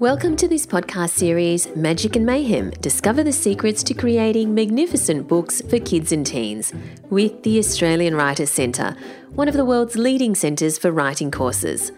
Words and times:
Welcome 0.00 0.36
to 0.36 0.46
this 0.46 0.64
podcast 0.64 1.10
series, 1.10 1.74
Magic 1.74 2.14
and 2.14 2.24
Mayhem 2.24 2.70
Discover 2.70 3.24
the 3.24 3.32
Secrets 3.32 3.82
to 3.82 3.94
Creating 3.94 4.54
Magnificent 4.54 5.26
Books 5.26 5.60
for 5.60 5.80
Kids 5.80 6.12
and 6.12 6.24
Teens, 6.24 6.72
with 7.10 7.42
the 7.42 7.58
Australian 7.58 8.14
Writers 8.14 8.52
Centre, 8.52 8.94
one 9.30 9.48
of 9.48 9.54
the 9.54 9.64
world's 9.64 9.96
leading 9.96 10.36
centres 10.36 10.78
for 10.78 10.92
writing 10.92 11.32
courses. 11.32 11.90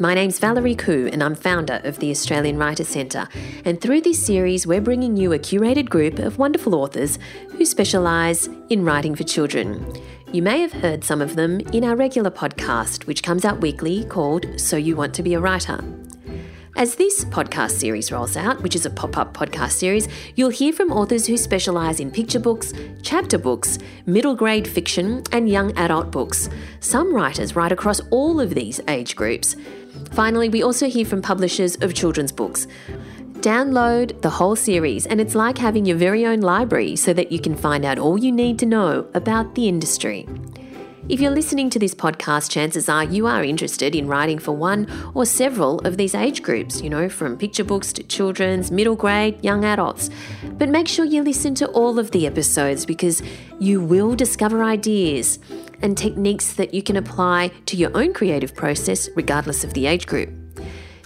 My 0.00 0.14
name's 0.14 0.40
Valerie 0.40 0.74
Khoo, 0.74 1.12
and 1.12 1.22
I'm 1.22 1.36
founder 1.36 1.80
of 1.84 2.00
the 2.00 2.10
Australian 2.10 2.58
Writers 2.58 2.88
Centre. 2.88 3.28
And 3.64 3.80
through 3.80 4.00
this 4.00 4.20
series, 4.20 4.66
we're 4.66 4.80
bringing 4.80 5.16
you 5.16 5.32
a 5.32 5.38
curated 5.38 5.88
group 5.88 6.18
of 6.18 6.38
wonderful 6.38 6.74
authors 6.74 7.20
who 7.52 7.64
specialise 7.64 8.48
in 8.68 8.84
writing 8.84 9.14
for 9.14 9.22
children. 9.22 9.86
You 10.32 10.42
may 10.42 10.60
have 10.60 10.72
heard 10.72 11.04
some 11.04 11.22
of 11.22 11.36
them 11.36 11.60
in 11.72 11.84
our 11.84 11.94
regular 11.94 12.32
podcast, 12.32 13.06
which 13.06 13.22
comes 13.22 13.44
out 13.44 13.60
weekly 13.60 14.04
called 14.06 14.60
So 14.60 14.76
You 14.76 14.96
Want 14.96 15.14
to 15.14 15.22
Be 15.22 15.34
a 15.34 15.40
Writer. 15.40 15.84
As 16.78 16.94
this 16.94 17.24
podcast 17.24 17.72
series 17.72 18.12
rolls 18.12 18.36
out, 18.36 18.62
which 18.62 18.76
is 18.76 18.86
a 18.86 18.90
pop 18.90 19.18
up 19.18 19.34
podcast 19.34 19.72
series, 19.72 20.06
you'll 20.36 20.50
hear 20.50 20.72
from 20.72 20.92
authors 20.92 21.26
who 21.26 21.36
specialise 21.36 21.98
in 21.98 22.08
picture 22.08 22.38
books, 22.38 22.72
chapter 23.02 23.36
books, 23.36 23.80
middle 24.06 24.36
grade 24.36 24.68
fiction, 24.68 25.24
and 25.32 25.48
young 25.48 25.76
adult 25.76 26.12
books. 26.12 26.48
Some 26.78 27.12
writers 27.12 27.56
write 27.56 27.72
across 27.72 27.98
all 28.10 28.38
of 28.38 28.54
these 28.54 28.80
age 28.86 29.16
groups. 29.16 29.56
Finally, 30.12 30.50
we 30.50 30.62
also 30.62 30.88
hear 30.88 31.04
from 31.04 31.20
publishers 31.20 31.74
of 31.80 31.94
children's 31.94 32.30
books. 32.30 32.68
Download 33.40 34.22
the 34.22 34.30
whole 34.30 34.54
series, 34.54 35.04
and 35.04 35.20
it's 35.20 35.34
like 35.34 35.58
having 35.58 35.84
your 35.84 35.96
very 35.96 36.24
own 36.26 36.42
library 36.42 36.94
so 36.94 37.12
that 37.12 37.32
you 37.32 37.40
can 37.40 37.56
find 37.56 37.84
out 37.84 37.98
all 37.98 38.16
you 38.16 38.30
need 38.30 38.56
to 38.60 38.66
know 38.66 39.04
about 39.14 39.56
the 39.56 39.66
industry. 39.66 40.28
If 41.08 41.20
you're 41.20 41.30
listening 41.30 41.70
to 41.70 41.78
this 41.78 41.94
podcast, 41.94 42.50
chances 42.50 42.86
are 42.86 43.02
you 43.02 43.26
are 43.26 43.42
interested 43.42 43.94
in 43.94 44.08
writing 44.08 44.38
for 44.38 44.52
one 44.52 44.86
or 45.14 45.24
several 45.24 45.78
of 45.86 45.96
these 45.96 46.14
age 46.14 46.42
groups, 46.42 46.82
you 46.82 46.90
know, 46.90 47.08
from 47.08 47.38
picture 47.38 47.64
books 47.64 47.94
to 47.94 48.02
children's, 48.02 48.70
middle 48.70 48.94
grade, 48.94 49.42
young 49.42 49.64
adults. 49.64 50.10
But 50.58 50.68
make 50.68 50.86
sure 50.86 51.06
you 51.06 51.22
listen 51.22 51.54
to 51.54 51.66
all 51.68 51.98
of 51.98 52.10
the 52.10 52.26
episodes 52.26 52.84
because 52.84 53.22
you 53.58 53.80
will 53.80 54.14
discover 54.14 54.62
ideas 54.62 55.38
and 55.80 55.96
techniques 55.96 56.52
that 56.52 56.74
you 56.74 56.82
can 56.82 56.98
apply 56.98 57.52
to 57.64 57.78
your 57.78 57.96
own 57.96 58.12
creative 58.12 58.54
process, 58.54 59.08
regardless 59.16 59.64
of 59.64 59.72
the 59.72 59.86
age 59.86 60.06
group. 60.06 60.28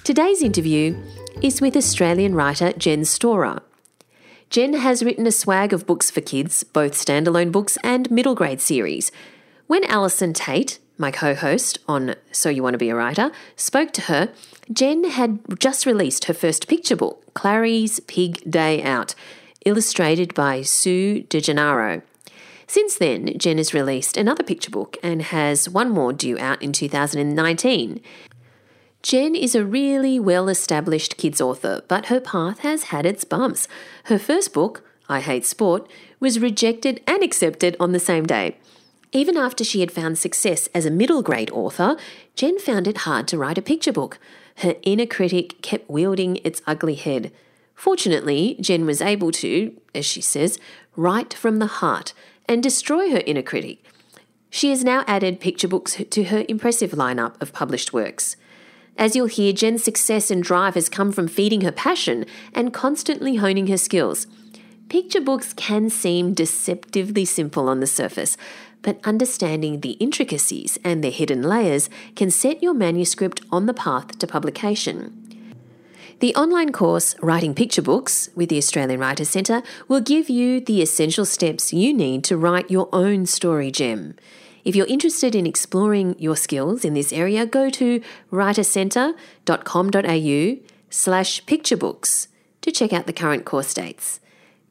Today's 0.02 0.42
interview 0.42 1.00
is 1.42 1.60
with 1.60 1.76
Australian 1.76 2.34
writer 2.34 2.72
Jen 2.72 3.04
Storer. 3.04 3.62
Jen 4.50 4.74
has 4.74 5.04
written 5.04 5.28
a 5.28 5.32
swag 5.32 5.72
of 5.72 5.86
books 5.86 6.10
for 6.10 6.22
kids, 6.22 6.64
both 6.64 6.94
standalone 6.94 7.52
books 7.52 7.78
and 7.84 8.10
middle 8.10 8.34
grade 8.34 8.60
series. 8.60 9.12
When 9.66 9.84
Allison 9.84 10.32
Tait, 10.32 10.78
my 10.98 11.10
co 11.10 11.34
host 11.34 11.78
on 11.88 12.14
So 12.30 12.48
You 12.48 12.62
Want 12.62 12.74
to 12.74 12.78
Be 12.78 12.90
a 12.90 12.94
Writer, 12.94 13.30
spoke 13.56 13.92
to 13.92 14.02
her, 14.02 14.32
Jen 14.72 15.04
had 15.04 15.40
just 15.58 15.86
released 15.86 16.24
her 16.26 16.34
first 16.34 16.68
picture 16.68 16.96
book, 16.96 17.24
Clarrie's 17.34 18.00
Pig 18.00 18.48
Day 18.50 18.82
Out, 18.82 19.14
illustrated 19.64 20.34
by 20.34 20.62
Sue 20.62 21.22
DeGennaro. 21.24 22.02
Since 22.66 22.96
then, 22.96 23.38
Jen 23.38 23.58
has 23.58 23.74
released 23.74 24.16
another 24.16 24.42
picture 24.42 24.70
book 24.70 24.96
and 25.02 25.22
has 25.22 25.68
one 25.68 25.90
more 25.90 26.12
due 26.12 26.38
out 26.38 26.62
in 26.62 26.72
2019. 26.72 28.00
Jen 29.02 29.34
is 29.34 29.54
a 29.54 29.64
really 29.64 30.18
well 30.20 30.48
established 30.48 31.16
kids 31.16 31.40
author, 31.40 31.82
but 31.88 32.06
her 32.06 32.20
path 32.20 32.60
has 32.60 32.84
had 32.84 33.04
its 33.04 33.24
bumps. 33.24 33.68
Her 34.04 34.18
first 34.18 34.52
book, 34.52 34.84
I 35.08 35.20
Hate 35.20 35.44
Sport, 35.44 35.90
was 36.20 36.38
rejected 36.38 37.00
and 37.06 37.22
accepted 37.22 37.76
on 37.78 37.92
the 37.92 38.00
same 38.00 38.26
day. 38.26 38.56
Even 39.12 39.36
after 39.36 39.62
she 39.62 39.80
had 39.80 39.92
found 39.92 40.16
success 40.16 40.68
as 40.74 40.86
a 40.86 40.90
middle 40.90 41.22
grade 41.22 41.50
author, 41.50 41.96
Jen 42.34 42.58
found 42.58 42.88
it 42.88 42.98
hard 42.98 43.28
to 43.28 43.38
write 43.38 43.58
a 43.58 43.62
picture 43.62 43.92
book. 43.92 44.18
Her 44.56 44.74
inner 44.82 45.06
critic 45.06 45.60
kept 45.60 45.90
wielding 45.90 46.36
its 46.44 46.62
ugly 46.66 46.94
head. 46.94 47.30
Fortunately, 47.74 48.56
Jen 48.60 48.86
was 48.86 49.02
able 49.02 49.30
to, 49.32 49.78
as 49.94 50.06
she 50.06 50.22
says, 50.22 50.58
write 50.96 51.34
from 51.34 51.58
the 51.58 51.66
heart 51.66 52.14
and 52.48 52.62
destroy 52.62 53.10
her 53.10 53.22
inner 53.26 53.42
critic. 53.42 53.84
She 54.48 54.70
has 54.70 54.84
now 54.84 55.04
added 55.06 55.40
picture 55.40 55.68
books 55.68 55.96
to 56.10 56.24
her 56.24 56.44
impressive 56.48 56.92
lineup 56.92 57.40
of 57.40 57.52
published 57.52 57.92
works. 57.92 58.36
As 58.98 59.16
you'll 59.16 59.26
hear, 59.26 59.52
Jen's 59.52 59.82
success 59.82 60.30
and 60.30 60.42
drive 60.42 60.74
has 60.74 60.88
come 60.88 61.12
from 61.12 61.28
feeding 61.28 61.62
her 61.62 61.72
passion 61.72 62.26
and 62.54 62.74
constantly 62.74 63.36
honing 63.36 63.66
her 63.68 63.78
skills. 63.78 64.26
Picture 64.90 65.22
books 65.22 65.54
can 65.54 65.88
seem 65.88 66.34
deceptively 66.34 67.24
simple 67.24 67.68
on 67.68 67.80
the 67.80 67.86
surface, 67.86 68.36
but 68.82 69.00
understanding 69.04 69.80
the 69.80 69.92
intricacies 69.92 70.78
and 70.84 71.02
their 71.02 71.10
hidden 71.10 71.42
layers 71.42 71.88
can 72.16 72.30
set 72.30 72.62
your 72.62 72.74
manuscript 72.74 73.40
on 73.50 73.66
the 73.66 73.74
path 73.74 74.18
to 74.18 74.26
publication. 74.26 75.18
The 76.20 76.34
online 76.36 76.70
course 76.70 77.16
Writing 77.20 77.54
Picture 77.54 77.82
Books 77.82 78.28
with 78.36 78.48
the 78.48 78.58
Australian 78.58 79.00
Writers 79.00 79.30
Centre 79.30 79.62
will 79.88 80.00
give 80.00 80.30
you 80.30 80.60
the 80.60 80.80
essential 80.80 81.24
steps 81.24 81.72
you 81.72 81.92
need 81.92 82.22
to 82.24 82.36
write 82.36 82.70
your 82.70 82.88
own 82.92 83.26
story 83.26 83.72
gem. 83.72 84.14
If 84.64 84.76
you're 84.76 84.86
interested 84.86 85.34
in 85.34 85.46
exploring 85.46 86.14
your 86.20 86.36
skills 86.36 86.84
in 86.84 86.94
this 86.94 87.12
area, 87.12 87.44
go 87.44 87.68
to 87.70 88.00
writercentre.com.au 88.30 90.56
slash 90.90 91.44
picturebooks 91.44 92.28
to 92.60 92.70
check 92.70 92.92
out 92.92 93.06
the 93.06 93.12
current 93.12 93.44
course 93.44 93.74
dates 93.74 94.20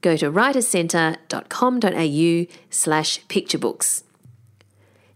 go 0.02 0.18
to 0.18 0.32
writercentre.com.au 0.32 2.56
slash 2.70 3.26
picturebooks. 3.28 4.04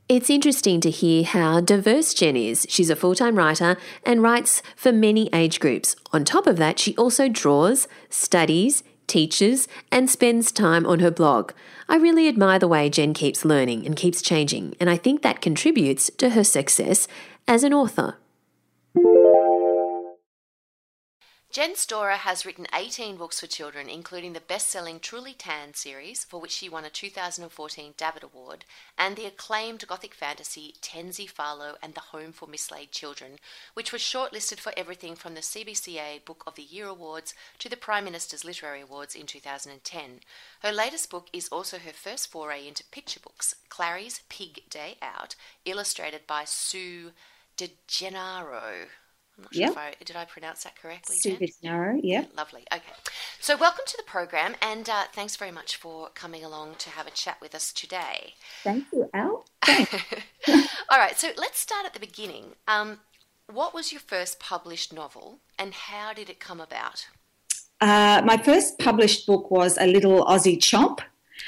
It's 0.07 0.29
interesting 0.29 0.81
to 0.81 0.91
hear 0.91 1.23
how 1.23 1.61
diverse 1.61 2.13
Jen 2.13 2.37
is. 2.37 2.67
She's 2.69 2.91
a 2.91 2.95
full 2.95 3.15
time 3.15 3.35
writer 3.35 3.75
and 4.03 4.21
writes 4.21 4.61
for 4.75 4.91
many 4.91 5.29
age 5.33 5.59
groups. 5.59 5.95
On 6.13 6.23
top 6.23 6.45
of 6.45 6.57
that, 6.57 6.77
she 6.77 6.95
also 6.95 7.27
draws, 7.27 7.87
studies, 8.09 8.83
teaches, 9.07 9.67
and 9.91 10.07
spends 10.09 10.51
time 10.51 10.85
on 10.85 10.99
her 10.99 11.09
blog. 11.09 11.53
I 11.89 11.97
really 11.97 12.27
admire 12.27 12.59
the 12.59 12.67
way 12.67 12.87
Jen 12.89 13.15
keeps 13.15 13.45
learning 13.45 13.83
and 13.85 13.95
keeps 13.95 14.21
changing, 14.21 14.75
and 14.79 14.91
I 14.91 14.97
think 14.97 15.23
that 15.23 15.41
contributes 15.41 16.11
to 16.17 16.31
her 16.31 16.43
success 16.43 17.07
as 17.47 17.63
an 17.63 17.73
author. 17.73 18.17
Jen 21.55 21.77
Storer 21.77 22.17
has 22.17 22.45
written 22.45 22.67
18 22.73 23.15
books 23.15 23.39
for 23.39 23.47
children, 23.47 23.87
including 23.87 24.33
the 24.33 24.41
best 24.41 24.69
selling 24.69 24.99
Truly 24.99 25.31
Tan 25.31 25.73
series, 25.73 26.25
for 26.25 26.41
which 26.41 26.51
she 26.51 26.67
won 26.67 26.83
a 26.83 26.89
2014 26.89 27.93
Davitt 27.95 28.23
Award, 28.23 28.65
and 28.97 29.15
the 29.15 29.25
acclaimed 29.25 29.87
gothic 29.87 30.13
fantasy 30.13 30.75
Tensy 30.81 31.29
Farlow 31.29 31.77
and 31.81 31.93
the 31.93 32.11
Home 32.11 32.33
for 32.33 32.45
Mislaid 32.45 32.91
Children, 32.91 33.39
which 33.73 33.93
was 33.93 34.01
shortlisted 34.01 34.59
for 34.59 34.73
everything 34.75 35.15
from 35.15 35.33
the 35.33 35.39
CBCA 35.39 36.25
Book 36.25 36.43
of 36.45 36.55
the 36.55 36.61
Year 36.61 36.87
Awards 36.87 37.33
to 37.59 37.69
the 37.69 37.77
Prime 37.77 38.03
Minister's 38.03 38.43
Literary 38.43 38.81
Awards 38.81 39.15
in 39.15 39.25
2010. 39.25 40.19
Her 40.59 40.73
latest 40.73 41.09
book 41.09 41.29
is 41.31 41.47
also 41.47 41.77
her 41.77 41.93
first 41.93 42.29
foray 42.29 42.67
into 42.67 42.83
picture 42.83 43.21
books, 43.21 43.55
Clarrie's 43.69 44.19
Pig 44.27 44.69
Day 44.69 44.97
Out, 45.01 45.37
illustrated 45.63 46.27
by 46.27 46.43
Sue 46.43 47.13
DeGennaro. 47.55 48.87
I'm 49.37 49.43
not 49.43 49.53
sure 49.53 49.61
Yep. 49.61 49.71
if 49.71 49.77
I 49.77 49.93
did 50.03 50.15
I 50.15 50.25
pronounce 50.25 50.63
that 50.63 50.75
correctly. 50.81 51.17
Visnaro, 51.17 51.99
yeah. 52.01 52.25
Lovely. 52.37 52.63
Okay. 52.71 52.83
So, 53.39 53.57
welcome 53.57 53.83
to 53.85 53.97
the 53.97 54.03
program, 54.03 54.55
and 54.61 54.89
uh, 54.89 55.03
thanks 55.13 55.35
very 55.35 55.51
much 55.51 55.75
for 55.75 56.09
coming 56.15 56.43
along 56.43 56.75
to 56.79 56.89
have 56.91 57.05
a 57.07 57.11
chat 57.11 57.37
with 57.41 57.53
us 57.53 57.73
today. 57.73 58.33
Thank 58.63 58.85
you, 58.93 59.09
Al. 59.13 59.45
All 60.89 60.97
right. 60.99 61.17
So, 61.17 61.29
let's 61.37 61.59
start 61.59 61.85
at 61.85 61.93
the 61.93 61.99
beginning. 61.99 62.53
Um, 62.67 62.99
what 63.51 63.73
was 63.73 63.91
your 63.91 64.01
first 64.01 64.39
published 64.39 64.93
novel, 64.93 65.39
and 65.59 65.73
how 65.73 66.13
did 66.13 66.29
it 66.29 66.39
come 66.39 66.59
about? 66.61 67.07
Uh, 67.81 68.21
my 68.25 68.37
first 68.37 68.79
published 68.79 69.27
book 69.27 69.51
was 69.51 69.77
a 69.77 69.85
little 69.85 70.25
Aussie 70.25 70.57
chomp. 70.57 70.99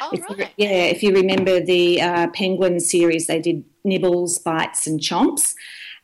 Oh, 0.02 0.10
If 0.12 0.30
you 0.30 0.36
right. 0.36 0.52
yeah, 0.58 0.84
if 0.94 1.02
you 1.02 1.14
remember 1.14 1.60
the 1.62 2.02
uh, 2.02 2.28
Penguin 2.34 2.80
series, 2.82 3.28
they 3.28 3.40
did 3.40 3.64
nibbles, 3.86 4.38
bites, 4.40 4.86
and 4.86 5.00
chomps. 5.00 5.54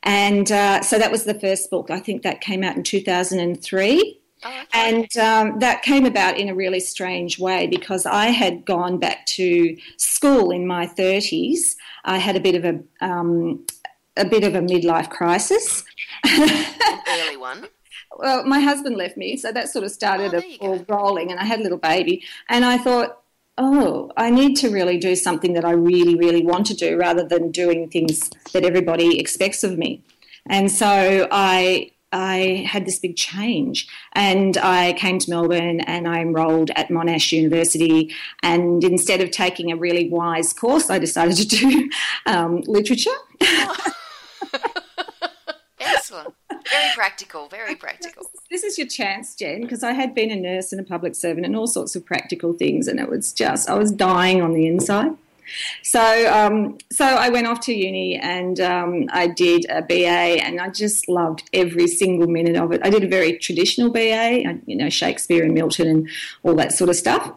And 0.04 0.52
uh, 0.52 0.82
so 0.82 0.98
that 1.00 1.12
was 1.12 1.24
the 1.24 1.34
first 1.34 1.70
book. 1.70 1.90
I 1.90 2.00
think 2.00 2.24
that 2.24 2.42
came 2.42 2.64
out 2.64 2.76
in 2.76 2.84
2003. 2.84 4.20
Oh, 4.46 4.50
okay. 4.50 4.66
And 4.74 5.18
um, 5.18 5.60
that 5.60 5.82
came 5.84 6.06
about 6.06 6.38
in 6.38 6.50
a 6.50 6.56
really 6.56 6.82
strange 6.82 7.40
way 7.40 7.68
because 7.68 8.06
I 8.06 8.26
had 8.28 8.66
gone 8.66 9.00
back 9.00 9.26
to 9.28 9.78
school 9.98 10.52
in 10.52 10.68
my 10.68 10.86
30s. 10.86 11.76
I 12.04 12.18
had 12.18 12.36
a 12.36 12.42
bit 12.42 12.56
of 12.56 12.66
a 12.66 13.06
um, 13.06 13.66
a 14.18 14.26
bit 14.26 14.44
of 14.44 14.54
a 14.56 14.60
midlife 14.60 15.10
crisis. 15.10 15.84
An 16.26 16.66
early 17.08 17.38
one. 17.38 17.68
well, 18.18 18.46
my 18.46 18.60
husband 18.60 18.96
left 18.98 19.18
me, 19.18 19.38
so 19.38 19.52
that 19.52 19.70
sort 19.70 19.86
of 19.86 19.92
started 19.92 20.34
Oh, 20.34 20.38
a 20.38 20.42
there 20.42 20.58
ball 20.60 20.86
rolling, 20.88 21.32
and 21.32 21.40
I 21.40 21.46
had 21.46 21.60
a 21.60 21.64
little 21.64 21.78
baby, 21.80 22.24
and 22.50 22.64
I 22.66 22.78
thought, 22.78 23.23
oh, 23.58 24.12
I 24.18 24.30
need 24.30 24.56
to 24.58 24.70
really 24.70 24.98
do 24.98 25.16
something 25.16 25.54
that 25.54 25.66
I 25.66 25.72
really, 25.72 26.16
really 26.16 26.44
want 26.44 26.66
to 26.68 26.74
do, 26.74 26.98
rather 26.98 27.24
than 27.24 27.52
doing 27.52 27.90
things 27.90 28.30
that 28.54 28.66
everybody 28.66 29.20
expects 29.20 29.64
of 29.64 29.78
me. 29.78 30.04
And 30.48 30.72
so 30.72 31.28
I. 31.32 31.90
I 32.16 32.64
had 32.68 32.86
this 32.86 33.00
big 33.00 33.16
change, 33.16 33.88
and 34.12 34.56
I 34.58 34.94
came 34.94 35.18
to 35.18 35.30
Melbourne 35.32 35.82
and 35.82 36.08
I 36.08 36.20
enrolled 36.20 36.70
at 36.76 36.90
Monash 36.90 37.32
University. 37.32 38.14
And 38.44 38.84
instead 38.84 39.20
of 39.20 39.32
taking 39.32 39.72
a 39.72 39.76
really 39.76 40.10
wise 40.10 40.54
course, 40.54 40.92
I 40.92 41.00
decided 41.00 41.38
to 41.38 41.46
do 41.48 41.90
um, 42.28 42.62
literature. 42.68 43.10
Excellent. 45.86 46.34
very 46.50 46.92
practical, 46.96 47.48
very 47.48 47.76
practical. 47.86 48.30
This 48.50 48.64
is 48.64 48.78
your 48.78 48.88
chance, 48.88 49.36
Jen, 49.36 49.62
because 49.62 49.84
I 49.84 49.94
had 49.94 50.14
been 50.14 50.32
a 50.32 50.36
nurse 50.36 50.72
and 50.72 50.82
a 50.82 50.84
public 50.84 51.16
servant 51.16 51.46
and 51.46 51.56
all 51.56 51.68
sorts 51.68 51.96
of 51.96 52.06
practical 52.06 52.54
things, 52.54 52.88
and 52.88 53.00
it 53.00 53.10
was 53.10 53.34
just 53.34 53.70
I 53.70 53.76
was 53.76 53.92
dying 53.92 54.42
on 54.42 54.54
the 54.54 54.68
inside. 54.68 55.18
So, 55.84 56.34
um, 56.34 56.78
so 56.92 57.06
I 57.06 57.30
went 57.30 57.48
off 57.48 57.60
to 57.62 57.74
uni 57.74 58.16
and 58.16 58.60
um, 58.60 59.10
I 59.12 59.28
did 59.28 59.66
a 59.70 59.82
BA, 59.82 60.44
and 60.44 60.60
I 60.60 60.70
just 60.70 61.10
loved 61.10 61.50
every 61.54 61.88
single 61.88 62.28
minute 62.28 62.56
of 62.56 62.72
it. 62.72 62.82
I 62.84 62.90
did 62.90 63.04
a 63.04 63.08
very 63.08 63.38
traditional 63.38 63.90
BA, 63.92 64.60
you 64.66 64.76
know, 64.76 64.90
Shakespeare 64.90 65.44
and 65.44 65.54
Milton 65.54 65.88
and 65.88 66.10
all 66.44 66.56
that 66.56 66.72
sort 66.72 66.90
of 66.90 66.96
stuff. 66.96 67.32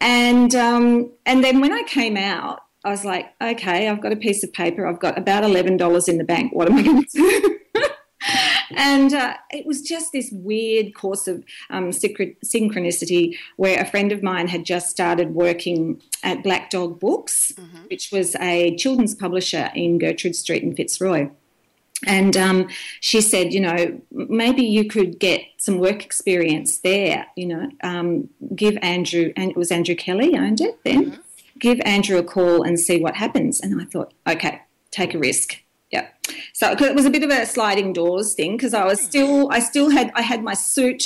And 0.00 0.54
um, 0.54 1.10
and 1.26 1.44
then 1.44 1.60
when 1.60 1.72
I 1.72 1.82
came 1.82 2.16
out, 2.16 2.62
I 2.84 2.90
was 2.90 3.04
like, 3.04 3.34
okay, 3.40 3.88
I've 3.88 4.00
got 4.00 4.12
a 4.12 4.16
piece 4.16 4.42
of 4.42 4.52
paper. 4.52 4.86
I've 4.86 5.00
got 5.00 5.18
about 5.18 5.44
eleven 5.44 5.76
dollars 5.76 6.08
in 6.08 6.18
the 6.18 6.24
bank. 6.24 6.52
What 6.52 6.70
am 6.70 6.78
I 6.78 6.82
going 6.82 7.04
to 7.04 7.10
do? 7.12 7.58
and 8.70 9.14
uh, 9.14 9.34
it 9.50 9.66
was 9.66 9.82
just 9.82 10.12
this 10.12 10.30
weird 10.32 10.94
course 10.94 11.26
of 11.26 11.44
um, 11.70 11.90
synchronicity 11.90 13.36
where 13.56 13.80
a 13.80 13.84
friend 13.84 14.12
of 14.12 14.22
mine 14.22 14.48
had 14.48 14.64
just 14.64 14.90
started 14.90 15.34
working 15.34 16.00
at 16.22 16.42
Black 16.42 16.70
Dog 16.70 17.00
Books, 17.00 17.52
mm-hmm. 17.52 17.84
which 17.88 18.10
was 18.12 18.36
a 18.36 18.76
children's 18.76 19.14
publisher 19.14 19.70
in 19.74 19.98
Gertrude 19.98 20.36
Street 20.36 20.62
in 20.62 20.74
Fitzroy. 20.74 21.30
And 22.06 22.36
um, 22.36 22.68
she 23.00 23.20
said, 23.20 23.52
you 23.52 23.60
know, 23.60 24.00
maybe 24.10 24.62
you 24.62 24.88
could 24.88 25.18
get 25.18 25.42
some 25.58 25.78
work 25.78 26.04
experience 26.04 26.78
there. 26.78 27.26
You 27.36 27.46
know, 27.46 27.70
um, 27.82 28.28
give 28.54 28.78
Andrew, 28.82 29.32
and 29.36 29.50
it 29.50 29.56
was 29.56 29.70
Andrew 29.70 29.94
Kelly 29.94 30.36
owned 30.36 30.60
it 30.60 30.78
then. 30.84 31.12
Mm-hmm. 31.12 31.20
Give 31.58 31.80
Andrew 31.84 32.16
a 32.16 32.22
call 32.22 32.62
and 32.62 32.80
see 32.80 33.02
what 33.02 33.16
happens. 33.16 33.60
And 33.60 33.80
I 33.80 33.84
thought, 33.84 34.14
okay, 34.26 34.62
take 34.90 35.14
a 35.14 35.18
risk. 35.18 35.62
Yeah. 35.90 36.08
So 36.52 36.70
it 36.70 36.94
was 36.94 37.04
a 37.04 37.10
bit 37.10 37.24
of 37.24 37.30
a 37.30 37.46
sliding 37.46 37.92
doors 37.92 38.34
thing 38.34 38.56
because 38.56 38.74
I 38.74 38.84
was 38.84 39.00
still, 39.00 39.50
I 39.50 39.58
still 39.58 39.90
had, 39.90 40.12
I 40.14 40.22
had 40.22 40.42
my 40.42 40.54
suit 40.54 41.04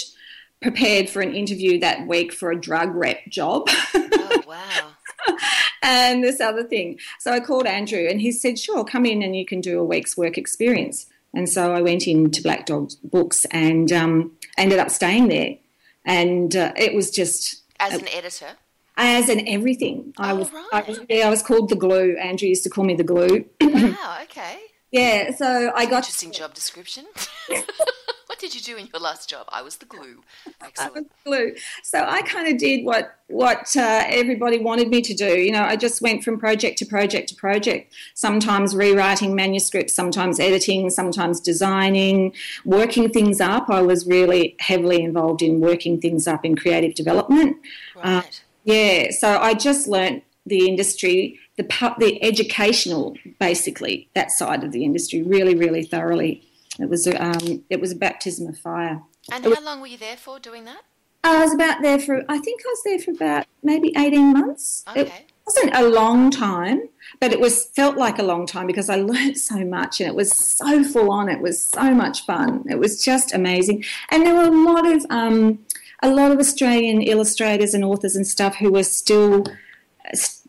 prepared 0.60 1.08
for 1.08 1.20
an 1.20 1.34
interview 1.34 1.78
that 1.80 2.06
week 2.06 2.32
for 2.32 2.50
a 2.50 2.60
drug 2.60 2.94
rep 2.94 3.26
job. 3.28 3.68
Oh, 3.94 4.42
wow. 4.46 5.36
and 5.82 6.22
this 6.22 6.40
other 6.40 6.64
thing. 6.64 6.98
So 7.20 7.32
I 7.32 7.40
called 7.40 7.66
Andrew 7.66 8.06
and 8.08 8.20
he 8.20 8.32
said, 8.32 8.58
sure, 8.58 8.84
come 8.84 9.06
in 9.06 9.22
and 9.22 9.36
you 9.36 9.46
can 9.46 9.60
do 9.60 9.78
a 9.78 9.84
week's 9.84 10.16
work 10.16 10.36
experience. 10.36 11.06
And 11.34 11.48
so 11.48 11.72
I 11.74 11.82
went 11.82 12.06
into 12.06 12.42
Black 12.42 12.66
Dog 12.66 12.92
Books 13.02 13.44
and 13.46 13.90
um, 13.92 14.32
ended 14.56 14.78
up 14.78 14.90
staying 14.90 15.28
there. 15.28 15.56
And 16.04 16.54
uh, 16.54 16.72
it 16.76 16.94
was 16.94 17.10
just. 17.10 17.62
As 17.80 17.94
an 17.94 18.08
editor? 18.08 18.50
As 18.96 19.28
an 19.28 19.48
everything. 19.48 20.14
I 20.16 20.32
was, 20.34 20.52
right. 20.52 20.68
I 20.72 20.80
was, 20.82 21.00
yeah, 21.08 21.26
I 21.26 21.30
was 21.30 21.42
called 21.42 21.70
the 21.70 21.76
glue. 21.76 22.16
Andrew 22.16 22.48
used 22.48 22.62
to 22.64 22.70
call 22.70 22.84
me 22.84 22.94
the 22.94 23.02
glue. 23.02 23.46
wow, 23.60 24.18
okay. 24.22 24.58
Yeah, 24.94 25.32
so 25.32 25.72
I 25.74 25.86
got 25.86 26.04
interesting 26.04 26.30
job 26.30 26.54
description. 26.54 27.06
what 27.48 28.38
did 28.38 28.54
you 28.54 28.60
do 28.60 28.76
in 28.76 28.86
your 28.92 29.02
last 29.02 29.28
job? 29.28 29.48
I 29.48 29.60
was 29.60 29.78
the 29.78 29.86
glue. 29.86 30.22
Excellent. 30.62 30.78
I 30.78 31.00
was 31.00 31.08
glue. 31.24 31.54
So 31.82 32.04
I 32.06 32.22
kind 32.22 32.46
of 32.46 32.58
did 32.58 32.84
what 32.84 33.16
what 33.26 33.76
uh, 33.76 34.04
everybody 34.06 34.60
wanted 34.60 34.90
me 34.90 35.02
to 35.02 35.12
do. 35.12 35.36
You 35.36 35.50
know, 35.50 35.64
I 35.64 35.74
just 35.74 36.00
went 36.00 36.22
from 36.22 36.38
project 36.38 36.78
to 36.78 36.86
project 36.86 37.28
to 37.30 37.34
project. 37.34 37.92
Sometimes 38.14 38.76
rewriting 38.76 39.34
manuscripts, 39.34 39.92
sometimes 39.92 40.38
editing, 40.38 40.88
sometimes 40.90 41.40
designing, 41.40 42.32
working 42.64 43.10
things 43.10 43.40
up. 43.40 43.70
I 43.70 43.82
was 43.82 44.06
really 44.06 44.54
heavily 44.60 45.02
involved 45.02 45.42
in 45.42 45.58
working 45.58 46.00
things 46.00 46.28
up 46.28 46.44
in 46.44 46.54
creative 46.54 46.94
development. 46.94 47.56
Right. 47.96 48.18
Uh, 48.18 48.22
yeah. 48.62 49.10
So 49.10 49.38
I 49.38 49.54
just 49.54 49.88
learnt 49.88 50.22
the 50.46 50.68
industry 50.68 51.38
the 51.56 51.94
the 51.98 52.22
educational, 52.22 53.16
basically 53.38 54.08
that 54.14 54.30
side 54.30 54.64
of 54.64 54.72
the 54.72 54.84
industry, 54.84 55.22
really, 55.22 55.54
really 55.54 55.84
thoroughly. 55.84 56.42
It 56.78 56.88
was 56.88 57.06
a, 57.06 57.22
um, 57.24 57.64
it 57.70 57.80
was 57.80 57.92
a 57.92 57.96
baptism 57.96 58.48
of 58.48 58.58
fire. 58.58 59.02
And 59.30 59.44
how 59.44 59.62
long 59.62 59.80
were 59.80 59.86
you 59.86 59.96
there 59.96 60.16
for 60.16 60.40
doing 60.40 60.64
that? 60.64 60.82
I 61.22 61.42
was 61.42 61.54
about 61.54 61.80
there 61.80 61.98
for 61.98 62.22
I 62.28 62.38
think 62.38 62.60
I 62.64 62.68
was 62.68 62.82
there 62.84 62.98
for 62.98 63.10
about 63.12 63.46
maybe 63.62 63.92
eighteen 63.96 64.32
months. 64.32 64.84
Okay. 64.88 65.02
It 65.02 65.24
wasn't 65.46 65.76
a 65.76 65.88
long 65.88 66.30
time, 66.30 66.88
but 67.20 67.32
it 67.32 67.40
was 67.40 67.66
felt 67.66 67.96
like 67.96 68.18
a 68.18 68.22
long 68.22 68.46
time 68.46 68.66
because 68.66 68.90
I 68.90 68.96
learned 69.12 69.38
so 69.38 69.64
much 69.64 70.00
and 70.00 70.08
it 70.08 70.14
was 70.14 70.36
so 70.36 70.82
full 70.82 71.10
on. 71.10 71.28
It 71.28 71.40
was 71.40 71.64
so 71.64 71.94
much 71.94 72.26
fun. 72.26 72.64
It 72.68 72.78
was 72.78 73.02
just 73.02 73.32
amazing, 73.32 73.84
and 74.10 74.26
there 74.26 74.34
were 74.34 74.44
a 74.44 74.50
lot 74.50 74.86
of 74.86 75.06
um, 75.08 75.60
a 76.02 76.10
lot 76.10 76.32
of 76.32 76.38
Australian 76.38 77.00
illustrators 77.00 77.72
and 77.72 77.84
authors 77.84 78.16
and 78.16 78.26
stuff 78.26 78.56
who 78.56 78.72
were 78.72 78.82
still 78.82 79.44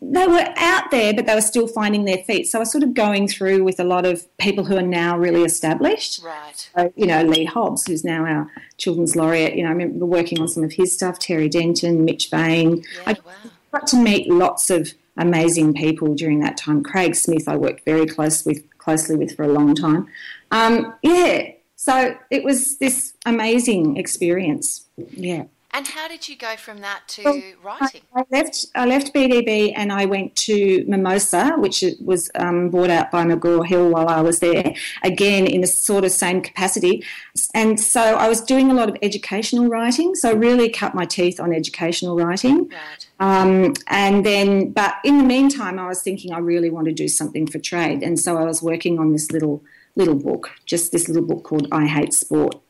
they 0.02 0.26
were 0.26 0.46
out 0.56 0.90
there, 0.90 1.14
but 1.14 1.26
they 1.26 1.34
were 1.34 1.40
still 1.40 1.66
finding 1.66 2.04
their 2.04 2.18
feet. 2.18 2.46
So 2.46 2.58
I 2.58 2.60
was 2.60 2.70
sort 2.70 2.84
of 2.84 2.94
going 2.94 3.26
through 3.26 3.64
with 3.64 3.80
a 3.80 3.84
lot 3.84 4.04
of 4.04 4.26
people 4.36 4.64
who 4.64 4.76
are 4.76 4.82
now 4.82 5.16
really 5.16 5.44
established. 5.44 6.22
Right. 6.22 6.68
So, 6.74 6.92
you 6.94 7.06
know, 7.06 7.22
Leigh 7.22 7.46
Hobbs, 7.46 7.86
who's 7.86 8.04
now 8.04 8.24
our 8.26 8.50
children's 8.76 9.16
laureate. 9.16 9.56
You 9.56 9.62
know, 9.62 9.70
I 9.70 9.72
remember 9.72 10.04
working 10.04 10.40
on 10.40 10.48
some 10.48 10.62
of 10.62 10.72
his 10.72 10.92
stuff. 10.92 11.18
Terry 11.18 11.48
Denton, 11.48 12.04
Mitch 12.04 12.28
Vane. 12.28 12.84
Yeah, 12.96 13.02
I 13.06 13.16
wow. 13.24 13.32
got 13.72 13.86
to 13.88 13.96
meet 13.96 14.28
lots 14.28 14.68
of 14.68 14.92
amazing 15.16 15.72
people 15.72 16.14
during 16.14 16.40
that 16.40 16.58
time. 16.58 16.82
Craig 16.82 17.14
Smith, 17.14 17.48
I 17.48 17.56
worked 17.56 17.84
very 17.84 18.06
close 18.06 18.44
with 18.44 18.62
closely 18.78 19.16
with 19.16 19.34
for 19.34 19.44
a 19.44 19.48
long 19.48 19.74
time. 19.74 20.06
Um, 20.50 20.94
yeah. 21.02 21.52
So 21.76 22.16
it 22.30 22.44
was 22.44 22.76
this 22.78 23.14
amazing 23.24 23.96
experience. 23.96 24.86
Yeah. 24.96 25.44
And 25.76 25.86
how 25.86 26.08
did 26.08 26.26
you 26.26 26.38
go 26.38 26.56
from 26.56 26.78
that 26.78 27.02
to 27.08 27.22
well, 27.22 27.42
writing? 27.62 28.00
I, 28.14 28.20
I, 28.20 28.24
left. 28.30 28.66
I 28.74 28.86
left 28.86 29.12
BDB 29.12 29.74
and 29.76 29.92
I 29.92 30.06
went 30.06 30.34
to 30.36 30.82
Mimosa, 30.88 31.50
which 31.58 31.84
was 32.00 32.30
um, 32.34 32.70
bought 32.70 32.88
out 32.88 33.10
by 33.10 33.26
McGraw 33.26 33.66
Hill 33.66 33.90
while 33.90 34.08
I 34.08 34.22
was 34.22 34.40
there. 34.40 34.74
Again, 35.02 35.46
in 35.46 35.60
the 35.60 35.66
sort 35.66 36.06
of 36.06 36.12
same 36.12 36.40
capacity, 36.40 37.04
and 37.52 37.78
so 37.78 38.00
I 38.00 38.26
was 38.26 38.40
doing 38.40 38.70
a 38.70 38.74
lot 38.74 38.88
of 38.88 38.96
educational 39.02 39.68
writing. 39.68 40.14
So 40.14 40.30
I 40.30 40.32
really 40.32 40.70
cut 40.70 40.94
my 40.94 41.04
teeth 41.04 41.38
on 41.38 41.52
educational 41.52 42.16
writing. 42.16 42.70
Right. 42.70 43.08
Um, 43.20 43.74
and 43.88 44.24
then, 44.24 44.70
but 44.70 44.94
in 45.04 45.18
the 45.18 45.24
meantime, 45.24 45.78
I 45.78 45.88
was 45.88 46.02
thinking 46.02 46.32
I 46.32 46.38
really 46.38 46.70
want 46.70 46.86
to 46.86 46.94
do 46.94 47.06
something 47.06 47.46
for 47.46 47.58
trade, 47.58 48.02
and 48.02 48.18
so 48.18 48.38
I 48.38 48.44
was 48.44 48.62
working 48.62 48.98
on 48.98 49.12
this 49.12 49.30
little 49.30 49.62
little 49.94 50.14
book, 50.14 50.52
just 50.64 50.90
this 50.90 51.06
little 51.06 51.26
book 51.26 51.44
called 51.44 51.68
I 51.70 51.84
Hate 51.84 52.14
Sport. 52.14 52.62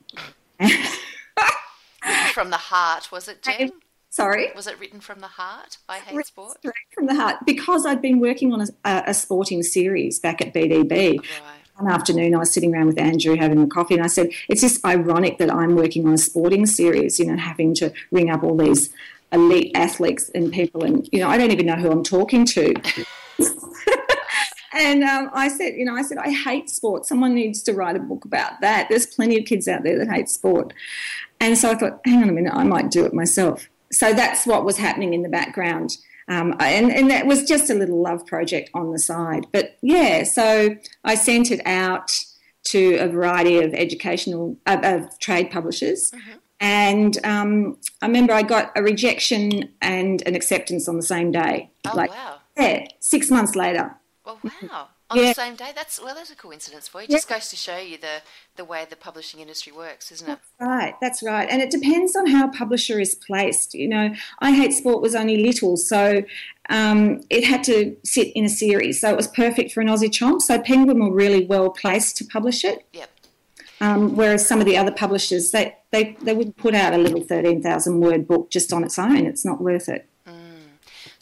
from 2.36 2.50
the 2.50 2.58
heart, 2.58 3.10
was 3.10 3.28
it, 3.28 3.42
Jen? 3.42 3.72
Sorry? 4.10 4.50
Was 4.54 4.66
it 4.66 4.78
written 4.78 5.00
from 5.00 5.20
the 5.20 5.26
heart? 5.26 5.78
I 5.88 6.00
hate 6.00 6.26
sport? 6.26 6.58
Straight 6.58 6.74
from 6.94 7.06
the 7.06 7.14
heart. 7.14 7.36
Because 7.46 7.86
I'd 7.86 8.02
been 8.02 8.20
working 8.20 8.52
on 8.52 8.60
a, 8.60 9.04
a 9.06 9.14
sporting 9.14 9.62
series 9.62 10.18
back 10.18 10.42
at 10.42 10.52
BDB. 10.52 11.18
Right. 11.18 11.22
One 11.78 11.90
afternoon, 11.90 12.34
I 12.34 12.38
was 12.38 12.52
sitting 12.52 12.74
around 12.74 12.88
with 12.88 12.98
Andrew 12.98 13.36
having 13.36 13.62
a 13.62 13.66
coffee, 13.66 13.94
and 13.94 14.04
I 14.04 14.08
said, 14.08 14.28
It's 14.50 14.60
just 14.60 14.84
ironic 14.84 15.38
that 15.38 15.50
I'm 15.50 15.76
working 15.76 16.06
on 16.06 16.12
a 16.12 16.18
sporting 16.18 16.66
series, 16.66 17.18
you 17.18 17.24
know, 17.24 17.38
having 17.38 17.74
to 17.76 17.90
ring 18.10 18.28
up 18.28 18.42
all 18.42 18.58
these 18.58 18.90
elite 19.32 19.72
athletes 19.74 20.30
and 20.34 20.52
people, 20.52 20.84
and, 20.84 21.08
you 21.12 21.20
know, 21.20 21.30
I 21.30 21.38
don't 21.38 21.52
even 21.52 21.64
know 21.64 21.76
who 21.76 21.90
I'm 21.90 22.04
talking 22.04 22.44
to. 22.44 22.74
And 24.76 25.04
um, 25.04 25.30
I 25.32 25.48
said, 25.48 25.74
you 25.76 25.86
know, 25.86 25.94
I 25.94 26.02
said, 26.02 26.18
I 26.18 26.30
hate 26.30 26.68
sport. 26.68 27.06
Someone 27.06 27.34
needs 27.34 27.62
to 27.62 27.72
write 27.72 27.96
a 27.96 27.98
book 27.98 28.26
about 28.26 28.60
that. 28.60 28.88
There's 28.90 29.06
plenty 29.06 29.38
of 29.38 29.46
kids 29.46 29.68
out 29.68 29.84
there 29.84 29.98
that 29.98 30.12
hate 30.12 30.28
sport. 30.28 30.74
And 31.40 31.56
so 31.56 31.70
I 31.70 31.74
thought, 31.74 32.00
hang 32.04 32.22
on 32.22 32.28
a 32.28 32.32
minute, 32.32 32.54
I 32.54 32.64
might 32.64 32.90
do 32.90 33.04
it 33.04 33.14
myself. 33.14 33.68
So 33.92 34.12
that's 34.12 34.46
what 34.46 34.64
was 34.64 34.76
happening 34.76 35.14
in 35.14 35.22
the 35.22 35.28
background. 35.28 35.96
Um, 36.28 36.54
and, 36.58 36.90
and 36.90 37.10
that 37.10 37.26
was 37.26 37.44
just 37.44 37.70
a 37.70 37.74
little 37.74 38.02
love 38.02 38.26
project 38.26 38.70
on 38.74 38.92
the 38.92 38.98
side. 38.98 39.46
But 39.52 39.78
yeah, 39.80 40.24
so 40.24 40.76
I 41.04 41.14
sent 41.14 41.50
it 41.50 41.60
out 41.64 42.10
to 42.68 42.96
a 42.96 43.08
variety 43.08 43.58
of 43.60 43.72
educational, 43.74 44.56
uh, 44.66 44.78
of 44.82 45.18
trade 45.20 45.50
publishers. 45.50 46.10
Mm-hmm. 46.10 46.32
And 46.58 47.24
um, 47.24 47.78
I 48.02 48.06
remember 48.06 48.32
I 48.32 48.42
got 48.42 48.72
a 48.74 48.82
rejection 48.82 49.72
and 49.80 50.22
an 50.26 50.34
acceptance 50.34 50.88
on 50.88 50.96
the 50.96 51.02
same 51.02 51.30
day. 51.30 51.70
Oh, 51.86 51.92
like, 51.94 52.10
wow. 52.10 52.38
Yeah, 52.56 52.86
six 53.00 53.30
months 53.30 53.54
later. 53.54 53.94
Well, 54.24 54.40
wow 54.42 54.88
on 55.10 55.18
yeah. 55.18 55.28
the 55.28 55.34
same 55.34 55.54
day. 55.54 55.72
That's 55.74 56.02
well, 56.02 56.14
that's 56.14 56.30
a 56.30 56.36
coincidence 56.36 56.88
for 56.88 57.00
you. 57.00 57.04
It 57.04 57.10
just 57.10 57.28
goes 57.28 57.48
to 57.48 57.56
show 57.56 57.78
you 57.78 57.98
the 57.98 58.22
the 58.56 58.64
way 58.64 58.86
the 58.88 58.96
publishing 58.96 59.40
industry 59.40 59.72
works, 59.72 60.10
isn't 60.12 60.28
it? 60.28 60.38
That's 60.58 60.68
right. 60.68 60.94
That's 61.00 61.22
right. 61.22 61.48
And 61.50 61.62
it 61.62 61.70
depends 61.70 62.16
on 62.16 62.26
how 62.26 62.48
a 62.48 62.52
publisher 62.52 62.98
is 62.98 63.14
placed. 63.14 63.74
You 63.74 63.88
know, 63.88 64.14
I 64.40 64.52
Hate 64.52 64.72
Sport 64.72 65.02
was 65.02 65.14
only 65.14 65.42
little, 65.42 65.76
so 65.76 66.22
um, 66.68 67.20
it 67.30 67.44
had 67.44 67.62
to 67.64 67.96
sit 68.04 68.28
in 68.34 68.44
a 68.44 68.48
series, 68.48 69.00
so 69.00 69.10
it 69.10 69.16
was 69.16 69.28
perfect 69.28 69.72
for 69.72 69.80
an 69.80 69.88
Aussie 69.88 70.10
chomp. 70.10 70.42
So 70.42 70.60
Penguin 70.60 70.98
were 70.98 71.12
really 71.12 71.46
well 71.46 71.70
placed 71.70 72.16
to 72.18 72.24
publish 72.24 72.64
it. 72.64 72.84
Yep. 72.92 73.10
Um, 73.80 74.16
whereas 74.16 74.46
some 74.46 74.60
of 74.60 74.66
the 74.66 74.76
other 74.78 74.90
publishers, 74.90 75.50
they, 75.50 75.76
they, 75.90 76.16
they 76.22 76.32
would 76.32 76.56
put 76.56 76.74
out 76.74 76.94
a 76.94 76.98
little 76.98 77.20
13,000 77.20 78.00
word 78.00 78.26
book 78.26 78.50
just 78.50 78.72
on 78.72 78.82
its 78.82 78.98
own. 78.98 79.26
It's 79.26 79.44
not 79.44 79.60
worth 79.60 79.88
it. 79.88 80.08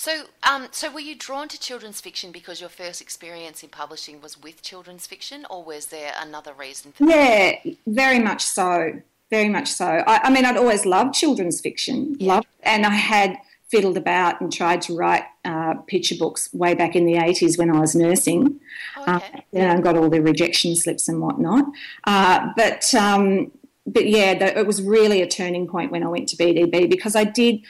So, 0.04 0.25
um, 0.42 0.68
so 0.70 0.92
were 0.92 1.00
you 1.00 1.14
drawn 1.14 1.49
to 1.49 1.58
children's 1.58 1.99
fiction 1.99 2.30
because 2.30 2.61
your 2.61 2.68
first 2.68 3.00
experience 3.00 3.62
in 3.62 3.70
publishing 3.70 4.20
was 4.20 4.38
with 4.38 4.61
children's 4.61 5.06
fiction, 5.06 5.46
or 5.49 5.64
was 5.64 5.87
there 5.87 6.12
another 6.20 6.52
reason 6.52 6.92
for 6.92 7.06
that? 7.06 7.64
Yeah, 7.64 7.73
very 7.87 8.18
much 8.18 8.42
so. 8.42 9.00
Very 9.30 9.49
much 9.49 9.68
so. 9.68 9.87
I, 10.06 10.20
I 10.25 10.30
mean, 10.30 10.44
I'd 10.44 10.58
always 10.58 10.84
loved 10.84 11.14
children's 11.14 11.62
fiction, 11.62 12.16
yeah. 12.18 12.34
loved, 12.34 12.49
and 12.64 12.84
I 12.84 12.90
had 12.90 13.38
fiddled 13.68 13.96
about 13.96 14.42
and 14.42 14.52
tried 14.52 14.82
to 14.82 14.94
write 14.94 15.23
uh, 15.46 15.76
picture 15.87 16.16
books 16.18 16.52
way 16.52 16.75
back 16.75 16.94
in 16.94 17.06
the 17.06 17.14
80s 17.14 17.58
when 17.58 17.75
I 17.75 17.80
was 17.80 17.94
nursing. 17.94 18.61
Oh, 18.99 19.04
Uh, 19.06 19.16
okay. 19.16 19.44
and 19.54 19.82
got 19.82 19.96
all 19.96 20.11
the 20.11 20.20
rejection 20.20 20.76
slips 20.76 21.08
and 21.08 21.23
whatnot. 21.23 21.64
Uh, 22.06 22.49
but 22.58 22.94
um, 22.94 23.50
but 23.87 24.06
yeah, 24.06 24.34
the, 24.34 24.58
it 24.58 24.66
was 24.66 24.82
really 24.82 25.23
a 25.23 25.26
turning 25.26 25.66
point 25.66 25.90
when 25.90 26.02
I 26.02 26.08
went 26.08 26.28
to 26.28 26.37
BDB 26.37 26.90
because 26.90 27.16
I 27.16 27.25
did. 27.25 27.61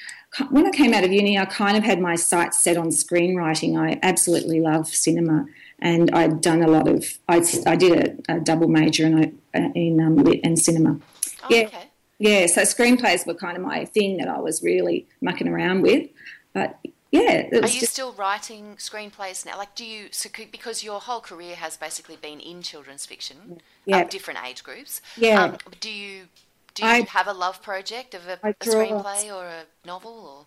When 0.51 0.67
I 0.67 0.71
came 0.71 0.95
out 0.95 1.05
of 1.05 1.13
uni, 1.13 1.39
I 1.39 1.45
kind 1.45 1.77
of 1.77 1.85
had 1.85 2.01
my 2.01 2.17
sights 2.17 2.63
set 2.63 2.77
on 2.77 2.89
screenwriting. 2.89 3.79
I 3.79 3.99
absolutely 4.03 4.61
love 4.61 4.89
cinema, 4.89 5.47
and 5.79 6.11
I'd 6.11 6.41
done 6.41 6.63
a 6.63 6.69
lot 6.69 6.89
of. 6.89 7.07
I, 7.29 7.45
I 7.67 7.77
did 7.77 8.23
a, 8.29 8.37
a 8.37 8.41
double 8.41 8.69
major 8.69 9.07
in, 9.07 9.39
in 9.75 10.01
um, 10.01 10.17
lit 10.17 10.41
and 10.43 10.59
cinema. 10.59 10.99
Oh, 11.43 11.47
yeah. 11.51 11.67
okay. 11.67 11.85
Yeah, 12.19 12.47
so 12.47 12.63
screenplays 12.63 13.27
were 13.27 13.35
kind 13.35 13.57
of 13.57 13.63
my 13.63 13.85
thing 13.85 14.17
that 14.19 14.29
I 14.29 14.39
was 14.39 14.63
really 14.63 15.07
mucking 15.21 15.49
around 15.49 15.83
with. 15.83 16.09
But 16.53 16.79
yeah, 17.11 17.31
it 17.33 17.53
Are 17.63 17.69
you 17.69 17.81
just 17.81 17.93
still 17.93 18.13
writing 18.13 18.75
screenplays 18.77 19.47
now? 19.47 19.57
Like, 19.57 19.77
do 19.77 19.85
you 19.85 20.09
so 20.11 20.29
because 20.51 20.83
your 20.83 21.01
whole 21.01 21.21
career 21.21 21.55
has 21.55 21.77
basically 21.77 22.17
been 22.17 22.41
in 22.41 22.63
children's 22.63 23.07
fiction, 23.07 23.61
Yeah. 23.85 24.01
of 24.01 24.11
different 24.11 24.41
age 24.45 24.65
groups? 24.65 25.01
Yeah. 25.17 25.45
Um, 25.45 25.59
do 25.81 25.91
you 25.91 26.29
do 26.75 26.85
you 26.85 26.89
I- 26.89 27.01
have 27.03 27.27
a 27.27 27.33
love 27.33 27.63
project 27.63 28.15
of 28.15 28.27
a, 28.27 28.39
draw- 28.61 28.75
screenplay 28.75 29.33
or 29.35 29.47
a 29.47 29.65
novel 29.87 30.27
or? 30.39 30.47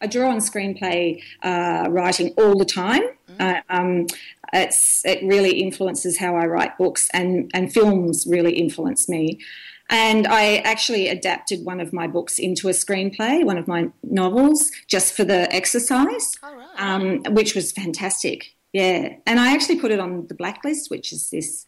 I 0.00 0.06
draw 0.06 0.30
on 0.30 0.38
screenplay 0.38 1.20
uh, 1.42 1.88
writing 1.90 2.32
all 2.38 2.56
the 2.56 2.64
time. 2.64 3.02
Mm. 3.28 3.40
Uh, 3.40 3.60
um, 3.68 4.06
it's 4.52 5.02
it 5.04 5.24
really 5.24 5.60
influences 5.60 6.18
how 6.18 6.36
I 6.36 6.46
write 6.46 6.78
books, 6.78 7.08
and 7.12 7.50
and 7.52 7.72
films 7.72 8.24
really 8.28 8.54
influence 8.54 9.08
me. 9.08 9.40
And 9.90 10.26
I 10.26 10.58
actually 10.58 11.08
adapted 11.08 11.64
one 11.64 11.80
of 11.80 11.92
my 11.92 12.06
books 12.06 12.38
into 12.38 12.68
a 12.68 12.72
screenplay, 12.72 13.42
one 13.44 13.56
of 13.56 13.66
my 13.66 13.88
novels, 14.02 14.70
just 14.86 15.14
for 15.14 15.24
the 15.24 15.52
exercise, 15.52 16.30
right. 16.42 16.68
um, 16.76 17.22
which 17.34 17.54
was 17.54 17.72
fantastic. 17.72 18.54
Yeah, 18.72 19.14
and 19.26 19.40
I 19.40 19.54
actually 19.54 19.80
put 19.80 19.90
it 19.90 19.98
on 19.98 20.26
the 20.26 20.34
blacklist, 20.34 20.90
which 20.90 21.12
is 21.12 21.30
this 21.30 21.66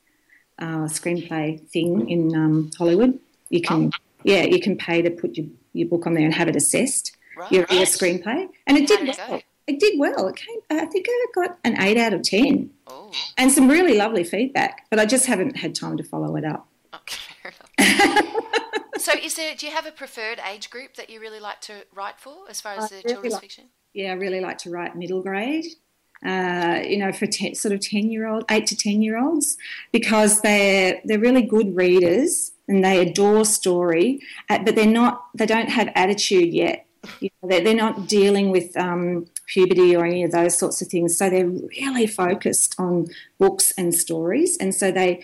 uh, 0.58 0.84
screenplay 0.84 1.66
thing 1.70 2.08
in 2.10 2.36
um, 2.36 2.70
Hollywood. 2.76 3.18
You 3.50 3.60
can, 3.60 3.90
yeah, 4.24 4.42
you 4.44 4.60
can 4.60 4.76
pay 4.76 5.02
to 5.02 5.10
put 5.10 5.36
your, 5.36 5.46
your 5.72 5.88
book 5.88 6.06
on 6.06 6.14
there 6.14 6.24
and 6.24 6.32
have 6.34 6.48
it 6.48 6.56
assessed 6.56 7.16
right. 7.36 7.50
your, 7.52 7.66
your 7.70 7.84
screenplay, 7.84 8.48
and 8.66 8.78
it 8.78 8.86
did 8.86 9.06
well. 9.06 9.28
go? 9.28 9.40
It 9.66 9.78
did 9.78 9.98
well. 9.98 10.26
It 10.28 10.36
came. 10.36 10.58
I 10.70 10.86
think 10.86 11.06
I 11.08 11.26
got 11.34 11.58
an 11.64 11.80
eight 11.82 11.96
out 11.96 12.12
of 12.12 12.22
ten, 12.22 12.70
Oh, 12.86 13.12
and 13.36 13.52
some 13.52 13.68
really 13.68 13.96
lovely 13.96 14.24
feedback. 14.24 14.86
But 14.90 14.98
I 14.98 15.06
just 15.06 15.26
haven't 15.26 15.56
had 15.56 15.74
time 15.74 15.96
to 15.96 16.02
follow 16.04 16.36
it 16.36 16.44
up. 16.44 16.68
okay. 16.94 17.54
so, 18.98 19.12
is 19.22 19.34
there? 19.34 19.54
Do 19.54 19.66
you 19.66 19.72
have 19.72 19.86
a 19.86 19.92
preferred 19.92 20.40
age 20.50 20.70
group 20.70 20.94
that 20.94 21.10
you 21.10 21.20
really 21.20 21.40
like 21.40 21.60
to 21.62 21.84
write 21.94 22.18
for, 22.18 22.48
as 22.48 22.60
far 22.60 22.74
as 22.74 22.84
I 22.84 22.88
the 22.88 22.94
really 22.94 23.08
children's 23.08 23.32
like- 23.34 23.42
fiction? 23.42 23.64
Yeah, 23.92 24.12
I 24.12 24.14
really 24.14 24.40
like 24.40 24.58
to 24.58 24.70
write 24.70 24.96
middle 24.96 25.20
grade. 25.22 25.66
Uh, 26.24 26.80
you 26.86 26.98
know, 26.98 27.12
for 27.12 27.26
ten, 27.26 27.54
sort 27.54 27.72
of 27.72 27.80
ten 27.80 28.10
year 28.10 28.26
old, 28.28 28.44
eight 28.50 28.66
to 28.68 28.76
ten 28.76 29.02
year 29.02 29.18
olds, 29.18 29.56
because 29.92 30.40
they're 30.42 31.00
they're 31.04 31.18
really 31.18 31.42
good 31.42 31.74
readers 31.74 32.52
and 32.70 32.84
they 32.84 33.00
adore 33.00 33.44
story, 33.44 34.20
uh, 34.48 34.60
but 34.64 34.76
they're 34.76 34.86
not. 34.86 35.26
They 35.34 35.44
don't 35.44 35.68
have 35.68 35.90
attitude 35.94 36.54
yet. 36.54 36.86
You 37.20 37.30
know, 37.42 37.48
they're, 37.48 37.64
they're 37.64 37.74
not 37.74 38.06
dealing 38.06 38.50
with 38.50 38.76
um, 38.76 39.26
puberty 39.46 39.96
or 39.96 40.04
any 40.04 40.22
of 40.22 40.30
those 40.30 40.56
sorts 40.56 40.80
of 40.80 40.88
things. 40.88 41.18
So 41.18 41.28
they're 41.28 41.48
really 41.48 42.06
focused 42.06 42.76
on 42.78 43.08
books 43.38 43.72
and 43.76 43.94
stories, 43.94 44.56
and 44.56 44.74
so 44.74 44.92
they 44.92 45.22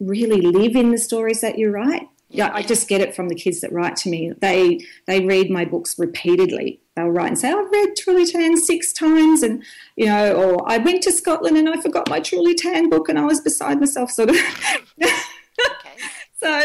really 0.00 0.40
live 0.40 0.74
in 0.74 0.90
the 0.90 0.98
stories 0.98 1.40
that 1.40 1.56
you 1.56 1.70
write. 1.70 2.08
Yeah, 2.30 2.50
I 2.52 2.62
just 2.62 2.88
get 2.88 3.00
it 3.00 3.14
from 3.14 3.28
the 3.28 3.34
kids 3.34 3.60
that 3.60 3.72
write 3.72 3.96
to 3.98 4.10
me. 4.10 4.32
They 4.40 4.84
they 5.06 5.24
read 5.24 5.50
my 5.50 5.64
books 5.64 5.98
repeatedly. 5.98 6.80
They'll 6.96 7.08
write 7.10 7.28
and 7.28 7.38
say, 7.38 7.52
"I've 7.52 7.70
read 7.70 7.94
Truly 7.96 8.26
Tan 8.26 8.56
six 8.56 8.92
times," 8.92 9.44
and 9.44 9.62
you 9.96 10.06
know, 10.06 10.34
or 10.34 10.70
"I 10.70 10.78
went 10.78 11.02
to 11.04 11.12
Scotland 11.12 11.56
and 11.56 11.68
I 11.68 11.80
forgot 11.80 12.10
my 12.10 12.18
Truly 12.18 12.54
Tan 12.54 12.90
book 12.90 13.08
and 13.08 13.20
I 13.20 13.24
was 13.24 13.40
beside 13.40 13.78
myself." 13.78 14.10
Sort 14.10 14.30
of. 14.30 14.36
Okay. 15.58 15.96
so 16.40 16.62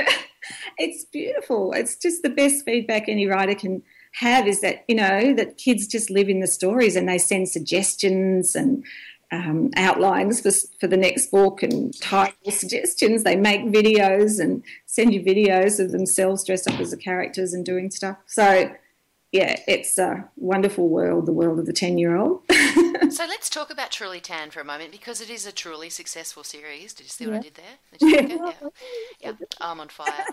it's 0.77 1.01
beautiful. 1.13 1.71
It's 1.71 1.95
just 1.95 2.23
the 2.23 2.29
best 2.29 2.65
feedback 2.65 3.07
any 3.07 3.27
writer 3.27 3.55
can 3.55 3.81
have 4.15 4.47
is 4.47 4.61
that 4.61 4.83
you 4.87 4.95
know 4.95 5.33
that 5.33 5.57
kids 5.57 5.87
just 5.87 6.09
live 6.09 6.29
in 6.29 6.39
the 6.39 6.47
stories 6.47 6.95
and 6.95 7.07
they 7.07 7.17
send 7.17 7.49
suggestions 7.49 8.55
and 8.55 8.83
um, 9.31 9.71
outlines 9.75 10.41
for, 10.41 10.51
for 10.79 10.87
the 10.87 10.97
next 10.97 11.31
book 11.31 11.63
and 11.63 11.99
title 11.99 12.51
suggestions. 12.51 13.23
They 13.23 13.35
make 13.35 13.61
videos 13.65 14.39
and 14.39 14.63
send 14.85 15.13
you 15.13 15.21
videos 15.21 15.79
of 15.83 15.91
themselves 15.91 16.45
dressed 16.45 16.69
up 16.69 16.79
as 16.79 16.91
the 16.91 16.97
characters 16.97 17.53
and 17.53 17.65
doing 17.65 17.89
stuff. 17.89 18.17
So, 18.27 18.71
yeah, 19.33 19.59
it's 19.67 19.97
a 19.97 20.29
wonderful 20.37 20.87
world, 20.87 21.25
the 21.25 21.33
world 21.33 21.59
of 21.59 21.65
the 21.65 21.73
10 21.73 21.97
year 21.97 22.15
old. 22.15 22.41
So 23.09 23.25
let's 23.27 23.47
talk 23.49 23.69
about 23.69 23.91
Truly 23.91 24.19
Tan 24.19 24.49
for 24.49 24.59
a 24.59 24.63
moment 24.63 24.91
because 24.91 25.21
it 25.21 25.29
is 25.29 25.45
a 25.45 25.51
truly 25.51 25.89
successful 25.91 26.43
series. 26.43 26.93
Did 26.93 27.03
you 27.03 27.09
see 27.09 27.27
what 27.27 27.35
I 27.35 27.39
did 27.39 27.53
there? 27.55 27.99
Did 27.99 28.29
Yeah. 28.29 28.49
it? 28.49 28.55
yeah. 29.19 29.31
yeah, 29.39 29.45
I'm 29.61 29.79
on 29.79 29.89
fire. 29.89 30.25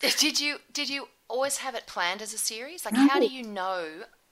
did 0.00 0.40
you 0.40 0.56
did 0.72 0.88
you 0.90 1.08
always 1.28 1.58
have 1.58 1.76
it 1.76 1.86
planned 1.86 2.20
as 2.20 2.32
a 2.34 2.38
series? 2.38 2.84
Like, 2.84 2.96
how 2.96 3.20
do 3.20 3.26
you 3.26 3.44
know 3.44 3.84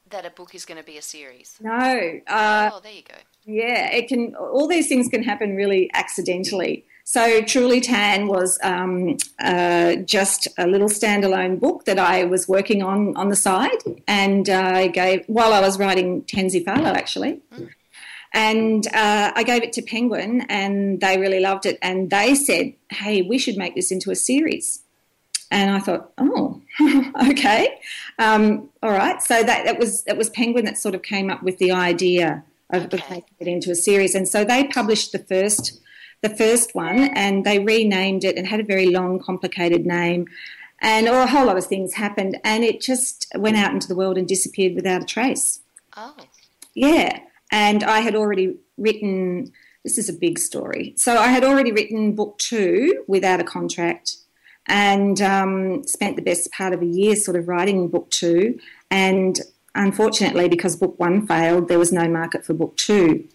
that 0.08 0.26
a 0.26 0.30
book 0.30 0.52
is 0.54 0.64
going 0.64 0.78
to 0.78 0.84
be 0.84 0.96
a 0.96 1.02
series? 1.02 1.58
no, 1.60 2.20
uh, 2.26 2.70
oh, 2.72 2.80
there 2.80 2.92
you 2.92 3.02
go. 3.02 3.14
Yeah, 3.44 3.92
it 3.92 4.08
can. 4.08 4.34
All 4.34 4.66
these 4.66 4.88
things 4.88 5.06
can 5.08 5.22
happen 5.22 5.54
really 5.54 5.90
accidentally. 5.94 6.84
So, 7.12 7.42
Truly 7.42 7.80
Tan 7.80 8.28
was 8.28 8.56
um, 8.62 9.16
uh, 9.40 9.96
just 9.96 10.46
a 10.58 10.68
little 10.68 10.86
standalone 10.88 11.58
book 11.58 11.84
that 11.86 11.98
I 11.98 12.22
was 12.22 12.46
working 12.46 12.84
on 12.84 13.16
on 13.16 13.30
the 13.30 13.34
side, 13.34 13.82
and 14.06 14.48
uh, 14.48 14.70
I 14.76 14.86
gave 14.86 15.24
while 15.26 15.52
I 15.52 15.60
was 15.60 15.76
writing 15.76 16.22
Tensy 16.22 16.64
Farlow 16.64 16.92
actually. 16.92 17.40
And 18.32 18.86
uh, 18.94 19.32
I 19.34 19.42
gave 19.42 19.64
it 19.64 19.72
to 19.72 19.82
Penguin, 19.82 20.42
and 20.42 21.00
they 21.00 21.18
really 21.18 21.40
loved 21.40 21.66
it. 21.66 21.80
And 21.82 22.10
they 22.10 22.36
said, 22.36 22.74
"Hey, 22.90 23.22
we 23.22 23.38
should 23.38 23.56
make 23.56 23.74
this 23.74 23.90
into 23.90 24.12
a 24.12 24.14
series." 24.14 24.80
And 25.50 25.72
I 25.72 25.80
thought, 25.80 26.12
"Oh, 26.16 26.62
okay, 27.28 27.80
um, 28.20 28.68
all 28.84 28.92
right." 28.92 29.20
So 29.20 29.42
that, 29.42 29.64
that 29.64 29.80
was 29.80 30.04
that 30.04 30.16
was 30.16 30.30
Penguin 30.30 30.64
that 30.64 30.78
sort 30.78 30.94
of 30.94 31.02
came 31.02 31.28
up 31.28 31.42
with 31.42 31.58
the 31.58 31.72
idea 31.72 32.44
of, 32.72 32.84
of 32.84 33.02
making 33.10 33.34
it 33.40 33.48
into 33.48 33.72
a 33.72 33.74
series. 33.74 34.14
And 34.14 34.28
so 34.28 34.44
they 34.44 34.62
published 34.68 35.10
the 35.10 35.18
first 35.18 35.80
the 36.22 36.28
first 36.28 36.74
one, 36.74 36.98
and 37.14 37.44
they 37.44 37.58
renamed 37.58 38.24
it 38.24 38.36
and 38.36 38.46
had 38.46 38.60
a 38.60 38.64
very 38.64 38.86
long, 38.86 39.18
complicated 39.18 39.86
name. 39.86 40.26
And 40.82 41.08
or 41.08 41.20
a 41.20 41.26
whole 41.26 41.46
lot 41.46 41.58
of 41.58 41.66
things 41.66 41.94
happened, 41.94 42.38
and 42.44 42.64
it 42.64 42.80
just 42.80 43.26
went 43.36 43.56
out 43.56 43.72
into 43.72 43.88
the 43.88 43.94
world 43.94 44.16
and 44.16 44.26
disappeared 44.26 44.74
without 44.74 45.02
a 45.02 45.06
trace. 45.06 45.60
Oh, 45.96 46.16
Yeah. 46.74 47.20
And 47.52 47.82
I 47.82 48.00
had 48.00 48.14
already 48.14 48.56
written, 48.78 49.52
this 49.82 49.98
is 49.98 50.08
a 50.08 50.12
big 50.12 50.38
story. 50.38 50.94
So 50.96 51.18
I 51.18 51.28
had 51.28 51.44
already 51.44 51.72
written 51.72 52.14
book 52.14 52.38
two 52.38 53.04
without 53.08 53.40
a 53.40 53.44
contract 53.44 54.16
and 54.66 55.20
um, 55.20 55.82
spent 55.84 56.16
the 56.16 56.22
best 56.22 56.52
part 56.52 56.72
of 56.72 56.80
a 56.80 56.86
year 56.86 57.16
sort 57.16 57.36
of 57.36 57.48
writing 57.48 57.88
book 57.88 58.08
two. 58.10 58.58
And 58.90 59.40
unfortunately, 59.74 60.48
because 60.48 60.76
book 60.76 60.98
one 60.98 61.26
failed, 61.26 61.68
there 61.68 61.78
was 61.78 61.92
no 61.92 62.08
market 62.08 62.44
for 62.44 62.54
book 62.54 62.76
two. 62.76 63.28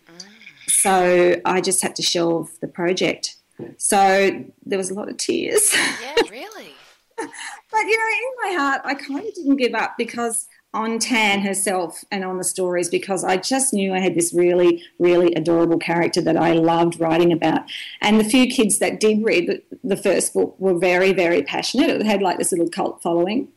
So 0.86 1.42
I 1.46 1.62
just 1.62 1.82
had 1.82 1.96
to 1.96 2.04
shelve 2.04 2.52
the 2.62 2.68
project. 2.68 3.38
So 3.78 4.46
there 4.68 4.78
was 4.78 4.92
a 4.92 4.94
lot 4.94 5.10
of 5.10 5.18
tears. 5.18 5.74
yeah, 5.74 6.14
really. 6.30 6.74
But 7.72 7.82
you 7.88 7.98
know, 7.98 8.52
in 8.52 8.58
my 8.58 8.64
heart, 8.64 8.82
I 8.86 8.94
kind 8.94 9.20
of 9.20 9.34
didn't 9.34 9.58
give 9.58 9.74
up 9.74 9.96
because 9.98 10.48
on 10.74 11.00
Tan 11.00 11.42
herself 11.42 12.04
and 12.12 12.24
on 12.24 12.38
the 12.38 12.44
stories 12.44 12.88
because 12.88 13.24
I 13.24 13.36
just 13.36 13.74
knew 13.74 13.94
I 13.94 14.00
had 14.00 14.16
this 14.16 14.34
really, 14.34 14.84
really 15.00 15.34
adorable 15.34 15.80
character 15.80 16.22
that 16.22 16.38
I 16.38 16.54
loved 16.54 17.00
writing 17.00 17.34
about. 17.34 17.64
And 18.02 18.20
the 18.20 18.24
few 18.24 18.48
kids 18.48 18.80
that 18.80 19.00
did 19.00 19.26
read 19.26 19.48
the, 19.48 19.64
the 19.84 19.98
first 19.98 20.34
book 20.34 20.56
were 20.60 20.78
very, 20.78 21.12
very 21.12 21.42
passionate. 21.42 21.90
It 21.90 22.06
had 22.06 22.22
like 22.22 22.38
this 22.38 22.52
little 22.52 22.70
cult 22.70 23.02
following. 23.02 23.50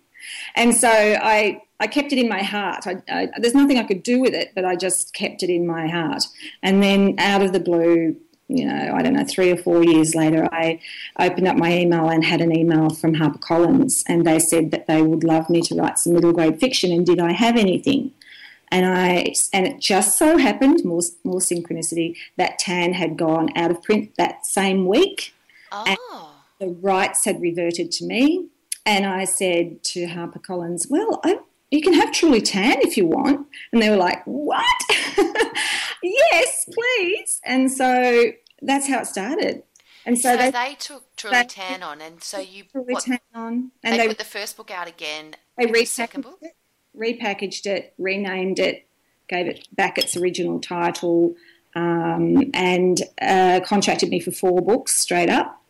And 0.56 0.74
so 0.74 0.88
I, 0.90 1.62
I 1.80 1.86
kept 1.86 2.12
it 2.12 2.18
in 2.18 2.28
my 2.28 2.42
heart. 2.42 2.86
I, 2.86 3.02
I, 3.08 3.28
there's 3.38 3.54
nothing 3.54 3.78
I 3.78 3.84
could 3.84 4.02
do 4.02 4.20
with 4.20 4.34
it, 4.34 4.52
but 4.54 4.64
I 4.64 4.74
just 4.74 5.14
kept 5.14 5.42
it 5.42 5.50
in 5.50 5.66
my 5.66 5.86
heart. 5.86 6.24
And 6.62 6.82
then 6.82 7.14
out 7.18 7.42
of 7.42 7.52
the 7.52 7.60
blue, 7.60 8.16
you 8.48 8.64
know, 8.64 8.94
I 8.96 9.02
don't 9.02 9.12
know, 9.12 9.24
three 9.24 9.50
or 9.50 9.56
four 9.56 9.84
years 9.84 10.14
later, 10.14 10.48
I 10.52 10.80
opened 11.18 11.46
up 11.46 11.56
my 11.56 11.72
email 11.76 12.08
and 12.08 12.24
had 12.24 12.40
an 12.40 12.56
email 12.56 12.90
from 12.90 13.14
HarperCollins, 13.14 14.02
and 14.08 14.26
they 14.26 14.38
said 14.38 14.70
that 14.70 14.86
they 14.86 15.02
would 15.02 15.22
love 15.22 15.50
me 15.50 15.60
to 15.62 15.74
write 15.74 15.98
some 15.98 16.14
middle 16.14 16.32
grade 16.32 16.58
fiction, 16.58 16.90
and 16.90 17.04
did 17.04 17.20
I 17.20 17.32
have 17.32 17.56
anything? 17.56 18.12
And 18.70 18.84
I 18.84 19.34
and 19.52 19.66
it 19.66 19.80
just 19.80 20.18
so 20.18 20.36
happened, 20.36 20.84
more 20.84 21.00
more 21.24 21.40
synchronicity, 21.40 22.16
that 22.36 22.58
Tan 22.58 22.94
had 22.94 23.16
gone 23.16 23.50
out 23.56 23.70
of 23.70 23.82
print 23.82 24.12
that 24.16 24.46
same 24.46 24.86
week. 24.86 25.34
Oh, 25.72 25.84
The 26.58 26.68
rights 26.68 27.24
had 27.24 27.40
reverted 27.40 27.92
to 27.92 28.04
me, 28.04 28.46
and 28.84 29.06
I 29.06 29.24
said 29.24 29.84
to 29.84 30.06
HarperCollins, 30.06 30.90
"Well, 30.90 31.20
I, 31.24 31.38
you 31.70 31.80
can 31.82 31.92
have 31.94 32.12
Truly 32.12 32.40
Tan 32.40 32.76
if 32.80 32.96
you 32.96 33.06
want." 33.06 33.46
And 33.72 33.82
they 33.82 33.90
were 33.90 33.96
like, 33.96 34.22
"What? 34.24 34.64
yes, 36.02 36.68
please." 36.72 37.40
And 37.44 37.70
so 37.70 38.32
that's 38.62 38.88
how 38.88 39.00
it 39.00 39.06
started. 39.06 39.62
And 40.06 40.18
so, 40.18 40.30
so 40.30 40.36
they, 40.36 40.50
they 40.50 40.76
took 40.78 41.04
Truly 41.16 41.36
they- 41.36 41.44
Tan 41.44 41.82
on, 41.82 42.00
and 42.00 42.22
so 42.22 42.38
you 42.38 42.64
Truly 42.72 42.94
what, 42.94 43.04
Tan 43.04 43.18
on, 43.34 43.70
and 43.82 44.00
they 44.00 44.08
put 44.08 44.18
the 44.18 44.24
first 44.24 44.56
book 44.56 44.70
out 44.70 44.88
again. 44.88 45.34
they 45.56 45.66
with 45.66 45.74
the 45.74 45.84
second 45.84 46.24
repackaged 46.24 46.40
book. 46.40 46.42
it. 46.42 46.56
repackaged 46.96 47.66
it, 47.66 47.94
renamed 47.98 48.58
it, 48.58 48.86
gave 49.28 49.46
it 49.46 49.68
back 49.74 49.98
its 49.98 50.16
original 50.16 50.60
title, 50.60 51.34
um, 51.74 52.50
and 52.54 53.02
uh, 53.20 53.60
contracted 53.64 54.08
me 54.08 54.18
for 54.20 54.30
four 54.30 54.62
books 54.62 54.96
straight 54.96 55.28
up. 55.28 55.60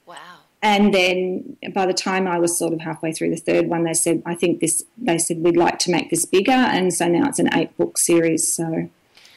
And 0.61 0.93
then 0.93 1.57
by 1.73 1.87
the 1.87 1.95
time 1.95 2.27
I 2.27 2.39
was 2.39 2.59
sort 2.59 2.73
of 2.73 2.81
halfway 2.81 3.13
through 3.13 3.31
the 3.31 3.37
third 3.37 3.69
one, 3.69 3.85
they 3.85 3.95
said, 3.95 4.23
I 4.27 4.35
think 4.35 4.61
this, 4.61 4.85
they 4.97 5.19
said, 5.19 5.39
we'd 5.39 5.57
like 5.57 5.79
to 5.81 5.91
make 5.91 6.11
this 6.11 6.25
bigger. 6.25 6.51
And 6.51 6.93
so 6.93 7.07
now 7.07 7.29
it's 7.29 7.39
an 7.39 7.55
eight 7.55 7.77
book 7.77 7.97
series. 7.99 8.53
So, 8.53 8.91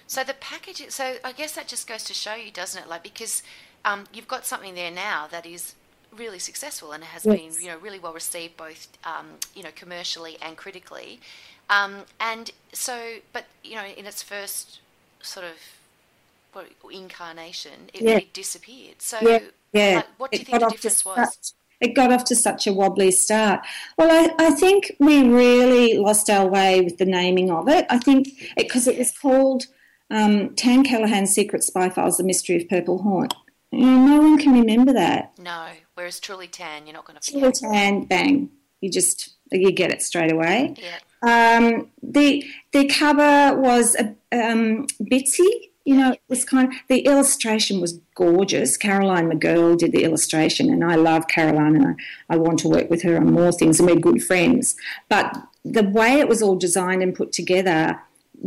So 0.07 0.23
the 0.23 0.33
package, 0.33 0.89
so 0.89 1.17
I 1.23 1.31
guess 1.31 1.53
that 1.53 1.67
just 1.67 1.87
goes 1.87 2.03
to 2.05 2.13
show 2.13 2.33
you, 2.33 2.51
doesn't 2.51 2.81
it? 2.83 2.89
Like, 2.89 3.03
because 3.03 3.43
um, 3.85 4.05
you've 4.11 4.27
got 4.27 4.45
something 4.47 4.73
there 4.73 4.89
now 4.89 5.27
that 5.27 5.45
is 5.45 5.75
really 6.15 6.39
successful 6.39 6.91
and 6.91 7.03
has 7.03 7.25
Yes. 7.25 7.37
been, 7.39 7.63
you 7.63 7.69
know, 7.69 7.77
really 7.77 7.99
well 7.99 8.13
received 8.13 8.57
both, 8.57 8.87
um, 9.03 9.27
you 9.55 9.63
know, 9.63 9.69
commercially 9.75 10.37
and 10.41 10.57
critically. 10.57 11.19
Um, 11.69 12.05
and 12.19 12.51
so, 12.73 13.17
but, 13.31 13.45
you 13.63 13.75
know, 13.75 13.85
in 13.85 14.05
its 14.05 14.23
first 14.23 14.81
sort 15.21 15.45
of 15.45 15.53
what, 16.53 16.65
incarnation, 16.91 17.89
it 17.93 18.01
Yeah. 18.01 18.15
really 18.15 18.29
disappeared. 18.33 19.01
So, 19.01 19.19
yeah, 19.21 19.39
yeah. 19.73 19.95
like, 19.97 20.05
what 20.17 20.31
do 20.31 20.37
you 20.37 20.41
It 20.41 20.45
think 20.47 20.55
the 20.55 20.59
got 20.59 20.63
off 20.65 20.71
to 20.75 20.81
difference 20.81 21.05
was? 21.05 21.33
such- 21.35 21.53
it 21.79 21.95
got 21.95 22.11
off 22.13 22.23
to 22.25 22.35
such 22.35 22.67
a 22.67 22.73
wobbly 22.73 23.09
start. 23.09 23.61
Well, 23.97 24.11
I, 24.11 24.31
I 24.37 24.51
think 24.51 24.91
we 24.99 25.23
really 25.27 25.97
lost 25.97 26.29
our 26.29 26.47
way 26.47 26.81
with 26.81 26.97
the 26.99 27.05
naming 27.05 27.49
of 27.49 27.67
it. 27.67 27.87
I 27.89 27.97
think 27.97 28.27
because 28.55 28.85
it, 28.87 28.99
was 28.99 29.11
called 29.11 29.63
um, 30.11 30.53
Tan 30.55 30.83
Callahan's 30.83 31.31
Secret 31.33 31.63
Spy 31.63 31.89
Files: 31.89 32.17
The 32.17 32.23
Mystery 32.23 32.61
of 32.61 32.69
Purple 32.69 33.01
Haunt. 33.01 33.33
Mm, 33.73 34.05
No 34.07 34.17
one 34.19 34.37
can 34.37 34.53
remember 34.53 34.93
that. 34.93 35.31
No. 35.39 35.69
Whereas 35.95 36.19
Truly 36.19 36.47
Tan, 36.47 36.85
you're 36.85 36.93
not 36.93 37.05
going 37.05 37.17
to 37.19 37.31
forget. 37.31 37.55
Tan, 37.55 38.03
bang! 38.05 38.51
You 38.81 38.91
just 38.91 39.31
you 39.51 39.71
get 39.71 39.91
it 39.91 40.03
straight 40.03 40.31
away. 40.31 40.75
Yeah. 40.77 41.57
Um, 41.57 41.89
the 42.03 42.45
the 42.73 42.87
cover 42.89 43.59
was 43.59 43.95
a 43.95 44.15
um, 44.31 44.85
bitsy. 45.01 45.70
You 45.83 45.97
know, 45.97 46.11
it 46.11 46.21
was 46.27 46.45
kind 46.45 46.67
of 46.67 46.75
the 46.89 46.99
illustration 46.99 47.81
was 47.81 47.99
gorgeous. 48.15 48.77
Caroline 48.77 49.31
Magerl 49.31 49.77
did 49.77 49.91
the 49.91 50.03
illustration, 50.03 50.69
and 50.69 50.83
I 50.83 50.95
love 50.95 51.27
Caroline, 51.27 51.75
and 51.75 51.87
I, 51.87 52.33
I 52.35 52.37
want 52.37 52.59
to 52.59 52.69
work 52.69 52.89
with 52.89 53.01
her 53.01 53.17
on 53.17 53.31
more 53.31 53.51
things, 53.51 53.79
and 53.79 53.89
we're 53.89 53.95
good 53.95 54.23
friends. 54.23 54.75
But 55.09 55.35
the 55.65 55.83
way 55.83 56.19
it 56.19 56.27
was 56.27 56.41
all 56.41 56.55
designed 56.55 57.01
and 57.01 57.15
put 57.15 57.31
together 57.31 57.99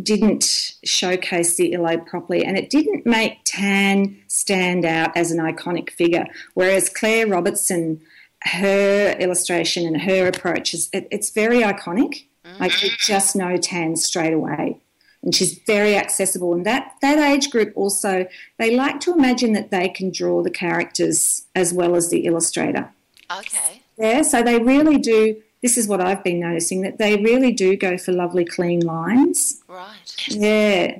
didn't 0.02 0.74
showcase 0.84 1.56
the 1.56 1.72
illo 1.72 1.98
properly, 1.98 2.44
and 2.44 2.56
it 2.56 2.70
didn't 2.70 3.06
make 3.06 3.38
Tan 3.44 4.16
stand 4.28 4.84
out 4.84 5.16
as 5.16 5.30
an 5.30 5.38
iconic 5.38 5.90
figure. 5.90 6.26
Whereas 6.54 6.88
Claire 6.88 7.26
Robertson, 7.26 8.00
her 8.42 9.16
illustration 9.18 9.86
and 9.86 10.02
her 10.02 10.26
approach 10.26 10.74
is 10.74 10.88
it, 10.92 11.08
it's 11.10 11.30
very 11.30 11.60
iconic. 11.60 12.26
Like 12.60 12.82
you 12.82 12.90
mm. 12.90 12.98
just 12.98 13.34
know 13.34 13.56
Tan 13.56 13.96
straight 13.96 14.32
away, 14.32 14.78
and 15.24 15.34
she's 15.34 15.58
very 15.66 15.96
accessible. 15.96 16.52
And 16.52 16.64
that 16.66 16.92
that 17.00 17.18
age 17.18 17.50
group 17.50 17.72
also 17.74 18.26
they 18.58 18.76
like 18.76 19.00
to 19.00 19.12
imagine 19.12 19.52
that 19.54 19.70
they 19.70 19.88
can 19.88 20.10
draw 20.12 20.42
the 20.42 20.50
characters 20.50 21.24
as 21.54 21.72
well 21.72 21.96
as 21.96 22.10
the 22.10 22.26
illustrator. 22.26 22.90
Okay. 23.30 23.82
Yeah, 23.98 24.22
so 24.22 24.42
they 24.42 24.58
really 24.58 24.98
do. 24.98 25.40
This 25.62 25.78
is 25.78 25.88
what 25.88 26.00
I've 26.00 26.22
been 26.22 26.40
noticing 26.40 26.82
that 26.82 26.98
they 26.98 27.16
really 27.16 27.52
do 27.52 27.74
go 27.76 27.96
for 27.96 28.12
lovely, 28.12 28.44
clean 28.44 28.80
lines. 28.80 29.62
Right. 29.66 30.14
Yeah, 30.28 30.98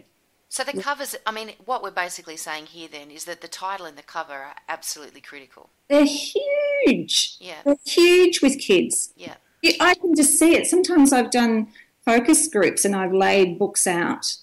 So 0.49 0.65
the 0.65 0.81
covers, 0.81 1.15
I 1.27 1.33
mean, 1.33 1.53
what 1.67 1.83
we're 1.83 1.91
basically 1.91 2.39
saying 2.39 2.67
here 2.67 2.89
then 2.89 3.11
is 3.11 3.27
that 3.27 3.43
the 3.43 3.49
title 3.49 3.85
and 3.85 3.99
the 3.99 4.03
cover 4.03 4.33
are 4.33 4.55
absolutely 4.69 5.21
critical. 5.21 5.69
they're 5.89 6.07
huge. 6.07 7.37
Yeah. 7.41 7.57
They're 7.65 7.77
huge 7.85 8.41
with 8.41 8.59
kids. 8.59 9.13
Yeah. 9.17 9.35
Yeah, 9.63 9.73
I 9.81 9.95
can 9.95 10.15
just 10.15 10.39
see 10.39 10.55
it. 10.55 10.67
Sometimes 10.67 11.13
I've 11.13 11.31
done 11.31 11.69
focus 12.05 12.49
groups 12.49 12.85
and 12.85 12.95
I've 12.95 13.13
laid 13.13 13.59
books 13.59 13.87
out 13.87 14.37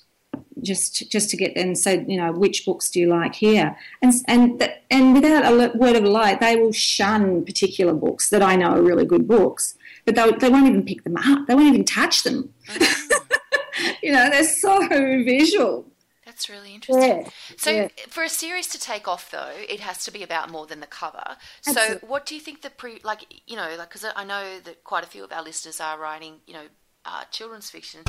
just 0.61 1.09
just 1.09 1.29
to 1.29 1.37
get 1.37 1.55
them 1.55 1.75
said, 1.75 2.05
you 2.07 2.17
know, 2.17 2.31
which 2.31 2.65
books 2.65 2.89
do 2.89 2.99
you 2.99 3.07
like 3.07 3.35
here? 3.35 3.75
And 4.01 4.13
and 4.27 4.59
th- 4.59 4.77
and 4.89 5.13
without 5.13 5.45
a 5.45 5.77
word 5.77 5.95
of 5.95 6.03
light, 6.03 6.39
they 6.39 6.55
will 6.55 6.71
shun 6.71 7.43
particular 7.45 7.93
books 7.93 8.29
that 8.29 8.41
I 8.41 8.55
know 8.55 8.71
are 8.71 8.81
really 8.81 9.05
good 9.05 9.27
books, 9.27 9.75
but 10.05 10.15
they 10.15 10.31
they 10.33 10.49
won't 10.49 10.67
even 10.67 10.83
pick 10.83 11.03
them 11.03 11.17
up. 11.17 11.47
They 11.47 11.55
won't 11.55 11.67
even 11.67 11.85
touch 11.85 12.23
them. 12.23 12.53
Mm-hmm. 12.67 13.95
you 14.03 14.11
know, 14.11 14.29
they're 14.29 14.43
so 14.43 14.87
visual. 14.87 15.87
That's 16.25 16.47
really 16.49 16.73
interesting. 16.73 17.23
Yeah, 17.23 17.29
So, 17.57 17.71
yeah. 17.71 17.87
for 18.07 18.23
a 18.23 18.29
series 18.29 18.67
to 18.67 18.79
take 18.79 19.05
off, 19.05 19.31
though, 19.31 19.51
it 19.67 19.81
has 19.81 20.05
to 20.05 20.11
be 20.11 20.23
about 20.23 20.49
more 20.49 20.65
than 20.65 20.79
the 20.79 20.87
cover. 20.87 21.35
So, 21.61 21.99
what 22.07 22.25
do 22.25 22.35
you 22.35 22.41
think 22.41 22.61
the 22.61 22.69
pre, 22.69 23.01
like, 23.03 23.25
you 23.47 23.57
know, 23.57 23.75
like, 23.77 23.89
because 23.89 24.05
I 24.15 24.23
know 24.23 24.59
that 24.63 24.85
quite 24.85 25.03
a 25.03 25.07
few 25.07 25.25
of 25.25 25.33
our 25.33 25.43
listeners 25.43 25.81
are 25.81 25.99
writing, 25.99 26.35
you 26.47 26.53
know, 26.53 26.67
uh, 27.05 27.23
children's 27.31 27.69
fiction, 27.69 28.01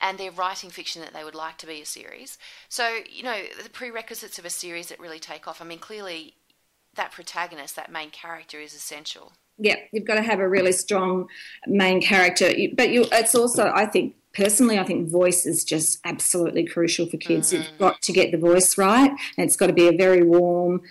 and 0.00 0.18
they're 0.18 0.30
writing 0.30 0.70
fiction 0.70 1.02
that 1.02 1.12
they 1.12 1.24
would 1.24 1.34
like 1.34 1.58
to 1.58 1.66
be 1.66 1.80
a 1.80 1.86
series. 1.86 2.38
So, 2.68 2.98
you 3.10 3.22
know, 3.22 3.42
the 3.62 3.70
prerequisites 3.70 4.38
of 4.38 4.44
a 4.44 4.50
series 4.50 4.88
that 4.88 5.00
really 5.00 5.18
take 5.18 5.48
off. 5.48 5.60
I 5.60 5.64
mean, 5.64 5.78
clearly, 5.78 6.34
that 6.94 7.12
protagonist, 7.12 7.76
that 7.76 7.90
main 7.90 8.10
character, 8.10 8.60
is 8.60 8.74
essential. 8.74 9.32
yeah, 9.58 9.76
you've 9.92 10.04
got 10.04 10.16
to 10.16 10.22
have 10.22 10.40
a 10.40 10.48
really 10.48 10.72
strong 10.72 11.28
main 11.66 12.00
character. 12.00 12.52
But 12.74 12.90
you, 12.90 13.06
it's 13.12 13.34
also, 13.34 13.70
I 13.74 13.86
think, 13.86 14.14
personally, 14.34 14.78
I 14.78 14.84
think 14.84 15.08
voice 15.08 15.46
is 15.46 15.64
just 15.64 15.98
absolutely 16.04 16.66
crucial 16.66 17.06
for 17.06 17.16
kids. 17.16 17.52
You've 17.52 17.78
got 17.78 18.02
to 18.02 18.12
get 18.12 18.32
the 18.32 18.38
voice 18.38 18.76
right, 18.76 19.10
and 19.10 19.46
it's 19.46 19.56
got 19.56 19.68
to 19.68 19.72
be 19.72 19.88
a 19.88 19.96
very 19.96 20.22
warm 20.22 20.82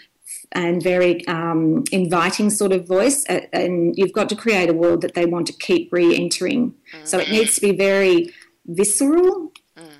and 0.52 0.82
very 0.82 1.26
um, 1.28 1.84
inviting 1.92 2.50
sort 2.50 2.72
of 2.72 2.88
voice. 2.88 3.26
And 3.26 3.96
you've 3.98 4.14
got 4.14 4.30
to 4.30 4.36
create 4.36 4.70
a 4.70 4.74
world 4.74 5.02
that 5.02 5.14
they 5.14 5.26
want 5.26 5.48
to 5.48 5.54
keep 5.54 5.92
re-entering. 5.92 6.74
So 7.04 7.20
it 7.20 7.30
needs 7.30 7.56
to 7.56 7.62
be 7.62 7.72
very 7.76 8.34
visceral. 8.66 9.52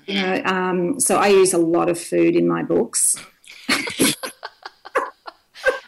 You 0.06 0.14
know, 0.14 0.42
um, 0.44 1.00
so 1.00 1.16
I 1.16 1.28
use 1.28 1.52
a 1.52 1.58
lot 1.58 1.88
of 1.88 2.00
food 2.00 2.36
in 2.36 2.46
my 2.46 2.62
books. 2.62 3.16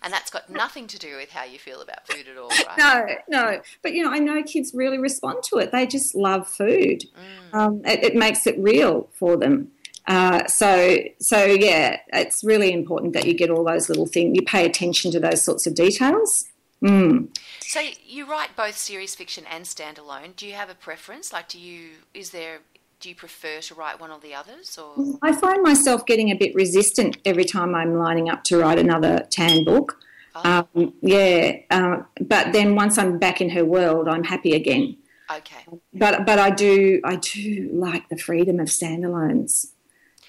And 0.09 0.15
that's 0.15 0.31
got 0.31 0.49
nothing 0.49 0.87
to 0.87 0.99
do 0.99 1.17
with 1.17 1.31
how 1.31 1.45
you 1.45 1.59
feel 1.59 1.83
about 1.83 2.07
food 2.09 2.29
at 2.29 2.39
all, 2.39 2.49
right? 2.49 2.79
No, 2.79 3.07
no. 3.29 3.61
But 3.83 3.93
you 3.93 4.03
know, 4.03 4.11
I 4.11 4.19
know 4.19 4.43
kids 4.43 4.73
really 4.73 4.97
respond 4.97 5.43
to 5.51 5.59
it. 5.59 5.71
They 5.71 5.87
just 5.87 6.15
love 6.15 6.49
food. 6.49 7.05
Um, 7.53 7.83
it, 7.85 8.03
it 8.03 8.17
makes 8.17 8.47
it 8.47 8.59
real 8.59 9.11
for 9.13 9.37
them. 9.37 9.71
Uh, 10.09 10.47
so, 10.47 10.97
so 11.21 11.45
yeah, 11.45 11.99
it's 12.15 12.43
really 12.43 12.73
important 12.73 13.13
that 13.13 13.27
you 13.27 13.35
get 13.35 13.51
all 13.51 13.63
those 13.63 13.91
little 13.91 14.07
things. 14.07 14.35
You 14.35 14.43
pay 14.43 14.65
attention 14.65 15.13
to 15.13 15.21
those 15.21 15.45
sorts 15.45 15.67
of 15.67 15.75
details. 15.75 16.47
Mm. 16.83 17.29
So 17.61 17.83
you 18.07 18.29
write 18.29 18.57
both 18.57 18.79
series 18.79 19.15
fiction 19.15 19.45
and 19.51 19.67
standalone. 19.67 20.35
Do 20.35 20.47
you 20.47 20.55
have 20.55 20.71
a 20.71 20.75
preference? 20.75 21.33
Like, 21.33 21.49
do 21.49 21.59
you 21.59 21.91
is 22.15 22.31
there? 22.31 22.61
Do 23.01 23.09
you 23.11 23.15
prefer 23.15 23.61
to 23.61 23.75
write 23.75 24.01
one 24.01 24.11
or 24.11 24.19
the 24.19 24.35
others, 24.35 24.77
or 24.77 25.19
I 25.23 25.33
find 25.33 25.63
myself 25.63 26.05
getting 26.07 26.31
a 26.31 26.35
bit 26.35 26.55
resistant 26.55 27.19
every 27.25 27.45
time 27.45 27.75
I'm 27.75 27.95
lining 27.95 28.29
up 28.29 28.43
to 28.45 28.59
write 28.59 28.79
another 28.79 29.25
tan 29.31 29.63
book. 29.63 30.01
Oh. 30.35 30.67
Um, 30.75 30.95
yeah, 31.01 31.59
uh, 31.71 31.99
but 32.21 32.53
then 32.53 32.75
once 32.75 32.99
I'm 32.99 33.19
back 33.19 33.41
in 33.41 33.51
her 33.51 33.65
world, 33.65 34.09
I'm 34.09 34.25
happy 34.25 34.53
again. 34.53 34.97
okay? 35.31 35.65
but 35.95 36.27
but 36.27 36.39
I 36.39 36.51
do 36.51 37.01
I 37.05 37.17
do 37.17 37.71
like 37.73 38.09
the 38.09 38.17
freedom 38.17 38.59
of 38.59 38.69
standalones. 38.69 39.69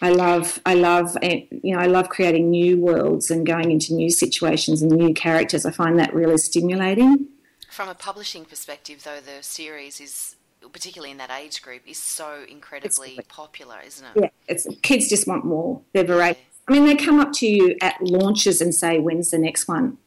I 0.02 0.10
love 0.12 0.60
I 0.66 0.76
love 0.76 1.18
eh, 1.22 1.42
you 1.52 1.76
know 1.76 1.82
I 1.82 1.88
love 1.88 2.10
creating 2.10 2.50
new 2.50 2.78
worlds 2.78 3.30
and 3.30 3.46
going 3.46 3.72
into 3.72 3.94
new 3.94 4.10
situations 4.10 4.82
and 4.82 4.92
new 4.92 5.14
characters. 5.14 5.66
I 5.66 5.72
find 5.72 6.00
that 6.00 6.14
really 6.14 6.38
stimulating. 6.38 7.28
From 7.70 7.90
a 7.90 7.96
publishing 7.96 8.46
perspective, 8.46 9.04
though, 9.04 9.20
the 9.20 9.44
series 9.44 10.02
is 10.02 10.36
particularly 10.72 11.12
in 11.12 11.18
that 11.18 11.32
age 11.32 11.62
group 11.62 11.82
is 11.88 11.98
so 11.98 12.46
incredibly 12.50 13.20
popular, 13.28 13.78
isn't 13.86 14.06
it? 14.06 14.22
Yeah, 14.24 14.30
it's 14.48 14.68
kids 14.82 15.10
just 15.10 15.28
want 15.28 15.46
more. 15.46 15.82
They're 15.94 16.04
voracious. 16.04 16.42
I 16.68 16.74
mean, 16.74 16.86
they 16.86 16.96
come 16.96 17.20
up 17.20 17.34
to 17.34 17.48
you 17.48 17.76
at 17.82 18.02
launches 18.02 18.62
and 18.62 18.74
say, 18.74 19.00
"When's 19.00 19.32
the 19.32 19.40
next 19.40 19.68
one?" 19.68 19.98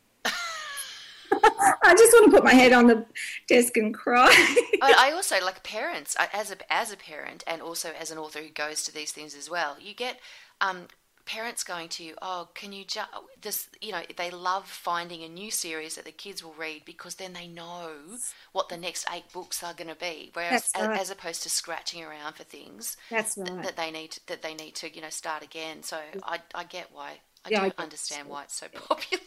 I 1.84 1.94
just 1.96 2.12
want 2.12 2.26
to 2.26 2.30
put 2.32 2.44
my 2.44 2.54
head 2.54 2.72
on 2.72 2.86
the 2.86 3.04
desk 3.48 3.76
and 3.76 3.94
cry. 3.94 4.56
But 4.80 4.94
I 4.98 5.12
also 5.12 5.40
like 5.42 5.62
parents 5.62 6.16
as 6.32 6.50
a 6.50 6.72
as 6.72 6.90
a 6.92 6.96
parent 6.96 7.44
and 7.46 7.62
also 7.62 7.92
as 7.92 8.10
an 8.10 8.18
author 8.18 8.40
who 8.42 8.48
goes 8.50 8.82
to 8.84 8.92
these 8.92 9.12
things 9.12 9.34
as 9.34 9.48
well. 9.48 9.76
You 9.80 9.94
get 9.94 10.18
um, 10.60 10.88
parents 11.24 11.62
going 11.64 11.88
to 11.90 12.04
you, 12.04 12.16
oh, 12.20 12.48
can 12.54 12.72
you 12.72 12.84
just 12.84 13.08
this? 13.40 13.68
You 13.80 13.92
know, 13.92 14.02
they 14.16 14.30
love 14.30 14.66
finding 14.68 15.22
a 15.22 15.28
new 15.28 15.50
series 15.50 15.94
that 15.94 16.04
the 16.04 16.12
kids 16.12 16.42
will 16.42 16.54
read 16.54 16.84
because 16.84 17.14
then 17.14 17.32
they 17.32 17.46
know 17.46 18.18
what 18.52 18.68
the 18.68 18.76
next 18.76 19.06
eight 19.12 19.32
books 19.32 19.62
are 19.62 19.74
going 19.74 19.88
to 19.88 19.94
be. 19.94 20.30
Whereas, 20.34 20.68
right. 20.76 21.00
as, 21.00 21.08
as 21.08 21.10
opposed 21.10 21.42
to 21.44 21.50
scratching 21.50 22.02
around 22.02 22.34
for 22.34 22.44
things 22.44 22.96
That's 23.10 23.34
th- 23.34 23.56
that 23.62 23.76
they 23.76 23.90
need 23.92 24.18
that 24.26 24.42
they 24.42 24.54
need 24.54 24.74
to 24.76 24.92
you 24.94 25.00
know 25.00 25.10
start 25.10 25.42
again. 25.44 25.82
So 25.84 25.98
I 26.24 26.40
I 26.54 26.64
get 26.64 26.88
why 26.92 27.20
I 27.44 27.50
Yeah, 27.50 27.62
do 27.62 27.64
I 27.64 27.72
understand 27.78 28.28
why 28.28 28.42
it's 28.44 28.56
so 28.56 28.66
popular. 28.88 29.22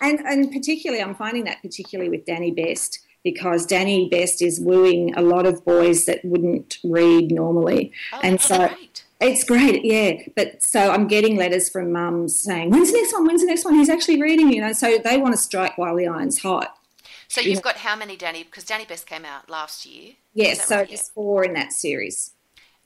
And 0.00 0.20
and 0.20 0.50
particularly, 0.52 1.02
I'm 1.02 1.14
finding 1.14 1.44
that 1.44 1.60
particularly 1.62 2.10
with 2.10 2.24
Danny 2.24 2.50
Best 2.50 3.00
because 3.22 3.66
Danny 3.66 4.08
Best 4.08 4.40
is 4.40 4.58
wooing 4.60 5.14
a 5.14 5.20
lot 5.22 5.44
of 5.46 5.62
boys 5.64 6.04
that 6.06 6.24
wouldn't 6.24 6.78
read 6.84 7.30
normally, 7.30 7.92
Oh, 8.14 8.20
and 8.22 8.34
oh, 8.36 8.38
so 8.38 8.68
great. 8.68 9.04
it's 9.20 9.44
great, 9.44 9.84
yeah. 9.84 10.12
But 10.34 10.62
so 10.62 10.90
I'm 10.90 11.06
getting 11.06 11.36
letters 11.36 11.68
from 11.68 11.92
mums 11.92 12.40
saying, 12.42 12.70
"When's 12.70 12.90
the 12.92 12.98
next 12.98 13.12
one? 13.12 13.26
When's 13.26 13.42
the 13.42 13.46
next 13.46 13.64
one?" 13.64 13.74
He's 13.74 13.90
actually 13.90 14.20
reading, 14.22 14.50
you 14.52 14.60
know. 14.62 14.72
So 14.72 14.98
they 14.98 15.18
want 15.18 15.34
to 15.34 15.40
strike 15.40 15.76
while 15.76 15.96
the 15.96 16.06
iron's 16.06 16.40
hot. 16.40 16.76
So 17.28 17.40
you've 17.40 17.62
got 17.62 17.76
how 17.76 17.94
many 17.94 18.16
Danny? 18.16 18.42
Because 18.42 18.64
Danny 18.64 18.84
Best 18.86 19.06
came 19.06 19.24
out 19.24 19.48
last 19.48 19.86
year. 19.86 20.14
Yes, 20.34 20.60
Is 20.60 20.64
so 20.66 20.76
right? 20.78 20.88
there's 20.88 21.10
four 21.10 21.44
in 21.44 21.52
that 21.54 21.72
series. 21.72 22.32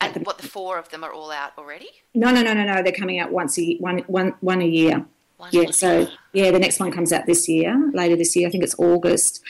And 0.01 0.27
what 0.27 0.37
the 0.39 0.47
four 0.49 0.77
of 0.79 0.91
them 0.91 1.03
are 1.03 1.13
all 1.13 1.31
out 1.31 1.53
already? 1.57 1.89
No, 2.15 2.31
no, 2.31 2.43
no, 2.43 2.53
no, 2.53 2.65
no. 2.65 2.83
They're 2.83 2.93
coming 2.93 3.19
out 3.21 3.31
once 3.33 3.59
a 3.59 3.77
one, 3.77 4.01
one, 4.01 4.35
one 4.41 4.61
a 4.61 4.67
year. 4.67 5.07
One 5.37 5.51
Yeah, 5.53 5.71
so 5.71 6.09
yeah, 6.33 6.51
the 6.51 6.59
next 6.59 6.81
one 6.81 6.93
comes 6.93 7.13
out 7.13 7.27
this 7.27 7.49
year, 7.49 7.91
later 7.93 8.17
this 8.17 8.37
year. 8.37 8.49
I 8.49 8.51
think 8.51 8.65
it's 8.65 8.79
August. 8.79 9.41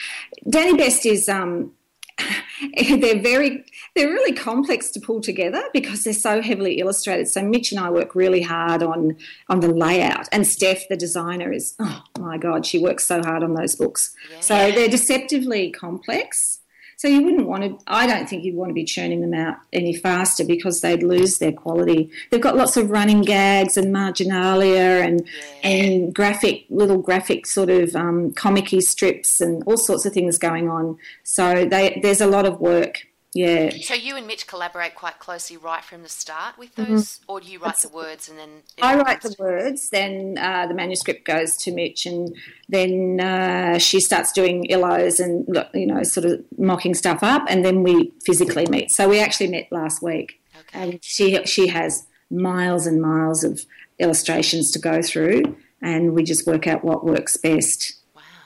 Danny 0.48 0.76
Best 0.76 1.04
is 1.04 1.28
um, 1.28 1.72
they're 2.78 3.20
very 3.20 3.64
they're 3.94 4.08
really 4.08 4.32
complex 4.32 4.90
to 4.92 5.00
pull 5.00 5.20
together 5.20 5.62
because 5.72 6.04
they're 6.04 6.12
so 6.12 6.40
heavily 6.40 6.78
illustrated. 6.78 7.28
So 7.28 7.42
Mitch 7.42 7.72
and 7.72 7.80
I 7.80 7.90
work 7.90 8.14
really 8.14 8.42
hard 8.42 8.82
on 8.82 9.16
on 9.48 9.60
the 9.60 9.72
layout, 9.72 10.28
and 10.32 10.46
Steph, 10.46 10.88
the 10.88 10.96
designer, 10.96 11.52
is 11.52 11.74
oh 11.80 12.02
my 12.18 12.38
god, 12.38 12.66
she 12.66 12.78
works 12.78 13.06
so 13.06 13.20
hard 13.22 13.42
on 13.42 13.54
those 13.54 13.76
books. 13.76 14.14
So 14.40 14.70
they're 14.72 14.88
deceptively 14.88 15.70
complex. 15.70 16.60
So 17.04 17.10
you 17.10 17.22
wouldn't 17.22 17.46
want 17.46 17.64
to. 17.64 17.78
I 17.86 18.06
don't 18.06 18.26
think 18.26 18.44
you'd 18.44 18.54
want 18.54 18.70
to 18.70 18.74
be 18.74 18.86
churning 18.86 19.20
them 19.20 19.34
out 19.34 19.58
any 19.74 19.92
faster 19.94 20.42
because 20.42 20.80
they'd 20.80 21.02
lose 21.02 21.36
their 21.36 21.52
quality. 21.52 22.10
They've 22.30 22.40
got 22.40 22.56
lots 22.56 22.78
of 22.78 22.90
running 22.90 23.20
gags 23.20 23.76
and 23.76 23.92
marginalia 23.92 25.04
and 25.04 25.28
and 25.62 26.14
graphic 26.14 26.64
little 26.70 26.96
graphic 26.96 27.44
sort 27.44 27.68
of 27.68 27.94
um, 27.94 28.32
comic-y 28.32 28.78
strips 28.78 29.42
and 29.42 29.62
all 29.64 29.76
sorts 29.76 30.06
of 30.06 30.14
things 30.14 30.38
going 30.38 30.70
on. 30.70 30.96
So 31.24 31.66
they, 31.66 32.00
there's 32.02 32.22
a 32.22 32.26
lot 32.26 32.46
of 32.46 32.58
work. 32.58 33.06
Yeah. 33.34 33.70
So 33.82 33.94
you 33.94 34.16
and 34.16 34.28
Mitch 34.28 34.46
collaborate 34.46 34.94
quite 34.94 35.18
closely 35.18 35.56
right 35.56 35.84
from 35.84 36.02
the 36.02 36.08
start 36.08 36.56
with 36.56 36.76
those, 36.76 37.18
or 37.26 37.40
do 37.40 37.50
you 37.50 37.58
write 37.58 37.78
the 37.78 37.88
words 37.88 38.28
and 38.28 38.38
then? 38.38 38.48
Mm-hmm. 38.48 38.84
I 38.84 38.96
write 38.96 39.22
the 39.22 39.34
words, 39.40 39.90
then 39.90 40.38
uh, 40.38 40.68
the 40.68 40.74
manuscript 40.74 41.26
goes 41.26 41.56
to 41.58 41.72
Mitch, 41.72 42.06
and 42.06 42.34
then 42.68 43.18
uh, 43.20 43.78
she 43.78 43.98
starts 43.98 44.30
doing 44.30 44.68
illos 44.70 45.18
and 45.18 45.46
you 45.74 45.86
know 45.86 46.04
sort 46.04 46.26
of 46.26 46.44
mocking 46.56 46.94
stuff 46.94 47.24
up, 47.24 47.44
and 47.48 47.64
then 47.64 47.82
we 47.82 48.12
physically 48.24 48.66
meet. 48.70 48.92
So 48.92 49.08
we 49.08 49.18
actually 49.18 49.48
met 49.48 49.66
last 49.72 50.00
week, 50.00 50.40
Okay. 50.56 50.80
and 50.80 50.98
she 51.02 51.44
she 51.44 51.66
has 51.66 52.06
miles 52.30 52.86
and 52.86 53.02
miles 53.02 53.42
of 53.42 53.64
illustrations 53.98 54.70
to 54.70 54.78
go 54.78 55.02
through, 55.02 55.56
and 55.82 56.14
we 56.14 56.22
just 56.22 56.46
work 56.46 56.68
out 56.68 56.84
what 56.84 57.04
works 57.04 57.36
best. 57.36 57.94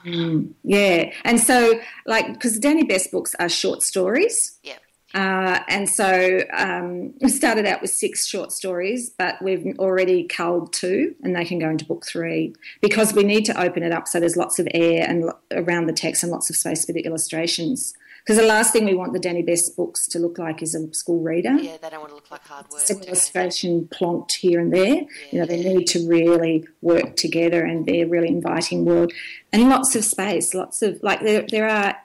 Wow. 0.04 0.44
Yeah, 0.64 1.12
and 1.24 1.40
so 1.40 1.80
like 2.06 2.32
because 2.32 2.58
Danny 2.58 2.84
Best 2.84 3.10
books 3.10 3.34
are 3.38 3.48
short 3.48 3.82
stories. 3.82 4.58
Yeah. 4.62 4.78
Uh, 5.14 5.60
and 5.68 5.88
so 5.88 6.40
um, 6.52 7.14
we 7.22 7.30
started 7.30 7.64
out 7.64 7.80
with 7.80 7.90
six 7.90 8.26
short 8.26 8.52
stories, 8.52 9.08
but 9.08 9.40
we've 9.40 9.74
already 9.78 10.24
culled 10.24 10.72
two, 10.72 11.14
and 11.22 11.34
they 11.34 11.46
can 11.46 11.58
go 11.58 11.70
into 11.70 11.84
book 11.86 12.04
three 12.06 12.54
because 12.82 13.14
we 13.14 13.24
need 13.24 13.44
to 13.46 13.58
open 13.58 13.82
it 13.82 13.90
up 13.90 14.06
so 14.06 14.20
there's 14.20 14.36
lots 14.36 14.58
of 14.58 14.68
air 14.74 15.06
and 15.08 15.24
lo- 15.24 15.38
around 15.52 15.86
the 15.86 15.94
text 15.94 16.22
and 16.22 16.30
lots 16.30 16.50
of 16.50 16.56
space 16.56 16.84
for 16.84 16.92
the 16.92 17.00
illustrations. 17.00 17.94
Because 18.28 18.42
the 18.42 18.46
last 18.46 18.74
thing 18.74 18.84
we 18.84 18.92
want 18.92 19.14
the 19.14 19.18
Danny 19.18 19.40
Best 19.40 19.74
books 19.74 20.06
to 20.08 20.18
look 20.18 20.36
like 20.36 20.60
is 20.62 20.74
a 20.74 20.92
school 20.92 21.22
reader. 21.22 21.54
Yeah, 21.54 21.78
they 21.80 21.88
don't 21.88 22.00
want 22.00 22.10
to 22.10 22.14
look 22.16 22.30
like 22.30 22.46
hard 22.46 22.66
work. 22.70 22.84
Do 22.84 22.92
they? 22.96 23.06
illustration 23.06 23.88
plonked 23.90 24.32
here 24.32 24.60
and 24.60 24.70
there. 24.70 24.96
Yeah. 24.96 25.06
You 25.32 25.38
know, 25.40 25.46
they 25.46 25.62
need 25.62 25.86
to 25.86 26.06
really 26.06 26.66
work 26.82 27.16
together 27.16 27.64
and 27.64 27.86
be 27.86 28.02
a 28.02 28.06
really 28.06 28.28
inviting 28.28 28.84
world. 28.84 29.14
And 29.50 29.70
lots 29.70 29.96
of 29.96 30.04
space, 30.04 30.52
lots 30.52 30.82
of, 30.82 31.02
like, 31.02 31.22
there, 31.22 31.46
there 31.48 31.70
are 31.70 31.96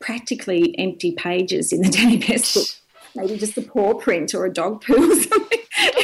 practically 0.00 0.76
empty 0.80 1.12
pages 1.12 1.72
in 1.72 1.80
the 1.82 1.88
Danny 1.96 2.18
Best 2.18 2.54
book. 2.54 2.66
Maybe 3.14 3.38
just 3.38 3.56
a 3.56 3.62
paw 3.62 3.94
print 3.94 4.34
or 4.34 4.44
a 4.46 4.52
dog 4.52 4.82
poo 4.84 5.12
or 5.12 5.14
something. 5.14 5.58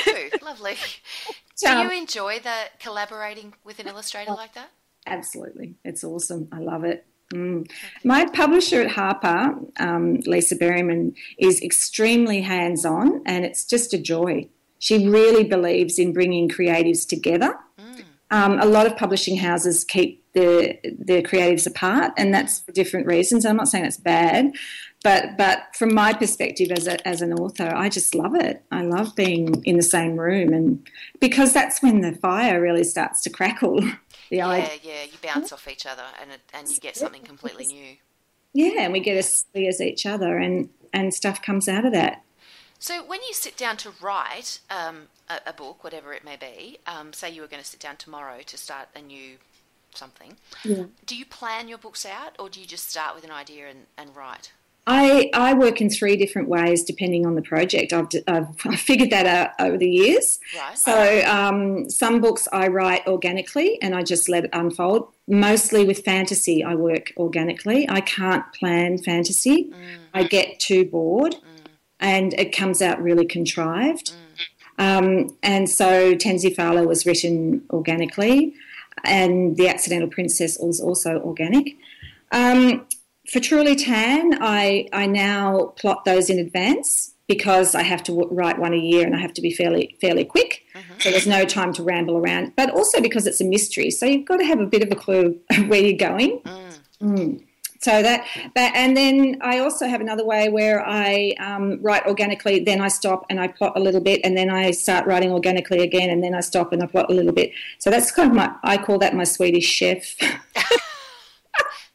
Ooh, 0.07 0.31
lovely. 0.47 0.77
Do 1.61 1.67
Um, 1.67 1.85
you 1.91 1.99
enjoy 1.99 2.39
the 2.39 2.55
collaborating 2.79 3.55
with 3.65 3.81
an 3.81 3.89
illustrator 3.89 4.35
like 4.35 4.55
that? 4.55 4.71
Absolutely. 5.05 5.75
It's 5.85 6.05
awesome. 6.05 6.47
I 6.53 6.61
love 6.61 6.85
it. 6.85 7.05
Mm. 7.33 7.71
My 8.05 8.27
publisher 8.27 8.81
at 8.81 8.91
Harper, 8.91 9.55
um, 9.79 10.21
Lisa 10.27 10.57
Berryman, 10.57 11.15
is 11.39 11.61
extremely 11.61 12.41
hands 12.41 12.85
on 12.85 13.23
and 13.27 13.45
it's 13.45 13.65
just 13.65 13.93
a 13.93 13.99
joy. 13.99 14.49
She 14.79 15.09
really 15.09 15.45
believes 15.45 15.99
in 15.99 16.13
bringing 16.13 16.49
creatives 16.49 17.07
together. 17.07 17.55
Um, 18.31 18.61
a 18.61 18.67
lot 18.67 18.87
of 18.87 18.97
publishing 18.97 19.39
houses 19.39 19.85
keep 19.85 20.23
the, 20.35 20.79
the 20.85 21.23
creatives 21.23 21.67
apart, 21.67 22.13
and 22.19 22.33
that's 22.33 22.61
for 22.61 22.73
different 22.73 23.07
reasons. 23.07 23.47
I'm 23.47 23.57
not 23.57 23.69
saying 23.69 23.87
it's 23.87 23.97
bad, 23.97 24.53
but 25.03 25.39
but 25.39 25.75
from 25.75 25.95
my 25.95 26.13
perspective 26.13 26.71
as 26.71 26.87
a, 26.87 27.09
as 27.09 27.23
an 27.23 27.33
author, 27.33 27.73
I 27.75 27.89
just 27.89 28.15
love 28.15 28.35
it. 28.35 28.63
I 28.71 28.83
love 28.83 29.17
being 29.17 29.65
in 29.65 29.77
the 29.77 29.83
same 29.83 30.17
room, 30.17 30.53
and 30.53 30.87
because 31.21 31.55
that's 31.55 31.83
when 31.83 32.03
the 32.03 32.13
fire 32.17 32.61
really 32.61 32.85
starts 32.85 33.23
to 33.23 33.31
crackle. 33.31 33.81
The 34.31 34.43
idea. 34.43 34.71
Yeah, 34.83 34.93
yeah. 34.93 35.03
You 35.05 35.19
bounce 35.23 35.53
off 35.53 35.69
each 35.69 35.87
other, 35.87 36.05
and 36.21 36.31
and 36.53 36.69
you 36.69 36.79
get 36.79 36.97
something 36.97 37.23
completely 37.23 37.67
new. 37.67 37.97
Yeah, 38.53 38.83
and 38.83 38.93
we 38.93 39.01
get 39.01 39.17
as 39.17 39.45
silly 39.53 39.69
as 39.69 39.81
each 39.81 40.07
other, 40.07 40.39
and 40.39 40.69
and 40.93 41.13
stuff 41.13 41.43
comes 41.43 41.69
out 41.69 41.85
of 41.85 41.93
that. 41.93 42.23
So 42.79 43.05
when 43.05 43.21
you 43.23 43.35
sit 43.35 43.57
down 43.57 43.77
to 43.79 43.91
write 44.01 44.61
um, 44.71 45.09
a, 45.29 45.41
a 45.49 45.53
book, 45.53 45.83
whatever 45.83 46.13
it 46.13 46.25
may 46.25 46.37
be, 46.37 46.79
um, 46.87 47.13
say 47.13 47.29
you 47.29 47.43
were 47.43 47.49
going 47.49 47.63
to 47.63 47.69
sit 47.69 47.81
down 47.81 47.97
tomorrow 47.97 48.39
to 48.47 48.57
start 48.57 48.89
a 48.95 49.01
new 49.03 49.39
something, 49.95 50.37
Yeah. 50.65 50.85
do 51.05 51.17
you 51.17 51.25
plan 51.25 51.67
your 51.69 51.79
books 51.79 52.07
out, 52.07 52.37
or 52.39 52.49
do 52.49 52.61
you 52.61 52.67
just 52.67 52.89
start 52.89 53.17
with 53.17 53.25
an 53.25 53.33
idea 53.33 53.69
and, 53.69 53.87
and 53.97 54.15
write? 54.15 54.53
I, 54.91 55.29
I 55.35 55.53
work 55.53 55.83
in 55.83 55.91
three 55.91 56.17
different 56.17 56.49
ways 56.49 56.83
depending 56.83 57.27
on 57.27 57.35
the 57.35 57.43
project. 57.43 57.93
I've, 57.93 58.09
I've, 58.27 58.81
figured 58.81 59.11
that 59.11 59.27
out 59.27 59.51
over 59.61 59.77
the 59.77 59.89
years. 59.89 60.39
Right. 60.57 60.79
So 60.79 61.23
um, 61.27 61.91
some 61.91 62.23
books 62.23 62.49
I 62.55 62.69
write 62.69 63.07
organically 63.07 63.81
and 63.83 63.95
I 63.95 64.03
just 64.03 64.31
let 64.31 64.45
it 64.45 64.51
unfold. 64.55 65.13
Mostly 65.27 65.85
with 65.85 66.05
fantasy, 66.07 66.65
I 66.65 66.75
work 66.75 67.13
organically. 67.19 67.87
I 67.91 68.01
can't 68.01 68.51
plan 68.55 68.97
fantasy. 68.97 69.71
I 70.15 70.23
get 70.23 70.59
too 70.59 70.87
bored 70.87 71.37
and 72.01 72.33
it 72.33 72.57
comes 72.57 72.81
out 72.81 73.03
really 73.03 73.27
contrived. 73.27 74.15
Um, 74.79 75.37
and 75.43 75.69
so 75.69 76.15
Tensy 76.15 76.55
Farlow 76.55 76.87
was 76.87 77.05
written 77.05 77.63
organically 77.71 78.55
and 79.05 79.59
The 79.59 79.69
Accidental 79.69 80.09
Princess 80.09 80.57
was 80.59 80.81
also 80.81 81.21
organic. 81.21 81.77
Um, 82.33 82.87
for 83.31 83.41
Truly 83.41 83.77
Tan, 83.77 84.39
I, 84.41 84.89
I 84.93 85.07
now 85.07 85.75
plot 85.79 86.05
those 86.05 86.31
in 86.31 86.39
advance 86.39 87.15
because 87.27 87.75
I 87.75 87.83
have 87.83 88.03
to 88.05 88.13
w- 88.13 88.35
write 88.35 88.59
one 88.59 88.73
a 88.73 88.79
year 88.79 89.07
and 89.07 89.15
I 89.15 89.21
have 89.21 89.35
to 89.35 89.43
be 89.43 89.53
fairly 89.53 89.97
fairly 90.01 90.25
quick. 90.25 90.65
So 90.99 91.11
there's 91.11 91.27
no 91.27 91.45
time 91.45 91.73
to 91.75 91.83
ramble 91.83 92.17
around, 92.17 92.55
but 92.57 92.71
also 92.71 93.01
because 93.01 93.27
it's 93.27 93.41
a 93.41 93.45
mystery, 93.45 93.91
so 93.91 94.07
you've 94.07 94.27
got 94.27 94.39
to 94.39 94.45
have 94.45 94.61
a 94.61 94.67
bit 94.67 94.83
of 94.83 94.91
a 94.91 94.97
clue 94.97 95.39
where 95.67 95.81
you're 95.81 95.99
going. 95.99 96.41
Mm. 97.01 97.45
So 97.81 98.03
that, 98.03 98.27
that, 98.57 98.75
and 98.75 98.97
then 98.97 99.39
I 99.41 99.61
also 99.61 99.87
have 99.87 100.01
another 100.01 100.25
way 100.25 100.49
where 100.49 100.85
I 100.85 101.35
um, 101.39 101.81
write 101.81 102.05
organically, 102.07 102.59
then 102.65 102.81
I 102.81 102.89
stop 102.89 103.25
and 103.31 103.39
I 103.39 103.47
plot 103.47 103.75
a 103.77 103.81
little 103.81 104.01
bit, 104.01 104.21
and 104.25 104.37
then 104.37 104.51
I 104.51 104.73
start 104.73 105.07
writing 105.07 105.31
organically 105.31 105.81
again, 105.81 106.11
and 106.11 106.25
then 106.25 106.35
I 106.35 106.41
stop 106.41 106.73
and 106.73 106.83
I 106.83 106.87
plot 106.87 107.09
a 107.09 107.15
little 107.15 107.33
bit. 107.33 107.53
So 107.79 107.91
that's 107.91 108.11
kind 108.11 108.31
of 108.31 108.37
my, 108.37 108.53
I 108.65 108.79
call 108.79 108.99
that 108.99 109.15
my 109.15 109.23
Swedish 109.23 109.67
chef 109.67 110.17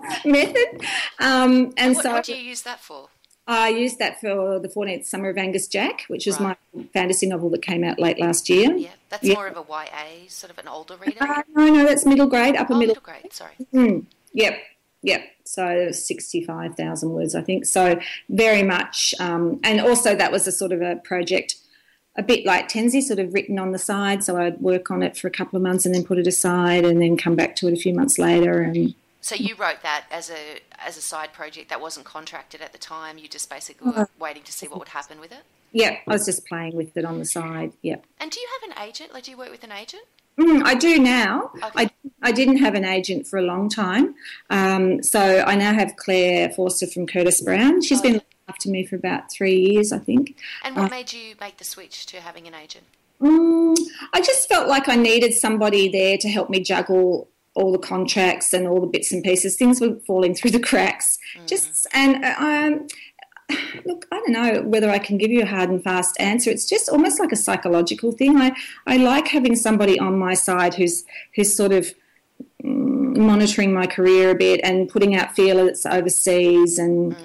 method. 0.26 0.82
Um, 1.20 1.74
and 1.78 1.96
What, 1.96 2.04
so 2.04 2.12
what 2.14 2.26
do 2.26 2.36
you 2.36 2.42
use 2.50 2.62
that 2.64 2.80
for? 2.80 3.10
I 3.46 3.68
used 3.70 4.00
that 4.00 4.22
for 4.22 4.58
the 4.60 4.70
14th 4.70 5.06
Summer 5.06 5.30
of 5.30 5.38
Angus 5.38 5.68
Jack, 5.68 6.04
which 6.08 6.28
is 6.28 6.40
Right. 6.40 6.58
my 6.76 6.84
fantasy 6.94 7.28
novel 7.28 7.50
that 7.50 7.62
came 7.62 7.84
out 7.84 8.00
late 8.00 8.18
last 8.18 8.50
year. 8.50 8.74
Yeah, 8.76 8.90
that's 9.10 9.24
Yeah. 9.26 9.34
more 9.36 9.48
of 9.48 9.58
a 9.58 9.64
YA, 9.68 10.28
sort 10.30 10.50
of 10.52 10.58
an 10.60 10.68
older 10.70 10.96
reader. 10.96 11.18
Uh, 11.22 11.42
no, 11.54 11.68
no, 11.74 11.86
that's 11.86 12.06
middle 12.06 12.28
grade, 12.28 12.56
upper 12.56 12.74
oh, 12.74 12.78
middle. 12.78 12.96
middle 12.96 13.04
grade, 13.04 13.34
sorry. 13.34 13.52
Mm, 13.74 14.06
yep, 14.34 14.58
yep. 15.02 15.24
So 15.44 15.92
65,000 15.92 17.10
words, 17.10 17.36
I 17.36 17.42
think. 17.42 17.66
So 17.66 18.00
very 18.30 18.64
much. 18.64 19.14
Um, 19.20 19.60
and 19.64 19.82
also, 19.82 20.16
that 20.16 20.32
was 20.32 20.48
a 20.48 20.52
sort 20.54 20.72
of 20.72 20.82
a 20.82 20.96
project, 21.04 21.56
a 22.16 22.24
bit 22.24 22.46
like 22.46 22.70
Tensy, 22.70 23.02
sort 23.02 23.20
of 23.20 23.34
written 23.34 23.60
on 23.60 23.72
the 23.72 23.78
side. 23.80 24.24
So 24.24 24.38
I'd 24.38 24.62
work 24.62 24.90
on 24.90 25.04
it 25.04 25.18
for 25.18 25.28
a 25.28 25.32
couple 25.32 25.58
of 25.58 25.64
months 25.64 25.86
and 25.86 25.94
then 25.94 26.06
put 26.06 26.18
it 26.18 26.28
aside 26.28 26.86
and 26.86 27.02
then 27.02 27.18
come 27.18 27.36
back 27.36 27.58
to 27.58 27.68
it 27.68 27.74
a 27.74 27.78
few 27.78 27.94
months 27.94 28.18
later. 28.18 28.62
And 28.62 28.96
So 29.24 29.36
you 29.36 29.56
wrote 29.56 29.82
that 29.84 30.04
as 30.12 30.30
a 30.30 30.60
as 30.86 30.98
a 30.98 31.02
side 31.02 31.32
project 31.32 31.70
that 31.70 31.80
wasn't 31.80 32.06
contracted 32.06 32.62
at 32.62 32.74
the 32.74 32.78
time. 32.78 33.18
You 33.18 33.30
just 33.30 33.50
basically 33.50 33.90
were 33.92 34.10
waiting 34.20 34.44
to 34.44 34.52
see 34.52 34.68
what 34.68 34.80
would 34.80 34.90
happen 34.90 35.20
with 35.22 35.32
it. 35.32 35.44
yeah, 35.72 35.98
I 36.06 36.12
was 36.12 36.26
just 36.26 36.46
playing 36.46 36.76
with 36.76 36.96
it 36.98 37.06
on 37.06 37.20
the 37.20 37.26
side. 37.26 37.72
Yep. 37.82 38.06
And 38.20 38.30
do 38.30 38.40
you 38.42 38.48
have 38.60 38.70
an 38.72 38.84
agent? 38.84 39.14
Like, 39.14 39.24
do 39.24 39.32
you 39.32 39.38
work 39.38 39.50
with 39.50 39.64
an 39.64 39.72
agent? 39.72 40.04
Mm, 40.38 40.64
I 40.66 40.76
do 40.76 41.00
now. 41.00 41.52
Okay. 41.56 41.70
I, 41.76 41.90
I 42.22 42.32
didn't 42.34 42.58
have 42.58 42.74
an 42.76 42.84
agent 42.84 43.26
for 43.26 43.38
a 43.38 43.44
long 43.44 43.70
time. 43.70 44.16
Um, 44.50 45.02
so 45.04 45.44
I 45.48 45.56
now 45.56 45.74
have 45.74 45.96
Claire 45.96 46.50
Forster 46.50 46.88
from 46.88 47.08
Curtis 47.08 47.40
Brown. 47.42 47.82
She's 47.82 48.02
been 48.02 48.14
looking 48.14 48.28
after 48.50 48.70
me 48.70 48.86
for 48.86 48.96
about 48.98 49.32
three 49.32 49.56
years, 49.56 49.94
I 49.94 50.00
think. 50.00 50.36
And 50.66 50.76
what 50.76 50.92
made 50.92 51.14
you 51.14 51.36
make 51.40 51.58
the 51.60 51.64
switch 51.64 52.08
to 52.08 52.20
having 52.20 52.48
an 52.48 52.56
agent? 52.56 52.86
Mm, 53.22 53.78
I 54.12 54.20
just 54.22 54.50
felt 54.50 54.68
like 54.68 54.90
I 54.90 54.96
needed 54.96 55.34
somebody 55.34 55.88
there 55.88 56.18
to 56.18 56.28
help 56.28 56.50
me 56.50 56.62
juggle 56.62 57.30
all 57.56 57.72
the 57.72 57.78
contracts 57.78 58.54
and 58.54 58.68
all 58.68 58.82
the 58.82 58.88
bits 58.88 59.12
and 59.12 59.24
pieces. 59.24 59.56
Things 59.56 59.80
were 59.80 59.96
falling 60.08 60.34
through 60.34 60.52
the 60.52 60.60
cracks. 60.60 61.18
Just 61.46 61.88
and 61.94 62.24
uh, 62.24 62.36
um, 62.38 62.88
look, 63.86 64.06
I 64.12 64.18
don't 64.18 64.32
know 64.32 64.62
whether 64.64 64.90
I 64.90 65.00
can 65.00 65.18
give 65.18 65.32
you 65.32 65.42
a 65.42 65.46
hard 65.46 65.70
and 65.70 65.84
fast 65.84 66.20
answer. 66.20 66.50
It's 66.50 66.68
just 66.68 66.90
almost 66.90 67.20
like 67.20 67.32
a 67.32 67.36
psychological 67.38 68.12
thing. 68.12 68.38
I 68.38 68.56
I 68.88 68.98
like 68.98 69.28
having 69.28 69.56
somebody 69.56 70.00
on 70.00 70.18
my 70.18 70.34
side 70.34 70.74
who's 70.76 71.04
who's 71.36 71.56
sort 71.56 71.72
of 71.72 71.94
mm, 72.64 73.18
monitoring 73.18 73.74
my 73.74 73.88
career 73.88 74.32
a 74.32 74.36
bit 74.36 74.62
and 74.64 74.90
putting 74.90 75.16
out 75.16 75.36
feelers 75.36 75.86
overseas 75.86 76.80
and 76.80 77.16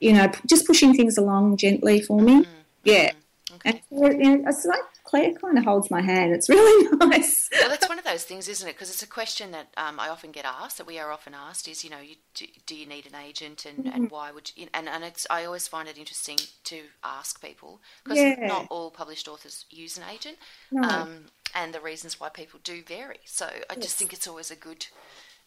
you 0.00 0.12
know 0.12 0.30
just 0.46 0.66
pushing 0.66 0.94
things 0.94 1.18
along 1.18 1.56
gently 1.56 2.00
for 2.00 2.20
me. 2.20 2.46
Yeah. 2.84 3.12
Okay. 3.54 3.82
And 3.90 4.22
you 4.22 4.36
know, 4.36 4.48
it's 4.48 4.64
like 4.64 4.80
Claire 5.12 5.34
kind 5.34 5.58
of 5.58 5.64
holds 5.64 5.90
my 5.90 6.00
hand. 6.00 6.32
It's 6.32 6.48
really 6.48 6.96
nice. 7.06 7.50
well, 7.52 7.68
that's 7.68 7.86
one 7.86 7.98
of 7.98 8.04
those 8.06 8.24
things, 8.24 8.48
isn't 8.48 8.66
it? 8.66 8.72
Because 8.72 8.88
it's 8.88 9.02
a 9.02 9.06
question 9.06 9.50
that 9.50 9.66
um, 9.76 10.00
I 10.00 10.08
often 10.08 10.32
get 10.32 10.46
asked, 10.46 10.78
that 10.78 10.86
we 10.86 10.98
are 10.98 11.12
often 11.12 11.34
asked, 11.34 11.68
is 11.68 11.84
you 11.84 11.90
know, 11.90 12.00
you, 12.00 12.14
do, 12.32 12.46
do, 12.64 12.74
you 12.74 12.86
need 12.86 13.04
an 13.04 13.14
agent, 13.14 13.66
and, 13.66 13.84
mm-hmm. 13.84 13.94
and 13.94 14.10
why 14.10 14.32
would 14.32 14.52
you? 14.56 14.68
And 14.72 14.88
and 14.88 15.04
it's 15.04 15.26
I 15.28 15.44
always 15.44 15.68
find 15.68 15.86
it 15.86 15.98
interesting 15.98 16.38
to 16.64 16.84
ask 17.04 17.42
people 17.42 17.82
because 18.02 18.20
yeah. 18.20 18.46
not 18.46 18.68
all 18.70 18.90
published 18.90 19.28
authors 19.28 19.66
use 19.68 19.98
an 19.98 20.04
agent, 20.10 20.38
no. 20.70 20.88
um, 20.88 21.26
and 21.54 21.74
the 21.74 21.80
reasons 21.80 22.18
why 22.18 22.30
people 22.30 22.60
do 22.64 22.82
vary. 22.82 23.20
So 23.26 23.44
I 23.44 23.74
yes. 23.74 23.82
just 23.82 23.96
think 23.96 24.14
it's 24.14 24.26
always 24.26 24.50
a 24.50 24.56
good 24.56 24.86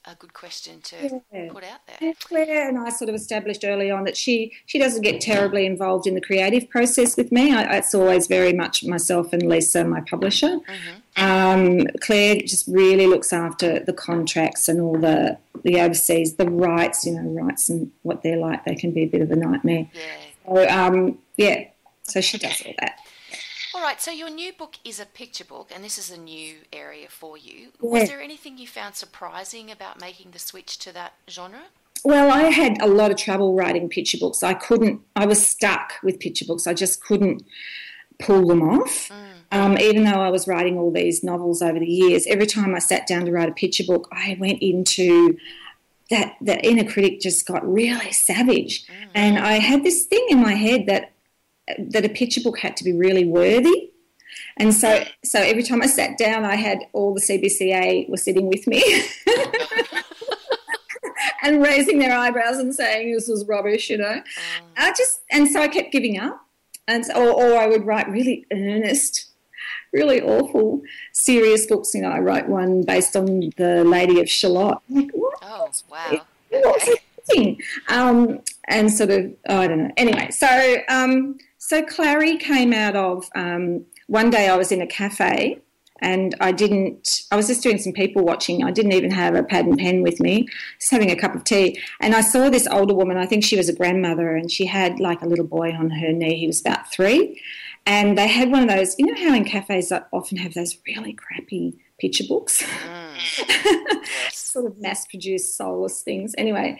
a 0.07 0.15
good 0.15 0.33
question 0.33 0.81
to 0.81 1.21
yeah. 1.33 1.51
put 1.51 1.63
out 1.63 1.79
there. 1.87 2.13
Claire 2.19 2.69
and 2.69 2.77
I 2.77 2.89
sort 2.89 3.09
of 3.09 3.15
established 3.15 3.63
early 3.63 3.89
on 3.89 4.03
that 4.03 4.15
she 4.15 4.53
she 4.65 4.77
doesn't 4.77 5.01
get 5.01 5.21
terribly 5.21 5.65
involved 5.65 6.05
in 6.05 6.13
the 6.13 6.21
creative 6.21 6.69
process 6.69 7.17
with 7.17 7.31
me. 7.31 7.53
I, 7.53 7.77
it's 7.77 7.93
always 7.95 8.27
very 8.27 8.53
much 8.53 8.83
myself 8.83 9.33
and 9.33 9.47
Lisa, 9.47 9.83
my 9.83 10.01
publisher. 10.01 10.57
Mm-hmm. 10.57 11.23
Um, 11.23 11.87
Claire 12.01 12.37
just 12.41 12.67
really 12.67 13.07
looks 13.07 13.33
after 13.33 13.79
the 13.79 13.93
contracts 13.93 14.67
and 14.67 14.79
all 14.79 14.97
the 14.97 15.37
the 15.63 15.81
overseas, 15.81 16.35
the 16.35 16.49
rights, 16.49 17.05
you 17.05 17.13
know, 17.13 17.41
rights 17.41 17.69
and 17.69 17.91
what 18.03 18.21
they're 18.21 18.37
like. 18.37 18.65
They 18.65 18.75
can 18.75 18.91
be 18.91 19.03
a 19.03 19.07
bit 19.07 19.21
of 19.21 19.31
a 19.31 19.35
nightmare. 19.35 19.87
Yeah. 19.93 20.01
So, 20.45 20.69
um, 20.69 21.17
yeah. 21.37 21.65
So 22.03 22.21
she 22.21 22.37
does 22.37 22.61
all 22.65 22.73
that. 22.79 22.99
All 23.75 23.81
right, 23.81 23.99
so 23.99 24.09
your 24.09 24.29
new 24.29 24.53
book 24.53 24.77
is 24.85 25.01
a 25.01 25.05
picture 25.05 25.43
book, 25.43 25.69
and 25.75 25.83
this 25.83 25.97
is 25.97 26.09
a 26.09 26.17
new 26.17 26.59
area 26.71 27.09
for 27.09 27.37
you. 27.37 27.73
Yeah. 27.81 27.89
Was 27.89 28.07
there 28.07 28.21
anything 28.21 28.57
you 28.57 28.67
found 28.67 28.95
surprising 28.95 29.69
about 29.69 29.99
making 29.99 30.31
the 30.31 30.39
switch 30.39 30.77
to 30.79 30.93
that 30.93 31.11
genre? 31.29 31.63
Well, 32.05 32.31
I 32.31 32.43
had 32.43 32.81
a 32.81 32.87
lot 32.87 33.11
of 33.11 33.17
trouble 33.17 33.53
writing 33.53 33.89
picture 33.89 34.17
books. 34.17 34.43
I 34.43 34.53
couldn't, 34.53 35.01
I 35.17 35.25
was 35.25 35.45
stuck 35.45 35.95
with 36.03 36.21
picture 36.21 36.45
books. 36.45 36.67
I 36.67 36.73
just 36.73 37.03
couldn't 37.03 37.45
pull 38.17 38.47
them 38.47 38.61
off. 38.61 39.09
Mm. 39.09 39.25
Um, 39.51 39.77
even 39.77 40.05
though 40.05 40.21
I 40.21 40.29
was 40.29 40.47
writing 40.47 40.77
all 40.77 40.89
these 40.89 41.21
novels 41.21 41.61
over 41.61 41.77
the 41.77 41.85
years, 41.85 42.25
every 42.27 42.47
time 42.47 42.73
I 42.75 42.79
sat 42.79 43.05
down 43.07 43.25
to 43.25 43.33
write 43.33 43.49
a 43.49 43.53
picture 43.53 43.83
book, 43.83 44.07
I 44.09 44.37
went 44.39 44.61
into 44.61 45.37
that 46.09 46.37
the 46.39 46.65
inner 46.65 46.89
critic 46.89 47.19
just 47.19 47.45
got 47.45 47.67
really 47.69 48.13
savage. 48.13 48.87
Mm. 48.87 49.09
And 49.15 49.37
I 49.37 49.59
had 49.59 49.83
this 49.83 50.05
thing 50.05 50.25
in 50.29 50.41
my 50.41 50.53
head 50.53 50.85
that 50.85 51.11
that 51.77 52.05
a 52.05 52.09
picture 52.09 52.41
book 52.41 52.59
had 52.59 52.77
to 52.77 52.83
be 52.83 52.93
really 52.93 53.25
worthy. 53.25 53.91
And 54.57 54.73
so, 54.73 55.03
so 55.23 55.39
every 55.39 55.63
time 55.63 55.81
I 55.81 55.87
sat 55.87 56.17
down, 56.17 56.45
I 56.45 56.55
had 56.55 56.79
all 56.93 57.13
the 57.13 57.21
CBCA 57.21 58.09
were 58.09 58.17
sitting 58.17 58.47
with 58.47 58.67
me 58.67 58.83
and 61.43 61.61
raising 61.61 61.99
their 61.99 62.17
eyebrows 62.17 62.57
and 62.57 62.73
saying 62.73 63.13
this 63.13 63.27
was 63.27 63.45
rubbish, 63.47 63.89
you 63.89 63.97
know. 63.97 64.05
Mm. 64.05 64.23
I 64.77 64.89
just 64.91 65.21
and 65.31 65.47
so 65.49 65.61
I 65.61 65.67
kept 65.67 65.91
giving 65.91 66.17
up, 66.19 66.39
and 66.87 67.03
or, 67.15 67.29
or 67.29 67.57
I 67.57 67.67
would 67.67 67.85
write 67.85 68.09
really 68.09 68.45
earnest, 68.51 69.27
really 69.91 70.21
awful, 70.21 70.81
serious 71.13 71.65
books. 71.65 71.93
You 71.93 72.01
know, 72.01 72.11
I 72.11 72.19
wrote 72.19 72.47
one 72.47 72.83
based 72.83 73.15
on 73.15 73.51
the 73.57 73.83
Lady 73.85 74.21
of 74.21 74.29
Shalott. 74.29 74.81
Like, 74.89 75.11
what? 75.11 75.35
Oh 75.41 75.69
wow! 75.89 76.21
What's 76.49 76.89
okay. 77.29 77.57
Um, 77.89 78.41
and 78.67 78.91
sort 78.91 79.11
of, 79.11 79.31
oh, 79.49 79.59
I 79.59 79.67
don't 79.67 79.83
know. 79.83 79.91
Anyway, 79.97 80.31
so 80.31 80.77
um, 80.89 81.37
so 81.67 81.81
Clarrie 81.81 82.39
came 82.39 82.73
out 82.73 82.95
of 82.95 83.27
um, 83.33 83.85
one 84.05 84.29
day 84.29 84.47
I 84.47 84.55
was 84.55 84.71
in 84.71 84.81
a 84.81 84.87
cafe 84.87 85.59
and 85.99 86.35
I 86.39 86.51
didn't, 86.51 87.21
I 87.31 87.35
was 87.35 87.47
just 87.47 87.63
doing 87.63 87.79
some 87.79 87.91
people 87.91 88.23
watching. 88.23 88.63
I 88.63 88.69
didn't 88.69 88.91
even 88.91 89.09
have 89.09 89.33
a 89.33 89.41
pad 89.41 89.65
and 89.65 89.75
pen 89.75 90.03
with 90.03 90.19
me, 90.19 90.47
just 90.79 90.91
having 90.91 91.09
a 91.09 91.15
cup 91.15 91.33
of 91.33 91.43
tea. 91.43 91.81
And 92.01 92.13
I 92.13 92.21
saw 92.21 92.51
this 92.51 92.67
older 92.67 92.93
woman, 92.93 93.17
I 93.17 93.25
think 93.25 93.43
she 93.43 93.57
was 93.57 93.67
a 93.67 93.73
grandmother, 93.73 94.35
and 94.35 94.51
she 94.51 94.67
had 94.67 94.99
like 94.99 95.23
a 95.23 95.25
little 95.25 95.47
boy 95.47 95.71
on 95.71 95.89
her 95.89 96.11
knee. 96.11 96.37
He 96.37 96.45
was 96.45 96.61
about 96.61 96.91
three. 96.91 97.41
And 97.87 98.15
they 98.15 98.27
had 98.27 98.51
one 98.51 98.61
of 98.61 98.69
those, 98.69 98.93
you 98.99 99.07
know 99.07 99.19
how 99.19 99.33
in 99.33 99.43
cafes 99.43 99.89
they 99.89 100.01
often 100.13 100.37
have 100.37 100.53
those 100.53 100.77
really 100.85 101.13
crappy 101.13 101.79
picture 101.99 102.25
books? 102.27 102.61
Mm. 102.61 103.75
sort 104.55 104.71
of 104.71 104.79
mass 104.79 105.05
produced 105.07 105.57
soulless 105.57 106.01
things. 106.01 106.33
Anyway, 106.37 106.79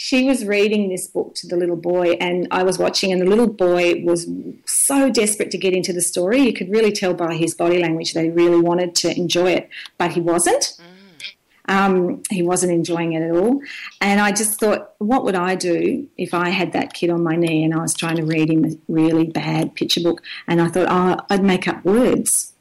she 0.00 0.24
was 0.24 0.46
reading 0.46 0.88
this 0.88 1.06
book 1.06 1.34
to 1.34 1.46
the 1.46 1.56
little 1.56 1.76
boy, 1.76 2.12
and 2.12 2.48
I 2.50 2.62
was 2.62 2.78
watching, 2.78 3.12
and 3.12 3.20
the 3.20 3.26
little 3.26 3.46
boy 3.46 4.02
was 4.02 4.26
so 4.64 5.10
desperate 5.10 5.50
to 5.50 5.58
get 5.58 5.74
into 5.74 5.92
the 5.92 6.00
story. 6.00 6.40
You 6.40 6.54
could 6.54 6.70
really 6.70 6.90
tell 6.90 7.12
by 7.12 7.34
his 7.34 7.54
body 7.54 7.78
language 7.78 8.14
that 8.14 8.24
he 8.24 8.30
really 8.30 8.62
wanted 8.62 8.94
to 8.94 9.14
enjoy 9.14 9.50
it, 9.50 9.68
but 9.98 10.12
he 10.12 10.22
wasn't. 10.22 10.62
Mm. 10.62 10.84
Um, 11.68 12.22
he 12.30 12.42
wasn't 12.42 12.72
enjoying 12.72 13.12
it 13.12 13.20
at 13.20 13.36
all. 13.36 13.60
And 14.00 14.22
I 14.22 14.32
just 14.32 14.58
thought, 14.58 14.94
what 14.98 15.22
would 15.24 15.34
I 15.34 15.54
do 15.54 16.08
if 16.16 16.32
I 16.32 16.48
had 16.48 16.72
that 16.72 16.94
kid 16.94 17.10
on 17.10 17.22
my 17.22 17.36
knee 17.36 17.62
and 17.62 17.74
I 17.74 17.82
was 17.82 17.92
trying 17.92 18.16
to 18.16 18.24
read 18.24 18.48
him 18.48 18.64
a 18.64 18.70
really 18.88 19.26
bad 19.26 19.74
picture 19.74 20.00
book? 20.00 20.22
And 20.48 20.62
I 20.62 20.68
thought, 20.68 20.88
oh, 20.88 21.22
I'd 21.28 21.44
make 21.44 21.68
up 21.68 21.84
words. 21.84 22.54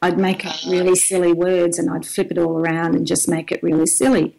I'd 0.00 0.18
make 0.18 0.46
up 0.46 0.56
really 0.66 0.96
silly 0.96 1.34
words 1.34 1.78
and 1.78 1.90
I'd 1.90 2.06
flip 2.06 2.30
it 2.30 2.38
all 2.38 2.58
around 2.58 2.94
and 2.94 3.06
just 3.06 3.28
make 3.28 3.52
it 3.52 3.62
really 3.62 3.86
silly. 3.86 4.34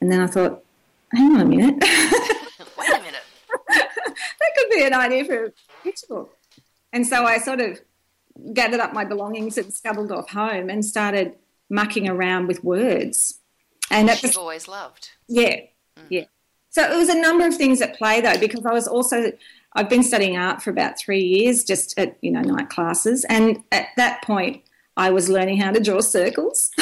And 0.00 0.10
then 0.10 0.20
I 0.20 0.26
thought, 0.26 0.63
hang 1.16 1.36
on 1.36 1.40
a 1.40 1.44
minute. 1.44 1.74
Wait 2.78 2.88
a 2.88 3.02
minute. 3.02 3.22
that 3.68 4.50
could 4.56 4.70
be 4.70 4.84
an 4.84 4.94
idea 4.94 5.24
for 5.24 5.44
a 5.46 5.52
picture 5.82 6.06
book. 6.08 6.36
And 6.92 7.06
so 7.06 7.24
I 7.24 7.38
sort 7.38 7.60
of 7.60 7.80
gathered 8.52 8.80
up 8.80 8.92
my 8.92 9.04
belongings 9.04 9.58
and 9.58 9.72
scuttled 9.72 10.12
off 10.12 10.30
home 10.30 10.68
and 10.70 10.84
started 10.84 11.36
mucking 11.70 12.08
around 12.08 12.46
with 12.46 12.62
words. 12.62 13.40
And 13.90 14.08
Which 14.08 14.22
you've 14.22 14.38
always 14.38 14.68
loved. 14.68 15.10
Yeah, 15.28 15.56
mm. 15.98 16.06
yeah. 16.08 16.24
So 16.70 16.82
it 16.82 16.96
was 16.96 17.08
a 17.08 17.20
number 17.20 17.46
of 17.46 17.56
things 17.56 17.80
at 17.80 17.96
play 17.96 18.20
though, 18.20 18.38
because 18.38 18.66
I 18.66 18.72
was 18.72 18.88
also 18.88 19.32
I've 19.74 19.88
been 19.88 20.02
studying 20.02 20.36
art 20.36 20.62
for 20.62 20.70
about 20.70 20.98
three 20.98 21.22
years, 21.22 21.64
just 21.64 21.98
at 21.98 22.16
you 22.20 22.30
know 22.30 22.40
night 22.40 22.70
classes, 22.70 23.24
and 23.28 23.62
at 23.72 23.88
that 23.96 24.22
point 24.22 24.62
I 24.96 25.10
was 25.10 25.28
learning 25.28 25.60
how 25.60 25.72
to 25.72 25.80
draw 25.80 26.00
circles. 26.00 26.70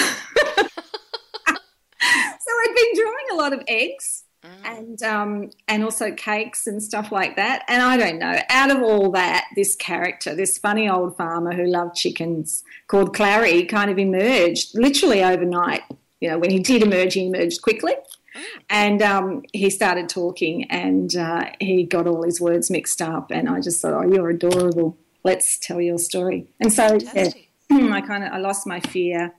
drawing 2.94 3.26
a 3.32 3.34
lot 3.34 3.52
of 3.52 3.62
eggs 3.68 4.24
Mm. 4.44 4.48
And 4.64 5.02
um, 5.02 5.50
and 5.68 5.84
also 5.84 6.10
cakes 6.12 6.66
and 6.66 6.82
stuff 6.82 7.12
like 7.12 7.36
that. 7.36 7.64
And 7.68 7.80
I 7.80 7.96
don't 7.96 8.18
know. 8.18 8.40
Out 8.48 8.70
of 8.70 8.82
all 8.82 9.10
that, 9.12 9.46
this 9.54 9.76
character, 9.76 10.34
this 10.34 10.58
funny 10.58 10.88
old 10.88 11.16
farmer 11.16 11.54
who 11.54 11.64
loved 11.66 11.94
chickens, 11.94 12.64
called 12.88 13.14
Clarrie, 13.14 13.68
kind 13.68 13.90
of 13.90 13.98
emerged 13.98 14.74
literally 14.74 15.22
overnight. 15.22 15.82
You 16.20 16.30
know, 16.30 16.38
when 16.38 16.50
he 16.50 16.58
did 16.58 16.82
emerge, 16.82 17.14
he 17.14 17.26
emerged 17.26 17.62
quickly. 17.62 17.94
Mm. 18.34 18.42
And 18.68 19.02
um, 19.02 19.42
he 19.52 19.70
started 19.70 20.08
talking, 20.08 20.64
and 20.70 21.14
uh, 21.14 21.50
he 21.60 21.84
got 21.84 22.08
all 22.08 22.24
his 22.24 22.40
words 22.40 22.68
mixed 22.68 23.00
up. 23.00 23.30
And 23.30 23.48
I 23.48 23.60
just 23.60 23.80
thought, 23.80 23.94
"Oh, 23.94 24.12
you're 24.12 24.30
adorable. 24.30 24.98
Let's 25.22 25.56
tell 25.56 25.80
your 25.80 25.98
story." 25.98 26.48
And 26.58 26.72
so, 26.72 26.98
yeah, 27.14 27.30
I 27.70 28.00
kind 28.00 28.24
of 28.24 28.32
I 28.32 28.38
lost 28.38 28.66
my 28.66 28.80
fear 28.80 29.34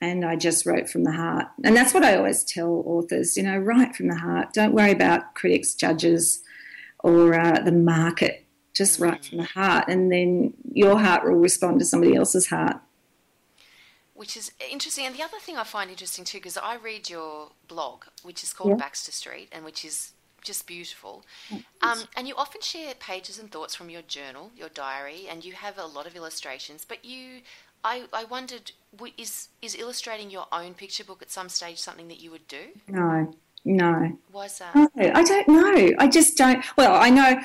and 0.00 0.24
I 0.24 0.36
just 0.36 0.64
wrote 0.64 0.88
from 0.88 1.04
the 1.04 1.12
heart. 1.12 1.46
And 1.64 1.76
that's 1.76 1.92
what 1.92 2.04
I 2.04 2.16
always 2.16 2.44
tell 2.44 2.82
authors, 2.86 3.36
you 3.36 3.42
know, 3.42 3.58
write 3.58 3.96
from 3.96 4.08
the 4.08 4.16
heart. 4.16 4.52
Don't 4.52 4.72
worry 4.72 4.92
about 4.92 5.34
critics, 5.34 5.74
judges, 5.74 6.42
or 7.00 7.38
uh, 7.38 7.60
the 7.60 7.72
market. 7.72 8.44
Just 8.74 9.00
write 9.00 9.24
from 9.24 9.38
the 9.38 9.44
heart, 9.44 9.88
and 9.88 10.12
then 10.12 10.54
your 10.72 10.98
heart 10.98 11.24
will 11.24 11.32
respond 11.32 11.80
to 11.80 11.84
somebody 11.84 12.14
else's 12.14 12.46
heart. 12.46 12.76
Which 14.14 14.36
is 14.36 14.52
interesting. 14.70 15.04
And 15.04 15.16
the 15.16 15.22
other 15.22 15.38
thing 15.40 15.56
I 15.56 15.64
find 15.64 15.90
interesting 15.90 16.24
too, 16.24 16.38
because 16.38 16.56
I 16.56 16.76
read 16.76 17.10
your 17.10 17.50
blog, 17.66 18.04
which 18.22 18.44
is 18.44 18.52
called 18.52 18.70
yeah. 18.70 18.76
Baxter 18.76 19.10
Street, 19.10 19.48
and 19.50 19.64
which 19.64 19.84
is 19.84 20.12
just 20.42 20.66
beautiful. 20.66 21.24
Um, 21.82 22.04
and 22.16 22.28
you 22.28 22.34
often 22.36 22.60
share 22.60 22.94
pages 22.94 23.38
and 23.38 23.50
thoughts 23.50 23.74
from 23.74 23.90
your 23.90 24.02
journal, 24.02 24.52
your 24.56 24.68
diary, 24.68 25.26
and 25.28 25.44
you 25.44 25.52
have 25.52 25.78
a 25.78 25.86
lot 25.86 26.06
of 26.06 26.14
illustrations, 26.14 26.84
but 26.84 27.04
you 27.04 27.40
I, 27.84 28.04
I 28.12 28.24
wondered, 28.24 28.72
is 29.16 29.48
is 29.62 29.74
illustrating 29.74 30.30
your 30.30 30.46
own 30.52 30.74
picture 30.74 31.04
book 31.04 31.22
at 31.22 31.30
some 31.30 31.48
stage 31.48 31.78
something 31.78 32.08
that 32.08 32.20
you 32.20 32.30
would 32.30 32.46
do? 32.48 32.72
No, 32.88 33.34
no. 33.64 34.18
Why's 34.32 34.58
that? 34.58 34.74
No, 34.74 34.88
I 34.96 35.22
don't 35.22 35.48
know. 35.48 35.94
I 35.98 36.08
just 36.08 36.36
don't. 36.36 36.64
Well, 36.76 36.94
I 36.94 37.10
know. 37.10 37.40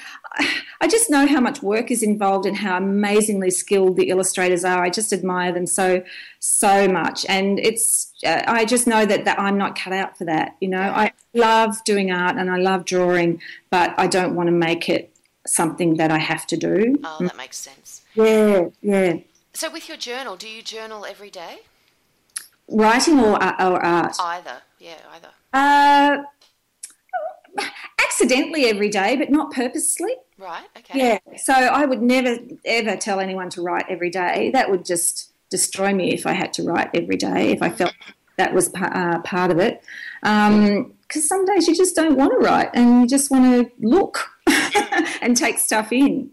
I 0.82 0.88
just 0.88 1.10
know 1.10 1.28
how 1.28 1.40
much 1.40 1.62
work 1.62 1.92
is 1.92 2.04
involved 2.04 2.46
and 2.46 2.58
how 2.58 2.78
amazingly 2.78 3.52
skilled 3.52 3.98
the 3.98 4.10
illustrators 4.10 4.64
are. 4.64 4.84
I 4.84 4.90
just 4.90 5.14
admire 5.14 5.52
them 5.52 5.68
so 5.68 6.04
so 6.40 6.88
much, 6.88 7.26
and 7.28 7.60
it's. 7.60 8.12
Uh, 8.26 8.42
I 8.48 8.66
just 8.66 8.88
know 8.88 9.06
that, 9.06 9.26
that 9.26 9.40
I'm 9.40 9.58
not 9.58 9.78
cut 9.78 9.94
out 9.94 10.18
for 10.18 10.26
that. 10.26 10.56
You 10.62 10.70
know, 10.70 10.82
I 10.82 11.12
love 11.34 11.84
doing 11.84 12.12
art 12.12 12.38
and 12.38 12.50
I 12.50 12.58
love 12.58 12.86
drawing, 12.86 13.42
but 13.70 13.94
I 13.98 14.08
don't 14.08 14.36
want 14.36 14.48
to 14.48 14.54
make 14.54 14.88
it 14.88 15.14
something 15.46 15.98
that 15.98 16.10
I 16.10 16.20
have 16.20 16.48
to 16.48 16.58
do. 16.58 17.00
Oh, 17.04 17.18
that 17.20 17.36
makes 17.36 17.58
sense. 17.58 18.02
Yeah, 18.16 18.70
yeah. 18.82 19.18
So, 19.54 19.70
with 19.70 19.88
your 19.88 19.98
journal, 19.98 20.36
do 20.36 20.50
you 20.50 20.64
journal 20.64 21.06
every 21.06 21.30
day? 21.30 21.60
Writing 22.68 23.20
or, 23.20 23.42
uh, 23.42 23.70
or 23.70 23.86
art? 23.86 24.16
Either, 24.20 24.64
yeah, 24.80 24.98
either. 25.14 25.30
Uh, 25.54 26.24
accidentally 28.02 28.66
every 28.66 28.90
day, 28.90 29.16
but 29.16 29.30
not 29.30 29.52
purposely. 29.52 30.16
Right, 30.40 30.66
okay. 30.78 30.98
Yeah, 30.98 31.38
so 31.38 31.54
I 31.54 31.86
would 31.86 32.02
never 32.02 32.38
ever 32.66 32.96
tell 32.96 33.20
anyone 33.20 33.50
to 33.52 33.62
write 33.62 33.86
every 33.90 34.10
day. 34.10 34.50
That 34.52 34.72
would 34.72 34.86
just 34.86 35.32
destroy 35.52 35.94
me 35.94 36.14
if 36.14 36.26
I 36.26 36.34
had 36.34 36.52
to 36.54 36.64
write 36.64 36.90
every 36.96 37.18
day, 37.18 37.52
if 37.52 37.62
I 37.62 37.70
felt 37.70 37.94
that 38.38 38.56
was 38.56 38.74
uh, 38.74 39.20
part 39.20 39.52
of 39.52 39.60
it. 39.60 39.84
Because 40.22 40.50
um, 40.50 40.96
some 41.08 41.46
days 41.46 41.68
you 41.68 41.76
just 41.76 41.96
don't 41.96 42.18
want 42.18 42.32
to 42.32 42.40
write 42.40 42.72
and 42.74 43.02
you 43.02 43.08
just 43.08 43.30
want 43.30 43.44
to 43.44 43.72
look 43.88 44.32
and 45.22 45.38
take 45.38 45.60
stuff 45.60 45.92
in. 45.92 46.32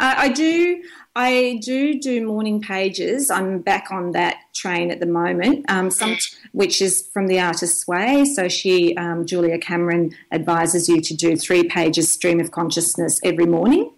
Uh, 0.00 0.14
I 0.16 0.28
do 0.30 0.82
I 1.14 1.60
do 1.62 1.98
do 1.98 2.26
morning 2.26 2.62
pages. 2.62 3.30
I'm 3.30 3.60
back 3.60 3.88
on 3.90 4.12
that 4.12 4.36
train 4.54 4.90
at 4.90 4.98
the 4.98 5.06
moment, 5.06 5.66
um, 5.68 5.90
some, 5.90 6.16
which 6.52 6.80
is 6.80 7.06
from 7.12 7.26
the 7.26 7.38
Artist's 7.38 7.86
Way. 7.86 8.24
So 8.24 8.48
she, 8.48 8.96
um, 8.96 9.26
Julia 9.26 9.58
Cameron, 9.58 10.14
advises 10.30 10.88
you 10.88 11.02
to 11.02 11.14
do 11.14 11.36
three 11.36 11.64
pages 11.64 12.10
stream 12.10 12.40
of 12.40 12.50
consciousness 12.50 13.20
every 13.22 13.44
morning. 13.44 13.92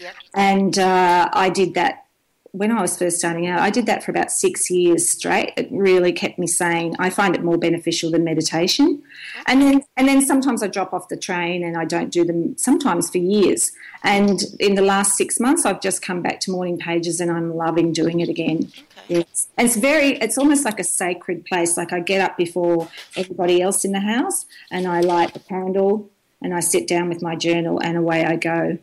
Yep. 0.00 0.14
And 0.34 0.78
uh, 0.78 1.28
I 1.32 1.48
did 1.48 1.74
that 1.74 2.06
when 2.52 2.72
I 2.72 2.80
was 2.80 2.98
first 2.98 3.18
starting 3.18 3.46
out. 3.46 3.60
I 3.60 3.70
did 3.70 3.86
that 3.86 4.02
for 4.02 4.10
about 4.10 4.30
six 4.30 4.70
years 4.70 5.08
straight. 5.08 5.52
It 5.56 5.68
really 5.70 6.12
kept 6.12 6.38
me 6.38 6.46
sane. 6.46 6.94
I 6.98 7.10
find 7.10 7.34
it 7.34 7.42
more 7.42 7.58
beneficial 7.58 8.10
than 8.10 8.24
meditation. 8.24 9.02
And 9.46 9.62
then, 9.62 9.82
and 9.96 10.08
then 10.08 10.24
sometimes 10.24 10.62
I 10.62 10.68
drop 10.68 10.92
off 10.92 11.08
the 11.08 11.16
train 11.16 11.62
and 11.62 11.76
I 11.76 11.84
don't 11.84 12.10
do 12.10 12.24
them. 12.24 12.56
Sometimes 12.56 13.10
for 13.10 13.18
years. 13.18 13.72
And 14.02 14.40
in 14.60 14.74
the 14.74 14.82
last 14.82 15.16
six 15.16 15.38
months, 15.38 15.66
I've 15.66 15.80
just 15.80 16.02
come 16.02 16.22
back 16.22 16.40
to 16.40 16.50
morning 16.50 16.78
pages 16.78 17.20
and 17.20 17.30
I'm 17.30 17.54
loving 17.54 17.92
doing 17.92 18.20
it 18.20 18.28
again. 18.28 18.70
Okay. 19.08 19.24
Yes. 19.28 19.48
And 19.56 19.66
it's 19.66 19.76
very, 19.76 20.12
it's 20.18 20.38
almost 20.38 20.64
like 20.64 20.78
a 20.78 20.84
sacred 20.84 21.44
place. 21.44 21.76
Like 21.76 21.92
I 21.92 22.00
get 22.00 22.20
up 22.20 22.36
before 22.36 22.88
everybody 23.16 23.60
else 23.60 23.84
in 23.84 23.92
the 23.92 24.00
house 24.00 24.46
and 24.70 24.86
I 24.86 25.00
light 25.00 25.36
a 25.36 25.40
candle 25.40 26.10
and 26.40 26.54
I 26.54 26.60
sit 26.60 26.86
down 26.86 27.08
with 27.08 27.22
my 27.22 27.34
journal 27.34 27.80
and 27.82 27.96
away 27.96 28.24
I 28.24 28.36
go. 28.36 28.78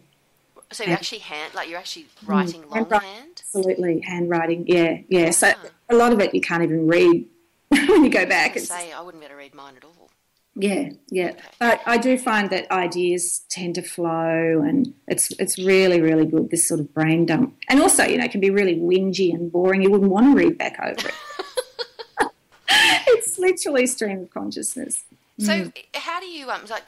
So 0.72 0.84
you 0.84 0.92
actually 0.92 1.20
hand, 1.20 1.54
like 1.54 1.70
you're 1.70 1.80
actually 1.80 2.08
writing 2.26 2.64
Mm, 2.64 2.72
longhand. 2.72 2.92
handwriting. 3.02 3.32
Absolutely, 3.38 4.00
handwriting. 4.02 4.66
Yeah, 4.68 4.98
yeah. 5.10 5.30
So 5.32 5.54
Ah. 5.56 5.68
a 5.90 5.96
lot 5.96 6.12
of 6.14 6.20
it 6.20 6.34
you 6.34 6.42
can't 6.42 6.64
even 6.64 6.88
read 6.88 7.28
when 7.70 8.04
you 8.04 8.10
go 8.10 8.26
back. 8.26 8.56
was 8.56 8.68
say 8.68 8.92
I 8.92 9.02
wouldn't 9.02 9.22
be 9.22 9.26
able 9.26 9.34
to 9.36 9.38
read 9.38 9.54
mine 9.54 9.76
at 9.78 9.84
all. 9.86 10.10
yeah, 10.56 10.90
yeah. 11.10 11.30
Okay. 11.30 11.42
But 11.60 11.82
I 11.86 11.98
do 11.98 12.18
find 12.18 12.50
that 12.50 12.70
ideas 12.72 13.40
tend 13.50 13.76
to 13.76 13.82
flow, 13.82 14.62
and 14.68 14.94
it's 15.08 15.32
it's 15.40 15.58
really 15.60 16.02
really 16.02 16.26
good. 16.26 16.50
This 16.50 16.68
sort 16.68 16.80
of 16.80 16.94
brain 16.94 17.26
dump, 17.26 17.56
and 17.70 17.82
also 17.82 18.04
you 18.04 18.18
know 18.18 18.26
it 18.26 18.32
can 18.32 18.42
be 18.42 18.50
really 18.50 18.76
whingy 18.76 19.34
and 19.34 19.52
boring. 19.52 19.82
You 19.82 19.92
wouldn't 19.92 20.10
want 20.12 20.26
to 20.38 20.44
read 20.44 20.58
back 20.58 20.78
over 20.82 21.08
it. 21.10 21.14
it's 23.08 23.38
literally 23.38 23.86
stream 23.88 24.22
of 24.24 24.30
consciousness. 24.32 25.04
So 25.40 25.52
Mm. 25.52 25.74
how 25.96 26.20
do 26.20 26.26
you 26.26 26.50
um 26.50 26.62
like 26.70 26.86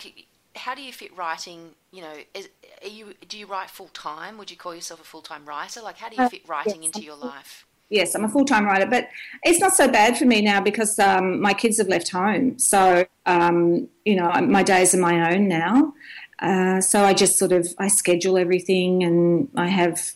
how 0.58 0.76
do 0.76 0.82
you 0.82 0.94
fit 0.94 1.16
writing? 1.16 1.76
You 1.92 2.02
know, 2.04 2.14
is, 2.34 2.50
are 2.84 2.88
you 2.90 3.14
do 3.28 3.38
you 3.38 3.46
write 3.48 3.70
full 3.70 3.90
time? 3.90 4.38
Would 4.38 4.52
you 4.52 4.58
call 4.58 4.76
yourself 4.76 5.02
a 5.02 5.04
full 5.04 5.22
time 5.22 5.46
writer? 5.46 5.82
Like 5.82 5.98
how 5.98 6.10
do 6.10 6.18
you 6.18 6.24
Uh, 6.24 6.30
fit 6.30 6.48
writing 6.48 6.84
yes, 6.84 6.84
into 6.84 7.04
your 7.04 7.16
life? 7.18 7.66
yes, 7.90 8.16
I'm 8.16 8.26
a 8.26 8.30
full 8.30 8.46
time 8.46 8.66
writer, 8.66 8.86
but 8.86 9.10
it's 9.44 9.60
not 9.60 9.74
so 9.74 9.88
bad 9.88 10.18
for 10.18 10.26
me 10.26 10.42
now 10.42 10.62
because 10.62 10.98
um, 11.00 11.42
my 11.42 11.54
kids 11.54 11.78
have 11.78 11.88
left 11.88 12.10
home. 12.10 12.60
So, 12.60 13.06
um, 13.26 13.88
you 14.06 14.16
know, 14.16 14.32
my 14.42 14.64
days 14.64 14.94
are 14.94 15.00
my 15.00 15.34
own 15.34 15.48
now. 15.48 15.94
Uh, 16.40 16.82
so 16.82 17.04
I 17.04 17.14
just 17.14 17.38
sort 17.40 17.52
of 17.52 17.68
I 17.80 17.88
schedule 17.88 18.38
everything, 18.38 19.04
and 19.04 19.50
I 19.56 19.68
have 19.68 20.14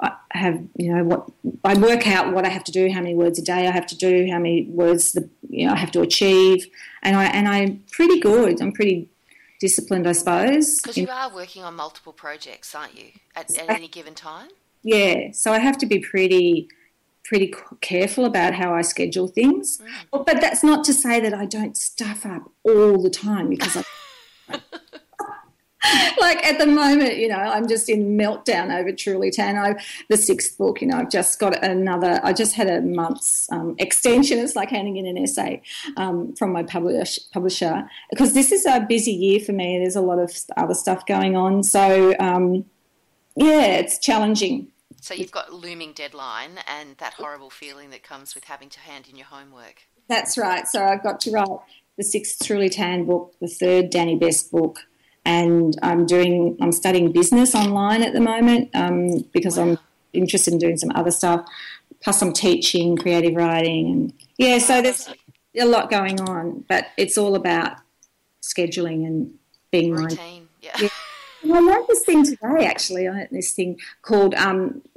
I 0.00 0.12
have 0.30 0.62
you 0.76 0.94
know 0.94 1.04
what 1.04 1.30
I 1.64 1.74
work 1.76 2.06
out 2.06 2.32
what 2.32 2.46
I 2.46 2.48
have 2.50 2.64
to 2.64 2.72
do, 2.72 2.90
how 2.92 3.00
many 3.00 3.14
words 3.14 3.38
a 3.38 3.42
day 3.42 3.66
I 3.66 3.72
have 3.72 3.86
to 3.88 3.96
do, 3.96 4.28
how 4.30 4.38
many 4.38 4.66
words 4.66 5.12
the 5.12 5.28
you 5.48 5.66
know 5.66 5.72
I 5.72 5.76
have 5.76 5.90
to 5.92 6.00
achieve, 6.02 6.66
and 7.02 7.16
I 7.16 7.24
and 7.26 7.48
I'm 7.48 7.82
pretty 7.90 8.20
good. 8.20 8.60
I'm 8.62 8.72
pretty 8.72 9.10
disciplined, 9.64 10.06
I 10.06 10.12
suppose. 10.12 10.68
Because 10.82 10.98
you 10.98 11.08
are 11.08 11.34
working 11.34 11.62
on 11.64 11.74
multiple 11.74 12.12
projects, 12.12 12.74
aren't 12.74 12.98
you? 12.98 13.06
At, 13.34 13.56
at 13.56 13.70
any 13.70 13.88
given 13.88 14.14
time. 14.14 14.50
Yeah, 14.82 15.30
so 15.32 15.52
I 15.52 15.58
have 15.58 15.78
to 15.78 15.86
be 15.86 16.00
pretty 16.00 16.68
pretty 17.24 17.54
careful 17.80 18.26
about 18.26 18.52
how 18.52 18.74
I 18.74 18.82
schedule 18.82 19.26
things. 19.26 19.80
But 20.12 20.26
but 20.26 20.42
that's 20.42 20.62
not 20.62 20.84
to 20.84 20.92
say 20.92 21.18
that 21.20 21.32
I 21.32 21.46
don't 21.46 21.78
stuff 21.78 22.26
up 22.26 22.50
all 22.62 23.00
the 23.00 23.08
time 23.08 23.48
because 23.48 23.74
I 23.78 23.84
like 26.18 26.44
at 26.44 26.58
the 26.58 26.66
moment, 26.66 27.16
you 27.16 27.28
know, 27.28 27.36
I'm 27.36 27.68
just 27.68 27.88
in 27.88 28.16
meltdown 28.16 28.76
over 28.76 28.92
Truly 28.92 29.30
Tan. 29.30 29.76
The 30.08 30.16
sixth 30.16 30.56
book, 30.58 30.80
you 30.80 30.88
know, 30.88 30.98
I've 30.98 31.10
just 31.10 31.38
got 31.38 31.62
another. 31.64 32.20
I 32.22 32.32
just 32.32 32.54
had 32.54 32.68
a 32.68 32.80
month's 32.80 33.46
um, 33.50 33.74
extension. 33.78 34.38
It's 34.38 34.56
like 34.56 34.70
handing 34.70 34.96
in 34.96 35.06
an 35.06 35.18
essay 35.18 35.62
um, 35.96 36.34
from 36.36 36.52
my 36.52 36.62
publish, 36.62 37.18
publisher 37.32 37.88
because 38.10 38.34
this 38.34 38.52
is 38.52 38.66
a 38.66 38.80
busy 38.80 39.12
year 39.12 39.40
for 39.40 39.52
me. 39.52 39.78
There's 39.78 39.96
a 39.96 40.00
lot 40.00 40.18
of 40.18 40.32
other 40.56 40.74
stuff 40.74 41.06
going 41.06 41.36
on, 41.36 41.62
so 41.62 42.14
um, 42.18 42.64
yeah, 43.36 43.76
it's 43.76 43.98
challenging. 43.98 44.68
So 45.00 45.12
you've 45.12 45.32
got 45.32 45.52
looming 45.52 45.92
deadline 45.92 46.60
and 46.66 46.96
that 46.96 47.14
horrible 47.14 47.50
feeling 47.50 47.90
that 47.90 48.02
comes 48.02 48.34
with 48.34 48.44
having 48.44 48.70
to 48.70 48.80
hand 48.80 49.06
in 49.10 49.16
your 49.16 49.26
homework. 49.26 49.82
That's 50.08 50.38
right. 50.38 50.66
So 50.66 50.82
I've 50.82 51.02
got 51.02 51.20
to 51.20 51.30
write 51.30 51.58
the 51.98 52.04
sixth 52.04 52.38
Truly 52.42 52.70
Tan 52.70 53.04
book, 53.04 53.34
the 53.40 53.48
third 53.48 53.90
Danny 53.90 54.16
Best 54.16 54.50
book, 54.50 54.80
and 55.24 55.78
I'm 55.82 56.06
doing. 56.06 56.56
I'm 56.60 56.72
studying 56.72 57.12
business 57.12 57.54
online 57.54 58.02
at 58.02 58.12
the 58.12 58.20
moment 58.20 58.70
um, 58.74 59.20
because 59.32 59.58
I'm 59.58 59.78
interested 60.12 60.52
in 60.52 60.58
doing 60.58 60.76
some 60.76 60.90
other 60.94 61.10
stuff. 61.10 61.46
Plus, 62.02 62.20
I'm 62.22 62.32
teaching 62.32 62.96
creative 62.96 63.34
writing, 63.34 63.90
and 63.90 64.12
yeah. 64.36 64.58
So 64.58 64.82
there's 64.82 65.08
a 65.58 65.64
lot 65.64 65.90
going 65.90 66.20
on, 66.20 66.64
but 66.68 66.86
it's 66.96 67.16
all 67.16 67.34
about 67.34 67.78
scheduling 68.42 69.06
and 69.06 69.34
being 69.70 69.94
mindful. 69.94 70.24
Routine. 70.24 70.48
Yeah. 70.60 70.76
Yeah. 70.80 70.88
And 71.42 71.52
I 71.52 71.60
learned 71.60 71.84
this 71.88 72.04
thing 72.04 72.24
today, 72.24 72.66
actually. 72.66 73.06
I 73.06 73.10
learned 73.12 73.28
this 73.30 73.52
thing 73.52 73.78
called 74.00 74.34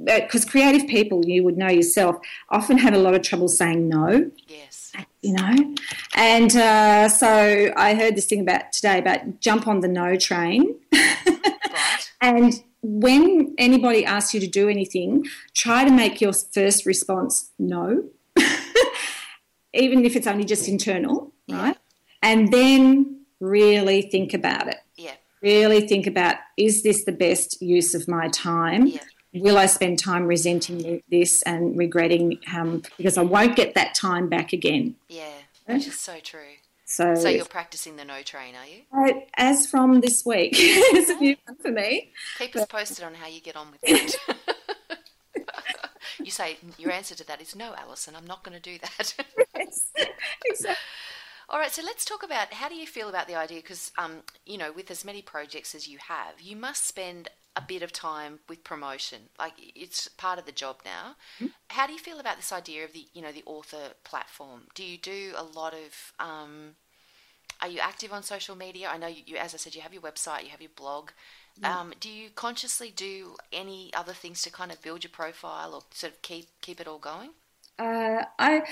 because 0.02 0.46
creative 0.46 0.88
people, 0.88 1.26
you 1.26 1.44
would 1.44 1.58
know 1.58 1.68
yourself, 1.68 2.16
often 2.48 2.78
have 2.78 2.94
a 2.94 2.98
lot 2.98 3.14
of 3.14 3.22
trouble 3.22 3.48
saying 3.48 3.86
no 3.86 4.30
yes. 4.46 4.92
You 5.28 5.34
know. 5.34 5.74
And 6.14 6.56
uh, 6.56 7.08
so 7.08 7.70
I 7.76 7.94
heard 7.94 8.16
this 8.16 8.26
thing 8.26 8.40
about 8.40 8.72
today 8.72 8.98
about 8.98 9.40
jump 9.40 9.68
on 9.68 9.80
the 9.80 9.88
no 9.88 10.16
train. 10.16 10.74
Right. 10.92 12.12
and 12.20 12.54
when 12.82 13.54
anybody 13.58 14.04
asks 14.06 14.32
you 14.32 14.40
to 14.40 14.46
do 14.46 14.68
anything, 14.68 15.26
try 15.54 15.84
to 15.84 15.90
make 15.90 16.20
your 16.20 16.32
first 16.32 16.86
response 16.86 17.50
no, 17.58 18.08
even 19.74 20.04
if 20.04 20.16
it's 20.16 20.26
only 20.26 20.44
just 20.44 20.66
internal, 20.66 21.32
right? 21.48 21.76
And 22.22 22.50
then 22.50 23.26
really 23.38 24.02
think 24.02 24.32
about 24.32 24.68
it. 24.68 24.78
Yeah. 24.96 25.14
Really 25.42 25.86
think 25.86 26.06
about 26.06 26.36
is 26.56 26.82
this 26.82 27.04
the 27.04 27.12
best 27.12 27.60
use 27.60 27.94
of 27.94 28.08
my 28.08 28.28
time? 28.28 28.86
Yeah. 28.86 29.02
Will 29.34 29.58
I 29.58 29.66
spend 29.66 29.98
time 29.98 30.26
resenting 30.26 31.02
this 31.10 31.42
and 31.42 31.76
regretting 31.76 32.38
um, 32.54 32.82
because 32.96 33.18
I 33.18 33.22
won't 33.22 33.56
get 33.56 33.74
that 33.74 33.94
time 33.94 34.28
back 34.28 34.52
again? 34.52 34.94
Yeah. 35.08 35.30
Which 35.66 35.86
is 35.86 35.98
so 35.98 36.18
true. 36.22 36.40
So, 36.86 37.14
So 37.14 37.28
you're 37.28 37.44
practicing 37.44 37.96
the 37.96 38.04
no 38.06 38.22
train, 38.22 38.54
are 38.54 38.66
you? 38.66 38.82
uh, 38.96 39.20
as 39.36 39.66
from 39.66 40.00
this 40.00 40.24
week, 40.24 40.52
it's 40.56 41.10
a 41.10 41.16
new 41.16 41.36
one 41.46 41.56
for 41.58 41.70
me. 41.70 42.12
Keep 42.38 42.56
us 42.56 42.64
posted 42.66 43.04
on 43.04 43.12
how 43.14 43.26
you 43.28 43.42
get 43.42 43.56
on 43.56 43.66
with 43.70 43.80
it. 43.82 44.16
you 46.24 46.30
say 46.30 46.56
your 46.78 46.90
answer 46.90 47.14
to 47.14 47.26
that 47.26 47.42
is 47.42 47.54
no, 47.54 47.74
Allison. 47.76 48.16
I'm 48.16 48.26
not 48.26 48.42
going 48.42 48.56
to 48.58 48.62
do 48.62 48.78
that. 48.78 49.14
exactly. 49.54 50.74
All 51.50 51.58
right, 51.58 51.70
so 51.70 51.82
let's 51.82 52.04
talk 52.04 52.22
about 52.22 52.52
how 52.54 52.68
do 52.68 52.74
you 52.74 52.86
feel 52.86 53.08
about 53.08 53.26
the 53.26 53.34
idea? 53.34 53.58
Because, 53.60 53.90
um, 53.96 54.16
you 54.46 54.58
know, 54.58 54.70
with 54.72 54.90
as 54.90 55.04
many 55.04 55.22
projects 55.22 55.74
as 55.74 55.88
you 55.88 55.98
have, 56.08 56.40
you 56.40 56.56
must 56.56 56.86
spend 56.86 57.28
a 57.58 57.62
bit 57.66 57.82
of 57.82 57.92
time 57.92 58.38
with 58.48 58.62
promotion. 58.62 59.18
Like 59.38 59.54
it's 59.58 60.06
part 60.08 60.38
of 60.38 60.46
the 60.46 60.52
job 60.52 60.76
now. 60.84 61.16
How 61.68 61.86
do 61.86 61.92
you 61.92 61.98
feel 61.98 62.20
about 62.20 62.36
this 62.36 62.52
idea 62.52 62.84
of 62.84 62.92
the, 62.92 63.06
you 63.12 63.20
know, 63.20 63.32
the 63.32 63.42
author 63.46 63.94
platform? 64.04 64.62
Do 64.74 64.84
you 64.84 64.96
do 64.96 65.34
a 65.36 65.42
lot 65.42 65.74
of? 65.74 66.12
Um, 66.18 66.76
are 67.60 67.68
you 67.68 67.80
active 67.80 68.12
on 68.12 68.22
social 68.22 68.54
media? 68.54 68.88
I 68.88 68.98
know 68.98 69.08
you, 69.08 69.22
you, 69.26 69.36
as 69.36 69.52
I 69.52 69.56
said, 69.56 69.74
you 69.74 69.80
have 69.80 69.92
your 69.92 70.02
website, 70.02 70.44
you 70.44 70.50
have 70.50 70.60
your 70.60 70.70
blog. 70.76 71.10
Um, 71.64 71.92
do 71.98 72.08
you 72.08 72.30
consciously 72.30 72.92
do 72.94 73.34
any 73.52 73.90
other 73.92 74.12
things 74.12 74.42
to 74.42 74.50
kind 74.50 74.70
of 74.70 74.80
build 74.80 75.02
your 75.02 75.10
profile 75.10 75.74
or 75.74 75.82
sort 75.90 76.12
of 76.12 76.22
keep 76.22 76.46
keep 76.60 76.80
it 76.80 76.86
all 76.86 77.00
going? 77.00 77.30
Uh, 77.76 78.22
I 78.38 78.62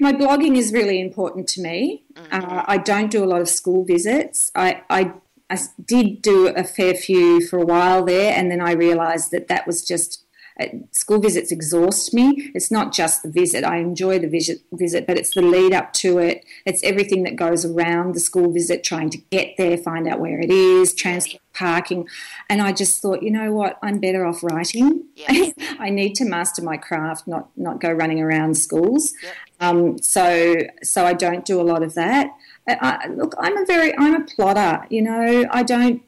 my 0.00 0.12
blogging 0.12 0.56
is 0.56 0.72
really 0.72 1.00
important 1.00 1.46
to 1.48 1.60
me. 1.60 2.04
Uh, 2.32 2.64
I 2.66 2.78
don't 2.78 3.10
do 3.10 3.22
a 3.22 3.26
lot 3.26 3.40
of 3.40 3.48
school 3.48 3.84
visits. 3.84 4.50
I, 4.54 4.82
I 4.88 5.12
I 5.50 5.58
did 5.84 6.22
do 6.22 6.48
a 6.48 6.64
fair 6.64 6.94
few 6.94 7.46
for 7.46 7.58
a 7.58 7.66
while 7.66 8.04
there, 8.04 8.32
and 8.36 8.50
then 8.50 8.60
I 8.60 8.72
realised 8.72 9.32
that 9.32 9.48
that 9.48 9.66
was 9.66 9.84
just 9.84 10.24
uh, 10.60 10.66
school 10.92 11.20
visits 11.20 11.50
exhaust 11.50 12.12
me. 12.12 12.50
It's 12.54 12.70
not 12.70 12.92
just 12.92 13.22
the 13.22 13.30
visit. 13.30 13.64
I 13.64 13.78
enjoy 13.78 14.18
the 14.18 14.28
visit, 14.28 14.60
visit, 14.72 15.06
but 15.06 15.16
it's 15.16 15.34
the 15.34 15.42
lead 15.42 15.72
up 15.72 15.92
to 15.94 16.18
it. 16.18 16.44
It's 16.66 16.82
everything 16.82 17.22
that 17.22 17.36
goes 17.36 17.64
around 17.64 18.14
the 18.14 18.20
school 18.20 18.52
visit, 18.52 18.84
trying 18.84 19.10
to 19.10 19.18
get 19.18 19.56
there, 19.56 19.78
find 19.78 20.06
out 20.06 20.20
where 20.20 20.38
it 20.38 20.50
is, 20.50 20.94
transport, 20.94 21.42
parking. 21.54 22.06
And 22.48 22.60
I 22.60 22.72
just 22.72 23.00
thought, 23.00 23.22
you 23.22 23.30
know 23.30 23.52
what? 23.52 23.78
I'm 23.82 24.00
better 24.00 24.26
off 24.26 24.42
writing. 24.42 25.04
Yes. 25.16 25.52
I 25.78 25.90
need 25.90 26.14
to 26.16 26.24
master 26.24 26.62
my 26.62 26.76
craft, 26.76 27.26
not 27.26 27.48
not 27.56 27.80
go 27.80 27.90
running 27.90 28.20
around 28.20 28.56
schools. 28.56 29.12
Yep. 29.22 29.34
Um, 29.60 29.98
so 29.98 30.56
so 30.82 31.06
I 31.06 31.14
don't 31.14 31.44
do 31.44 31.60
a 31.60 31.62
lot 31.62 31.82
of 31.82 31.94
that. 31.94 32.30
I, 32.68 33.08
look, 33.08 33.34
I'm 33.38 33.56
a 33.56 33.64
very 33.64 33.96
I'm 33.96 34.14
a 34.14 34.24
plotter. 34.24 34.86
You 34.90 35.02
know, 35.02 35.46
I 35.50 35.62
don't. 35.62 36.02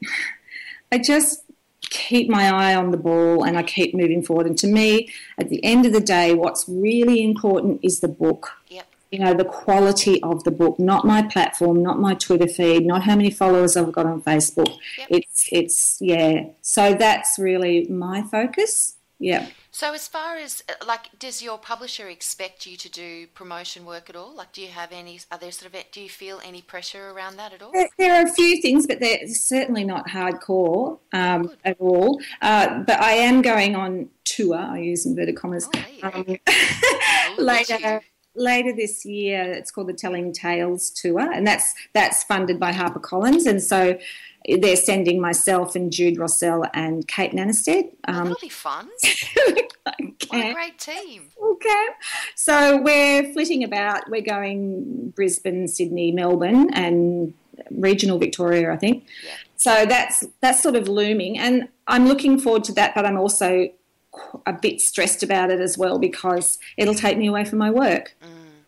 I 0.91 0.99
just 0.99 1.43
keep 1.93 2.29
my 2.29 2.49
eye 2.49 2.75
on 2.75 2.91
the 2.91 2.97
ball 2.97 3.43
and 3.43 3.57
I 3.57 3.63
keep 3.63 3.93
moving 3.93 4.23
forward. 4.23 4.47
And 4.47 4.57
to 4.59 4.67
me, 4.67 5.09
at 5.37 5.49
the 5.49 5.63
end 5.63 5.85
of 5.85 5.93
the 5.93 6.01
day, 6.01 6.33
what's 6.33 6.67
really 6.67 7.23
important 7.23 7.79
is 7.83 7.99
the 7.99 8.07
book. 8.07 8.51
Yep. 8.69 8.87
You 9.11 9.19
know, 9.19 9.33
the 9.35 9.45
quality 9.45 10.21
of 10.23 10.43
the 10.43 10.49
book, 10.49 10.79
not 10.79 11.05
my 11.05 11.21
platform, 11.21 11.83
not 11.83 11.99
my 11.99 12.15
Twitter 12.15 12.47
feed, 12.47 12.85
not 12.85 13.03
how 13.03 13.15
many 13.15 13.29
followers 13.29 13.77
I've 13.77 13.91
got 13.91 14.07
on 14.07 14.23
Facebook. 14.23 14.75
Yep. 14.97 15.07
It's 15.09 15.49
it's 15.51 16.01
yeah. 16.01 16.45
So 16.61 16.95
that's 16.95 17.37
really 17.37 17.85
my 17.87 18.23
focus. 18.23 18.95
Yeah. 19.19 19.47
So, 19.75 19.91
as 19.91 20.07
far 20.07 20.37
as 20.37 20.63
uh, 20.69 20.85
like, 20.85 21.17
does 21.17 21.41
your 21.41 21.57
publisher 21.57 22.07
expect 22.07 22.67
you 22.67 22.77
to 22.77 22.89
do 22.89 23.25
promotion 23.33 23.85
work 23.85 24.07
at 24.07 24.15
all? 24.15 24.31
Like, 24.35 24.53
do 24.53 24.61
you 24.61 24.67
have 24.67 24.91
any? 24.91 25.19
Are 25.31 25.37
there 25.39 25.51
sort 25.51 25.73
of? 25.73 25.91
Do 25.91 25.99
you 25.99 26.09
feel 26.09 26.39
any 26.45 26.61
pressure 26.61 27.09
around 27.09 27.37
that 27.37 27.53
at 27.53 27.63
all? 27.63 27.71
There, 27.97 28.13
are 28.13 28.23
a 28.23 28.31
few 28.31 28.61
things, 28.61 28.85
but 28.85 28.99
they're 28.99 29.27
certainly 29.27 29.83
not 29.83 30.07
hardcore 30.07 30.99
um, 31.11 31.51
at 31.65 31.75
all. 31.79 32.21
Uh, 32.43 32.83
but 32.83 33.01
I 33.01 33.13
am 33.13 33.41
going 33.41 33.75
on 33.75 34.09
tour. 34.25 34.57
I 34.57 34.77
use 34.77 35.07
inverted 35.07 35.37
commas. 35.37 35.67
Oh, 36.03 36.09
um, 36.13 36.25
you. 36.27 36.37
later 37.43 38.01
later 38.35 38.73
this 38.75 39.05
year. 39.05 39.41
It's 39.41 39.71
called 39.71 39.87
the 39.87 39.93
Telling 39.93 40.33
Tales 40.33 40.89
tour, 40.89 41.19
and 41.19 41.45
that's 41.45 41.73
that's 41.93 42.23
funded 42.23 42.59
by 42.59 42.71
HarperCollins, 42.71 43.47
and 43.47 43.61
so 43.61 43.97
they're 44.47 44.75
sending 44.75 45.21
myself 45.21 45.75
and 45.75 45.91
Jude 45.91 46.17
Rossell 46.17 46.69
and 46.73 47.07
Kate 47.07 47.31
Nanestead. 47.31 47.91
Um, 48.07 48.25
that'll 48.25 48.39
be 48.41 48.49
fun. 48.49 48.89
What 50.29 50.45
a 50.45 50.53
great 50.53 50.79
team. 50.79 51.29
Okay. 51.41 51.87
So 52.35 52.81
we're 52.81 53.31
flitting 53.33 53.63
about. 53.63 54.09
We're 54.09 54.21
going 54.21 55.09
Brisbane, 55.15 55.67
Sydney, 55.67 56.11
Melbourne, 56.11 56.73
and 56.73 57.33
regional 57.69 58.17
Victoria, 58.17 58.71
I 58.71 58.77
think. 58.77 59.05
Yeah. 59.23 59.31
So 59.57 59.85
that's 59.85 60.25
that's 60.41 60.63
sort 60.63 60.75
of 60.75 60.87
looming, 60.87 61.37
and 61.37 61.67
I'm 61.87 62.07
looking 62.07 62.39
forward 62.39 62.63
to 62.65 62.73
that. 62.73 62.95
But 62.95 63.05
I'm 63.05 63.17
also 63.17 63.69
a 64.45 64.53
bit 64.53 64.79
stressed 64.79 65.23
about 65.23 65.51
it 65.51 65.59
as 65.59 65.77
well 65.77 65.99
because 65.99 66.57
it'll 66.77 66.95
take 66.95 67.17
me 67.17 67.27
away 67.27 67.45
from 67.45 67.59
my 67.59 67.69
work. 67.69 68.15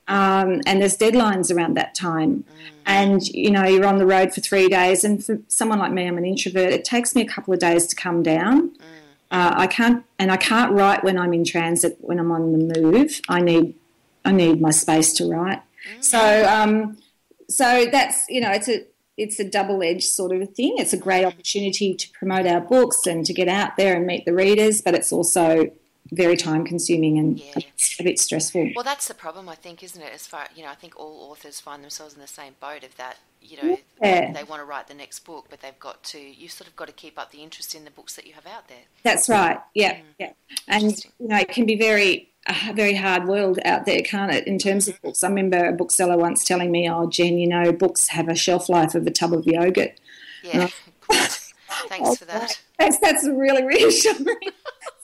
Um, 0.08 0.62
and 0.66 0.82
there's 0.82 0.98
deadlines 0.98 1.56
around 1.56 1.76
that 1.78 1.96
time. 1.96 2.46
And 2.86 3.28
you 3.28 3.50
know, 3.50 3.64
you're 3.64 3.88
on 3.88 3.98
the 3.98 4.06
road 4.06 4.34
for 4.34 4.42
three 4.42 4.68
days, 4.68 5.04
and 5.04 5.24
for 5.24 5.40
someone 5.48 5.80
like 5.80 5.92
me, 5.92 6.08
I'm 6.08 6.18
an 6.18 6.26
introvert. 6.26 6.72
It 6.72 6.86
takes 6.86 7.16
me 7.16 7.22
a 7.22 7.28
couple 7.28 7.54
of 7.54 7.60
days 7.60 7.88
to 7.88 7.96
come 7.96 8.22
down. 8.22 8.72
Uh, 9.32 9.54
I 9.56 9.68
can't, 9.68 10.06
and 10.20 10.32
I 10.32 10.38
can't 10.38 10.72
write 10.72 11.04
when 11.04 11.18
I'm 11.18 11.34
in 11.34 11.44
transit. 11.44 11.98
When 12.00 12.20
I'm 12.20 12.32
on 12.32 12.52
the 12.52 12.80
move, 12.80 13.22
I 13.28 13.42
need, 13.42 13.74
I 14.24 14.32
need 14.32 14.62
my 14.62 14.70
space 14.70 15.14
to 15.14 15.28
write. 15.28 15.62
So, 16.00 16.46
um, 16.48 16.98
so 17.50 17.88
that's 17.92 18.26
you 18.30 18.42
know, 18.42 18.52
it's 18.52 18.70
a 18.70 18.86
it's 19.18 19.40
a 19.40 19.50
double 19.50 19.82
edged 19.82 20.04
sort 20.04 20.32
of 20.32 20.54
thing. 20.54 20.76
It's 20.78 20.94
a 20.94 20.98
great 20.98 21.26
opportunity 21.26 21.94
to 21.96 22.12
promote 22.12 22.46
our 22.46 22.62
books 22.62 23.08
and 23.08 23.26
to 23.26 23.34
get 23.34 23.48
out 23.48 23.78
there 23.78 23.96
and 23.96 24.06
meet 24.06 24.26
the 24.26 24.34
readers, 24.34 24.82
but 24.82 24.94
it's 24.94 25.12
also 25.12 25.72
very 26.12 26.38
time 26.38 26.66
consuming 26.66 27.18
and 27.18 27.40
Yeah. 27.40 27.64
a, 28.00 28.04
bit, 28.04 28.20
stressful. 28.20 28.72
Well, 28.76 28.84
that's 28.84 29.08
the 29.08 29.14
problem, 29.14 29.50
I 29.50 29.56
think, 29.56 29.84
isn't 29.84 30.02
it? 30.02 30.14
As 30.14 30.28
far 30.28 30.48
you 30.56 30.64
know, 30.64 30.70
I 30.70 30.76
think 30.76 31.00
all 31.00 31.32
authors 31.32 31.60
find 31.60 31.84
themselves 31.84 32.14
in 32.14 32.22
the 32.22 32.28
same 32.28 32.56
boat 32.60 32.84
of 32.84 32.96
that. 32.98 33.18
You 33.42 33.58
know, 33.62 33.80
Yeah. 34.02 34.32
they 34.32 34.44
want 34.44 34.62
to 34.62 34.66
write 34.66 34.88
the 34.88 34.94
next 34.94 35.20
book, 35.20 35.48
but 35.50 35.62
they've 35.62 35.80
got 35.80 36.04
to. 36.06 36.20
You 36.20 36.48
sort 36.48 36.68
of 36.68 36.76
got 36.76 36.88
to 36.88 36.94
keep 36.94 37.18
up 37.20 37.32
the 37.32 37.42
interest 37.44 37.76
in 37.76 37.86
the 37.86 37.92
books 37.92 38.16
that 38.16 38.26
you 38.28 38.34
have 38.34 38.46
out 38.46 38.68
there. 38.68 38.84
That's 39.04 39.30
right. 39.30 39.60
Yeah, 39.74 39.96
mm. 39.96 40.04
yeah. 40.20 40.34
And 40.68 40.96
you 41.20 41.28
know, 41.28 41.38
it 41.38 41.50
can 41.50 41.66
be 41.66 41.76
very 41.76 42.30
a 42.48 42.74
very 42.74 42.94
hard 42.94 43.28
world 43.28 43.60
out 43.66 43.86
there, 43.86 44.02
can't 44.02 44.32
it? 44.32 44.46
In 44.46 44.60
terms 44.60 44.88
of 44.88 44.96
mm-hmm. 44.96 45.08
books, 45.08 45.24
I 45.24 45.30
remember 45.30 45.66
a 45.66 45.74
bookseller 45.74 46.18
once 46.18 46.44
telling 46.44 46.72
me, 46.72 46.90
"Oh, 46.90 47.08
Jen, 47.08 47.38
you 47.38 47.48
know, 47.48 47.72
books 47.72 48.10
have 48.10 48.30
a 48.30 48.36
shelf 48.36 48.70
life 48.70 48.96
of 48.96 49.08
a 49.08 49.12
tub 49.12 49.34
of 49.34 49.46
yogurt." 49.46 50.00
Yeah. 50.44 50.70
Thanks 51.10 52.10
oh, 52.10 52.16
for 52.16 52.26
that. 52.26 52.60
That's 52.78 53.00
that's 53.00 53.28
really 53.28 53.64
reassuring. 53.64 54.26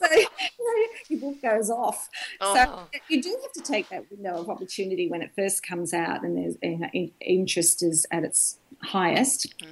so 0.10 0.14
you 0.14 0.26
know, 0.58 0.86
your 1.08 1.20
book 1.20 1.42
goes 1.42 1.70
off. 1.70 2.08
Oh. 2.40 2.54
So 2.54 2.98
you 3.08 3.22
do 3.22 3.36
have 3.42 3.52
to 3.52 3.60
take 3.60 3.88
that 3.90 4.10
window 4.10 4.40
of 4.40 4.48
opportunity 4.48 5.08
when 5.08 5.22
it 5.22 5.32
first 5.34 5.66
comes 5.66 5.92
out, 5.92 6.22
and 6.22 6.36
there's 6.36 6.56
you 6.62 6.78
know, 6.78 6.88
in- 6.92 7.12
interest 7.20 7.82
is 7.82 8.06
at 8.10 8.24
its 8.24 8.58
highest. 8.82 9.54
Mm. 9.60 9.66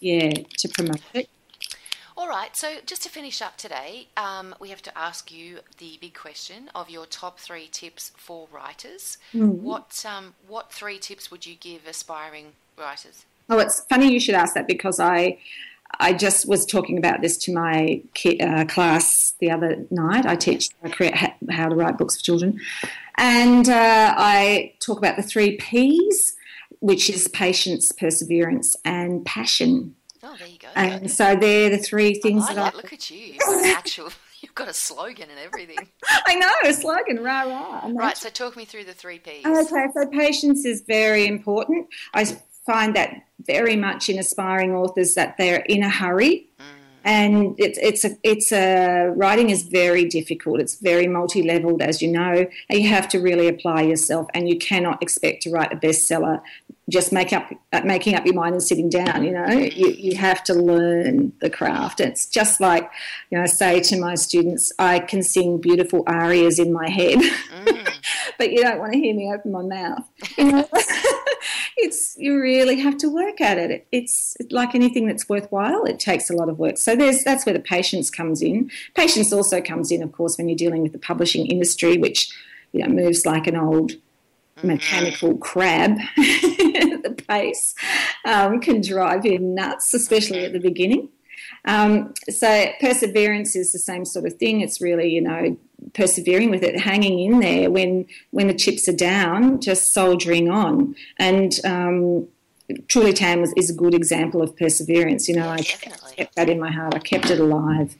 Yeah, 0.00 0.32
to 0.58 0.68
promote 0.68 1.00
it. 1.14 1.30
All 2.16 2.28
right. 2.28 2.56
So 2.56 2.76
just 2.86 3.02
to 3.02 3.08
finish 3.08 3.42
up 3.42 3.56
today, 3.56 4.08
um, 4.16 4.54
we 4.60 4.68
have 4.68 4.82
to 4.82 4.96
ask 4.96 5.32
you 5.32 5.60
the 5.78 5.98
big 6.00 6.14
question 6.14 6.70
of 6.74 6.88
your 6.88 7.06
top 7.06 7.40
three 7.40 7.68
tips 7.70 8.12
for 8.16 8.46
writers. 8.52 9.18
What 9.32 10.04
um, 10.08 10.34
what 10.46 10.72
three 10.72 10.98
tips 10.98 11.30
would 11.30 11.44
you 11.44 11.56
give 11.56 11.86
aspiring 11.86 12.52
writers? 12.78 13.24
Oh, 13.48 13.58
it's 13.58 13.80
funny 13.80 14.12
you 14.12 14.20
should 14.20 14.34
ask 14.34 14.54
that 14.54 14.66
because 14.66 14.98
I, 15.00 15.38
I 16.00 16.12
just 16.12 16.48
was 16.48 16.66
talking 16.66 16.98
about 16.98 17.20
this 17.20 17.36
to 17.38 17.52
my 17.52 18.02
uh, 18.40 18.64
class 18.66 19.34
the 19.40 19.50
other 19.50 19.84
night. 19.90 20.26
I 20.26 20.36
teach 20.36 20.68
I 20.82 20.88
create 20.88 21.14
ha- 21.14 21.34
how 21.50 21.68
to 21.68 21.74
write 21.74 21.98
books 21.98 22.16
for 22.16 22.22
children, 22.22 22.60
and 23.16 23.68
uh, 23.68 24.14
I 24.16 24.74
talk 24.80 24.98
about 24.98 25.16
the 25.16 25.22
three 25.22 25.56
P's, 25.56 26.34
which 26.80 27.08
is 27.08 27.28
patience, 27.28 27.92
perseverance, 27.92 28.76
and 28.84 29.24
passion. 29.24 29.94
Oh, 30.22 30.34
there 30.38 30.48
you 30.48 30.58
go. 30.58 30.68
And 30.74 31.10
so 31.10 31.36
they're 31.36 31.70
the 31.70 31.78
three 31.78 32.16
I 32.16 32.20
things 32.20 32.44
like 32.46 32.56
that 32.56 32.74
that. 32.74 32.76
Look 32.76 32.92
at 32.92 33.10
you. 33.10 33.18
You've 33.18 33.38
got 33.38 33.66
actual. 33.66 34.10
You've 34.40 34.54
got 34.54 34.68
a 34.68 34.74
slogan 34.74 35.30
and 35.30 35.38
everything. 35.38 35.78
I, 36.06 36.20
I 36.26 36.34
know 36.34 36.50
a 36.66 36.72
slogan, 36.74 37.22
rah 37.22 37.44
rah. 37.44 37.90
Right. 37.94 38.14
So 38.14 38.28
talk 38.28 38.58
me 38.58 38.66
through 38.66 38.84
the 38.84 38.92
three 38.92 39.18
P's. 39.18 39.46
Okay, 39.46 39.86
so 39.94 40.06
patience 40.06 40.66
is 40.66 40.82
very 40.86 41.26
important. 41.26 41.86
I 42.12 42.26
find 42.66 42.94
that 42.96 43.24
very 43.40 43.76
much 43.76 44.08
in 44.08 44.18
aspiring 44.18 44.74
authors 44.74 45.14
that 45.14 45.36
they're 45.36 45.64
in 45.66 45.82
a 45.82 45.90
hurry, 45.90 46.48
and 47.04 47.54
it's 47.58 47.78
it's 47.78 48.04
a 48.04 48.16
it's 48.22 48.50
a 48.52 49.12
writing 49.14 49.50
is 49.50 49.64
very 49.64 50.06
difficult. 50.06 50.60
It's 50.60 50.80
very 50.80 51.06
multi 51.06 51.42
leveled, 51.42 51.82
as 51.82 52.00
you 52.00 52.10
know, 52.10 52.46
and 52.70 52.80
you 52.80 52.88
have 52.88 53.08
to 53.10 53.20
really 53.20 53.46
apply 53.48 53.82
yourself. 53.82 54.28
And 54.32 54.48
you 54.48 54.58
cannot 54.58 55.02
expect 55.02 55.42
to 55.42 55.50
write 55.50 55.72
a 55.72 55.76
bestseller 55.76 56.40
just 56.90 57.12
make 57.12 57.32
up 57.32 57.50
uh, 57.72 57.80
making 57.82 58.14
up 58.14 58.26
your 58.26 58.34
mind 58.34 58.54
and 58.54 58.62
sitting 58.62 58.88
down. 58.88 59.24
You 59.24 59.32
know, 59.32 59.48
you 59.48 59.88
you 59.90 60.16
have 60.16 60.42
to 60.44 60.54
learn 60.54 61.32
the 61.40 61.50
craft. 61.50 62.00
It's 62.00 62.26
just 62.26 62.60
like 62.60 62.90
you 63.30 63.38
know, 63.38 63.44
I 63.44 63.46
say 63.46 63.80
to 63.80 64.00
my 64.00 64.14
students, 64.14 64.72
I 64.78 64.98
can 64.98 65.22
sing 65.22 65.60
beautiful 65.60 66.04
arias 66.06 66.58
in 66.58 66.72
my 66.72 66.88
head 66.88 67.20
but 68.38 68.52
you 68.52 68.62
don't 68.62 68.78
want 68.78 68.92
to 68.92 68.98
hear 68.98 69.14
me 69.14 69.32
open 69.32 69.52
my 69.52 69.62
mouth. 69.62 70.04
You 70.36 70.52
know, 70.52 70.68
it's 71.76 72.16
you 72.16 72.40
really 72.40 72.78
have 72.80 72.96
to 72.98 73.08
work 73.08 73.40
at 73.40 73.58
it. 73.58 73.86
It's 73.92 74.36
like 74.50 74.74
anything 74.74 75.06
that's 75.06 75.28
worthwhile. 75.28 75.84
It 75.84 75.98
takes 75.98 76.30
a 76.30 76.34
lot 76.34 76.48
of 76.48 76.58
work. 76.58 76.78
So 76.78 76.96
there's 76.96 77.24
that's 77.24 77.46
where 77.46 77.52
the 77.52 77.60
patience 77.60 78.10
comes 78.10 78.42
in. 78.42 78.70
Patience 78.94 79.32
also 79.32 79.60
comes 79.60 79.90
in, 79.90 80.02
of 80.02 80.12
course, 80.12 80.36
when 80.36 80.48
you're 80.48 80.56
dealing 80.56 80.82
with 80.82 80.92
the 80.92 80.98
publishing 80.98 81.46
industry, 81.46 81.96
which 81.96 82.32
you 82.72 82.80
know 82.80 82.88
moves 82.88 83.26
like 83.26 83.46
an 83.46 83.56
old 83.56 83.92
mechanical 84.62 85.36
crab. 85.38 85.96
the 86.16 87.14
pace 87.28 87.74
um, 88.24 88.60
can 88.60 88.80
drive 88.80 89.26
you 89.26 89.38
nuts, 89.38 89.94
especially 89.94 90.44
at 90.44 90.52
the 90.52 90.60
beginning. 90.60 91.08
Um, 91.64 92.14
so 92.28 92.66
perseverance 92.80 93.56
is 93.56 93.72
the 93.72 93.78
same 93.78 94.04
sort 94.04 94.26
of 94.26 94.34
thing. 94.34 94.60
It's 94.60 94.80
really, 94.80 95.10
you 95.10 95.20
know, 95.20 95.56
persevering 95.92 96.50
with 96.50 96.62
it, 96.62 96.78
hanging 96.80 97.18
in 97.20 97.40
there 97.40 97.70
when 97.70 98.06
when 98.30 98.48
the 98.48 98.54
chips 98.54 98.88
are 98.88 98.96
down, 98.96 99.60
just 99.60 99.92
soldiering 99.92 100.50
on. 100.50 100.94
And 101.18 101.52
um, 101.64 102.28
Truly 102.88 103.12
Tan 103.12 103.40
was, 103.40 103.52
is 103.56 103.70
a 103.70 103.74
good 103.74 103.94
example 103.94 104.42
of 104.42 104.56
perseverance. 104.56 105.28
You 105.28 105.36
know, 105.36 105.48
I 105.48 105.58
Definitely. 105.58 106.14
kept 106.16 106.36
that 106.36 106.48
in 106.48 106.60
my 106.60 106.70
heart. 106.70 106.94
I 106.94 106.98
kept 106.98 107.30
it 107.30 107.38
alive 107.38 107.96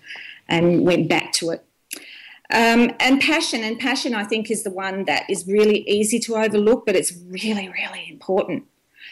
and 0.48 0.84
went 0.84 1.08
back 1.08 1.32
to 1.34 1.50
it. 1.50 1.64
Um, 2.52 2.90
and 3.00 3.20
passion, 3.20 3.62
and 3.64 3.78
passion, 3.78 4.14
I 4.14 4.24
think, 4.24 4.50
is 4.50 4.62
the 4.62 4.70
one 4.70 5.04
that 5.04 5.28
is 5.30 5.46
really 5.46 5.80
easy 5.88 6.18
to 6.20 6.36
overlook, 6.36 6.84
but 6.84 6.94
it's 6.94 7.12
really, 7.26 7.68
really 7.68 8.06
important 8.10 8.64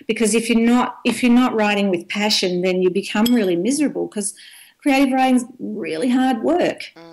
because 0.06 0.34
if 0.34 0.48
you're 0.48 0.60
not 0.60 0.98
if 1.04 1.22
you're 1.22 1.32
not 1.32 1.54
writing 1.54 1.90
with 1.90 2.08
passion, 2.08 2.62
then 2.62 2.82
you 2.82 2.90
become 2.90 3.26
really 3.26 3.56
miserable 3.56 4.06
because 4.06 4.34
creative 4.78 5.12
writing 5.12 5.36
is 5.36 5.44
really 5.58 6.10
hard 6.10 6.42
work. 6.42 6.92
Mm. 6.96 7.12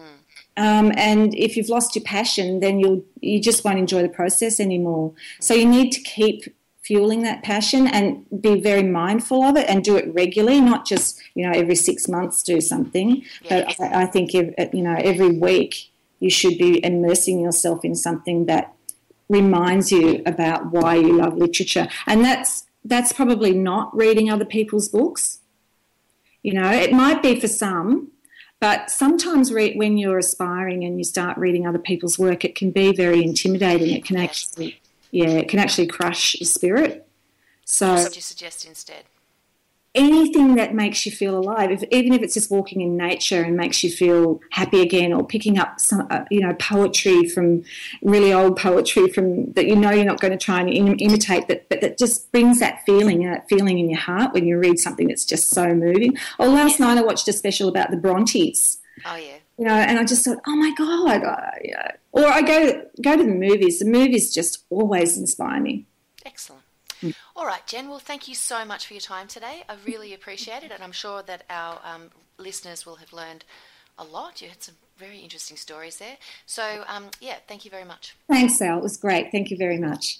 Um, 0.57 0.91
and 0.97 1.33
if 1.35 1.55
you've 1.55 1.69
lost 1.69 1.95
your 1.95 2.03
passion, 2.03 2.59
then 2.59 2.79
you'll 2.79 3.03
you 3.21 3.39
just 3.39 3.63
won't 3.63 3.79
enjoy 3.79 4.01
the 4.01 4.09
process 4.09 4.59
anymore. 4.59 5.11
Mm. 5.11 5.43
So 5.43 5.53
you 5.53 5.65
need 5.65 5.91
to 5.91 6.01
keep 6.01 6.53
fueling 6.81 7.21
that 7.21 7.43
passion 7.43 7.85
and 7.85 8.25
be 8.41 8.59
very 8.59 8.81
mindful 8.81 9.43
of 9.43 9.55
it 9.55 9.69
and 9.69 9.83
do 9.83 9.95
it 9.95 10.11
regularly, 10.13 10.59
not 10.59 10.85
just 10.85 11.21
you 11.35 11.45
know 11.45 11.57
every 11.57 11.75
six 11.75 12.07
months 12.07 12.43
do 12.43 12.59
something. 12.59 13.23
But 13.47 13.79
I, 13.79 14.03
I 14.03 14.05
think 14.05 14.33
ev- 14.35 14.55
uh, 14.57 14.65
you 14.73 14.81
know 14.81 14.95
every 14.97 15.29
week 15.29 15.91
you 16.19 16.29
should 16.29 16.57
be 16.57 16.83
immersing 16.83 17.39
yourself 17.39 17.85
in 17.85 17.95
something 17.95 18.47
that 18.47 18.73
reminds 19.29 19.91
you 19.91 20.23
about 20.25 20.71
why 20.71 20.95
you 20.95 21.15
love 21.15 21.37
literature, 21.37 21.87
and 22.07 22.25
that's 22.25 22.65
that's 22.83 23.13
probably 23.13 23.53
not 23.53 23.95
reading 23.95 24.29
other 24.29 24.45
people's 24.45 24.89
books. 24.89 25.39
You 26.43 26.53
know, 26.53 26.71
it 26.71 26.91
might 26.93 27.21
be 27.21 27.39
for 27.39 27.47
some, 27.47 28.11
but 28.59 28.89
sometimes 28.89 29.51
re- 29.51 29.75
when 29.75 29.97
you're 29.97 30.17
aspiring 30.17 30.83
and 30.83 30.97
you 30.97 31.03
start 31.03 31.37
reading 31.37 31.67
other 31.67 31.79
people's 31.79 32.17
work, 32.17 32.45
it 32.45 32.55
can 32.55 32.71
be 32.71 32.93
very 32.93 33.23
intimidating. 33.23 33.89
It 33.89 34.05
can 34.05 34.17
actually, 34.17 34.79
yeah, 35.11 35.29
it 35.29 35.49
can 35.49 35.59
actually 35.59 35.87
crush 35.87 36.39
your 36.39 36.47
spirit. 36.47 37.07
So 37.65 37.93
What 37.93 38.03
would 38.03 38.15
you 38.15 38.21
suggest 38.21 38.65
instead? 38.65 39.03
Anything 39.95 40.55
that 40.55 40.73
makes 40.73 41.05
you 41.05 41.11
feel 41.11 41.37
alive, 41.37 41.71
if, 41.71 41.83
even 41.91 42.13
if 42.13 42.21
it's 42.21 42.33
just 42.35 42.51
walking 42.51 42.81
in 42.81 42.95
nature 42.95 43.41
and 43.41 43.57
makes 43.57 43.83
you 43.83 43.91
feel 43.91 44.39
happy 44.51 44.81
again, 44.81 45.11
or 45.11 45.25
picking 45.25 45.57
up 45.57 45.79
some, 45.79 46.07
uh, 46.09 46.25
you 46.29 46.41
know, 46.41 46.53
poetry 46.53 47.27
from 47.27 47.63
really 48.01 48.31
old 48.31 48.57
poetry 48.57 49.09
from 49.09 49.51
that 49.53 49.65
you 49.65 49.75
know 49.75 49.91
you're 49.91 50.05
not 50.05 50.19
going 50.19 50.31
to 50.31 50.37
try 50.37 50.59
and 50.61 50.69
Im- 50.69 50.97
imitate, 50.99 51.47
but 51.47 51.67
but 51.69 51.81
that 51.81 51.97
just 51.97 52.31
brings 52.31 52.59
that 52.59 52.83
feeling, 52.85 53.25
that 53.25 53.47
feeling 53.49 53.79
in 53.79 53.89
your 53.89 53.99
heart 53.99 54.33
when 54.33 54.45
you 54.45 54.57
read 54.57 54.79
something 54.79 55.07
that's 55.07 55.25
just 55.25 55.49
so 55.49 55.73
moving. 55.73 56.15
Or 56.37 56.47
last 56.47 56.79
night 56.79 56.97
I 56.97 57.01
watched 57.01 57.27
a 57.27 57.33
special 57.33 57.67
about 57.67 57.91
the 57.91 57.97
Brontes. 57.97 58.79
Oh 59.05 59.15
yeah. 59.15 59.37
you 59.57 59.65
know, 59.65 59.73
and 59.73 59.97
I 59.97 60.03
just 60.03 60.25
thought, 60.25 60.39
oh 60.45 60.55
my 60.55 60.73
god, 60.75 61.23
I, 61.23 61.91
or 62.11 62.25
I 62.25 62.41
go 62.41 62.85
go 63.01 63.15
to 63.17 63.23
the 63.23 63.29
movies. 63.29 63.79
The 63.79 63.85
movies 63.85 64.33
just 64.33 64.65
always 64.69 65.17
inspire 65.17 65.59
me. 65.59 65.85
Excellent. 66.25 66.63
All 67.35 67.45
right, 67.45 67.65
Jen. 67.67 67.89
Well, 67.89 67.99
thank 67.99 68.27
you 68.27 68.35
so 68.35 68.65
much 68.65 68.87
for 68.87 68.93
your 68.93 69.01
time 69.01 69.27
today. 69.27 69.63
I 69.69 69.75
really 69.85 70.13
appreciate 70.13 70.63
it, 70.63 70.71
and 70.71 70.83
I'm 70.83 70.91
sure 70.91 71.21
that 71.23 71.43
our 71.49 71.79
um, 71.83 72.09
listeners 72.37 72.85
will 72.85 72.95
have 72.95 73.13
learned 73.13 73.45
a 73.97 74.03
lot. 74.03 74.41
You 74.41 74.49
had 74.49 74.63
some 74.63 74.75
very 74.97 75.19
interesting 75.19 75.57
stories 75.57 75.97
there. 75.97 76.17
So, 76.45 76.83
um, 76.87 77.05
yeah, 77.21 77.35
thank 77.47 77.65
you 77.65 77.71
very 77.71 77.85
much. 77.85 78.15
Thanks, 78.27 78.61
Al. 78.61 78.79
It 78.79 78.83
was 78.83 78.97
great. 78.97 79.31
Thank 79.31 79.51
you 79.51 79.57
very 79.57 79.77
much. 79.77 80.19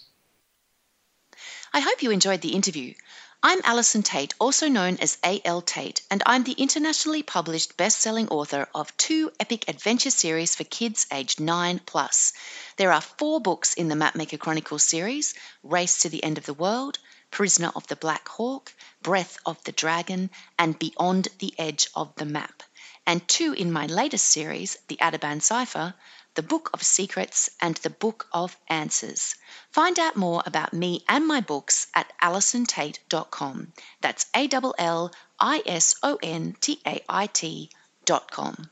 I 1.74 1.80
hope 1.82 2.02
you 2.02 2.12
enjoyed 2.12 2.42
the 2.42 2.54
interview. 2.54 2.94
I'm 3.42 3.62
Allison 3.64 4.04
Tait, 4.04 4.34
also 4.38 4.68
known 4.68 4.98
as 4.98 5.18
A.L. 5.24 5.62
Tait, 5.62 6.02
and 6.12 6.22
I'm 6.26 6.44
the 6.44 6.52
internationally 6.52 7.24
published 7.24 7.78
best 7.78 8.02
selling 8.02 8.28
author 8.28 8.68
of 8.76 8.96
two 8.98 9.32
epic 9.40 9.70
adventure 9.70 10.12
series 10.12 10.56
for 10.56 10.66
kids 10.66 11.08
aged 11.10 11.40
9 11.40 11.80
plus. 11.86 12.34
There 12.76 12.92
are 12.92 13.00
four 13.00 13.40
books 13.40 13.76
in 13.76 13.88
the 13.88 13.96
Mapmaker 13.96 14.38
Chronicles 14.38 14.84
series 14.84 15.36
Race 15.64 16.00
to 16.02 16.10
the 16.10 16.22
End 16.22 16.38
of 16.38 16.46
the 16.46 16.54
World, 16.54 17.00
Prisoner 17.32 17.72
of 17.78 17.88
the 17.88 17.96
Black 17.96 18.28
Hawk, 18.28 18.74
Breath 19.02 19.38
of 19.46 19.64
the 19.64 19.72
Dragon, 19.72 20.32
and 20.58 20.78
Beyond 20.78 21.30
the 21.40 21.54
Edge 21.58 21.88
of 21.96 22.14
the 22.16 22.26
Map, 22.26 22.62
and 23.08 23.26
two 23.26 23.54
in 23.54 23.72
my 23.72 23.86
latest 23.86 24.26
series, 24.26 24.78
The 24.90 24.98
Ateban 24.98 25.42
Cipher, 25.42 25.96
the 26.36 26.44
Book 26.44 26.70
of 26.74 26.84
Secrets, 26.84 27.50
and 27.62 27.76
the 27.78 27.90
Book 27.90 28.28
of 28.32 28.58
Answers. 28.68 29.36
Find 29.72 30.00
out 30.00 30.16
more 30.16 30.44
about 30.46 30.74
me 30.74 31.04
and 31.08 31.28
my 31.28 31.42
books 31.42 31.88
at 31.96 32.12
allisontait.com. 32.22 33.74
That's 34.02 34.26
A 34.36 34.48
L 34.52 34.74
L 34.78 35.12
I 35.40 35.62
S 35.66 35.96
O 36.04 36.18
N 36.22 36.56
T 36.60 36.80
A 36.86 37.02
I 37.10 37.28
T.com. 37.28 38.70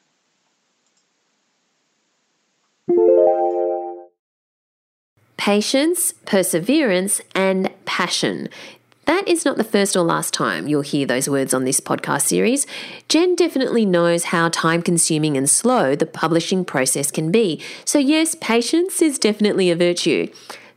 Patience, 5.38 6.14
perseverance, 6.26 7.22
and 7.34 7.70
passion. 7.86 8.50
That 9.08 9.26
is 9.26 9.46
not 9.46 9.56
the 9.56 9.64
first 9.64 9.96
or 9.96 10.02
last 10.02 10.34
time 10.34 10.68
you'll 10.68 10.82
hear 10.82 11.08
those 11.08 11.30
words 11.30 11.54
on 11.54 11.64
this 11.64 11.80
podcast 11.80 12.24
series. 12.24 12.68
Jen 13.08 13.36
definitely 13.36 13.86
knows 13.86 14.26
how 14.26 14.50
time 14.50 14.82
consuming 14.82 15.38
and 15.38 15.50
slow 15.50 15.96
the 15.96 16.06
publishing 16.06 16.66
process 16.66 17.10
can 17.10 17.32
be. 17.32 17.64
So, 17.86 18.00
yes, 18.00 18.36
patience 18.42 19.02
is 19.02 19.18
definitely 19.18 19.72
a 19.72 19.78
virtue. 19.78 20.28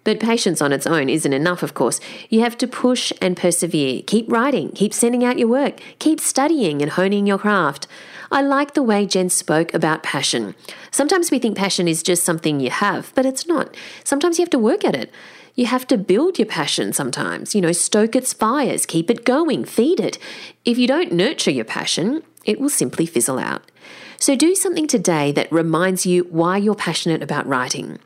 But 0.05 0.21
patience 0.21 0.63
on 0.63 0.73
its 0.73 0.87
own 0.87 1.09
isn't 1.09 1.33
enough, 1.33 1.65
of 1.65 1.75
course. 1.75 1.99
You 2.29 2.43
have 2.43 2.57
to 2.59 2.69
push 2.69 3.13
and 3.21 3.37
persevere. 3.37 4.03
Keep 4.07 4.31
writing, 4.31 4.71
keep 4.71 4.95
sending 4.95 5.25
out 5.25 5.37
your 5.37 5.49
work, 5.49 5.81
keep 5.99 6.21
studying 6.21 6.83
and 6.83 6.93
honing 6.93 7.27
your 7.27 7.39
craft. 7.39 7.89
I 8.31 8.43
like 8.43 8.75
the 8.75 8.83
way 8.85 9.07
Jen 9.07 9.29
spoke 9.29 9.75
about 9.75 10.05
passion. 10.05 10.55
Sometimes 10.93 11.33
we 11.33 11.41
think 11.41 11.57
passion 11.57 11.89
is 11.89 12.01
just 12.01 12.23
something 12.23 12.61
you 12.61 12.71
have, 12.71 13.13
but 13.17 13.27
it's 13.27 13.49
not. 13.49 13.77
Sometimes 14.05 14.39
you 14.39 14.45
have 14.45 14.51
to 14.51 14.59
work 14.59 14.85
at 14.85 14.95
it. 14.95 15.11
You 15.55 15.67
have 15.67 15.87
to 15.89 15.99
build 15.99 16.39
your 16.39 16.47
passion 16.47 16.93
sometimes, 16.93 17.55
you 17.55 17.61
know, 17.61 17.73
stoke 17.73 18.17
its 18.17 18.33
fires, 18.33 18.87
keep 18.87 19.11
it 19.11 19.25
going, 19.25 19.65
feed 19.65 20.01
it. 20.01 20.19
If 20.65 20.79
you 20.79 20.87
don't 20.87 21.13
nurture 21.13 21.51
your 21.51 21.65
passion, 21.65 22.23
it 22.45 22.61
will 22.61 22.69
simply 22.69 23.07
fizzle 23.07 23.39
out. 23.39 23.71
So 24.19 24.37
do 24.37 24.55
something 24.55 24.87
today 24.87 25.33
that 25.33 25.51
reminds 25.51 26.07
you 26.07 26.25
why 26.25 26.59
you're 26.59 26.75
passionate 26.75 27.23
about 27.23 27.47
writing. 27.47 27.99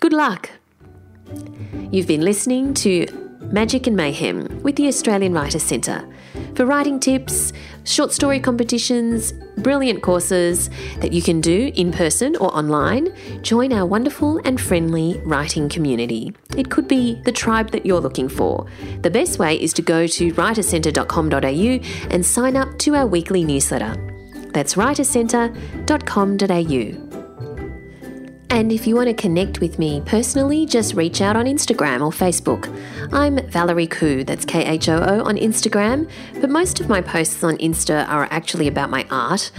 Good 0.00 0.12
luck. 0.12 0.50
You've 1.90 2.06
been 2.06 2.20
listening 2.20 2.74
to 2.74 3.23
Magic 3.52 3.86
and 3.86 3.96
Mayhem 3.96 4.62
with 4.62 4.76
the 4.76 4.88
Australian 4.88 5.32
Writers 5.32 5.62
Centre. 5.62 6.06
For 6.54 6.66
writing 6.66 7.00
tips, 7.00 7.52
short 7.84 8.12
story 8.12 8.40
competitions, 8.40 9.32
brilliant 9.58 10.02
courses 10.02 10.70
that 11.00 11.12
you 11.12 11.22
can 11.22 11.40
do 11.40 11.70
in 11.74 11.92
person 11.92 12.36
or 12.36 12.54
online, 12.56 13.14
join 13.42 13.72
our 13.72 13.86
wonderful 13.86 14.40
and 14.44 14.60
friendly 14.60 15.20
writing 15.24 15.68
community. 15.68 16.32
It 16.56 16.70
could 16.70 16.88
be 16.88 17.20
the 17.24 17.32
tribe 17.32 17.70
that 17.72 17.86
you're 17.86 18.00
looking 18.00 18.28
for. 18.28 18.66
The 19.02 19.10
best 19.10 19.38
way 19.38 19.60
is 19.60 19.72
to 19.74 19.82
go 19.82 20.06
to 20.06 20.32
writercentre.com.au 20.32 22.08
and 22.10 22.26
sign 22.26 22.56
up 22.56 22.78
to 22.78 22.94
our 22.94 23.06
weekly 23.06 23.44
newsletter. 23.44 23.94
That's 24.52 24.74
writercentre.com.au. 24.74 27.03
And 28.50 28.70
if 28.70 28.86
you 28.86 28.94
want 28.94 29.08
to 29.08 29.14
connect 29.14 29.60
with 29.60 29.78
me 29.78 30.00
personally, 30.06 30.64
just 30.64 30.94
reach 30.94 31.20
out 31.20 31.36
on 31.36 31.46
Instagram 31.46 32.00
or 32.00 32.10
Facebook. 32.10 32.72
I'm 33.12 33.36
Valerie 33.48 33.88
Khoo, 33.88 34.24
that's 34.24 34.44
K 34.44 34.64
H 34.64 34.88
O 34.88 34.96
O 34.96 35.24
on 35.24 35.36
Instagram, 35.36 36.08
but 36.40 36.50
most 36.50 36.80
of 36.80 36.88
my 36.88 37.00
posts 37.00 37.42
on 37.42 37.56
Insta 37.58 38.08
are 38.08 38.28
actually 38.30 38.68
about 38.68 38.90
my 38.90 39.06
art. 39.10 39.50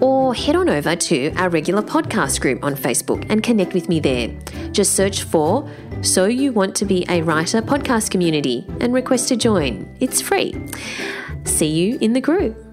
Or 0.00 0.34
head 0.34 0.56
on 0.56 0.68
over 0.68 0.96
to 0.96 1.32
our 1.36 1.48
regular 1.48 1.82
podcast 1.82 2.40
group 2.40 2.64
on 2.64 2.74
Facebook 2.74 3.24
and 3.28 3.42
connect 3.42 3.74
with 3.74 3.88
me 3.88 4.00
there. 4.00 4.28
Just 4.72 4.96
search 4.96 5.22
for 5.22 5.70
So 6.00 6.24
You 6.24 6.50
Want 6.52 6.74
to 6.76 6.84
Be 6.84 7.06
a 7.08 7.22
Writer 7.22 7.62
podcast 7.62 8.10
community 8.10 8.66
and 8.80 8.92
request 8.92 9.28
to 9.28 9.36
join. 9.36 9.94
It's 10.00 10.20
free. 10.20 10.60
See 11.44 11.68
you 11.68 11.98
in 12.00 12.14
the 12.14 12.20
group. 12.20 12.71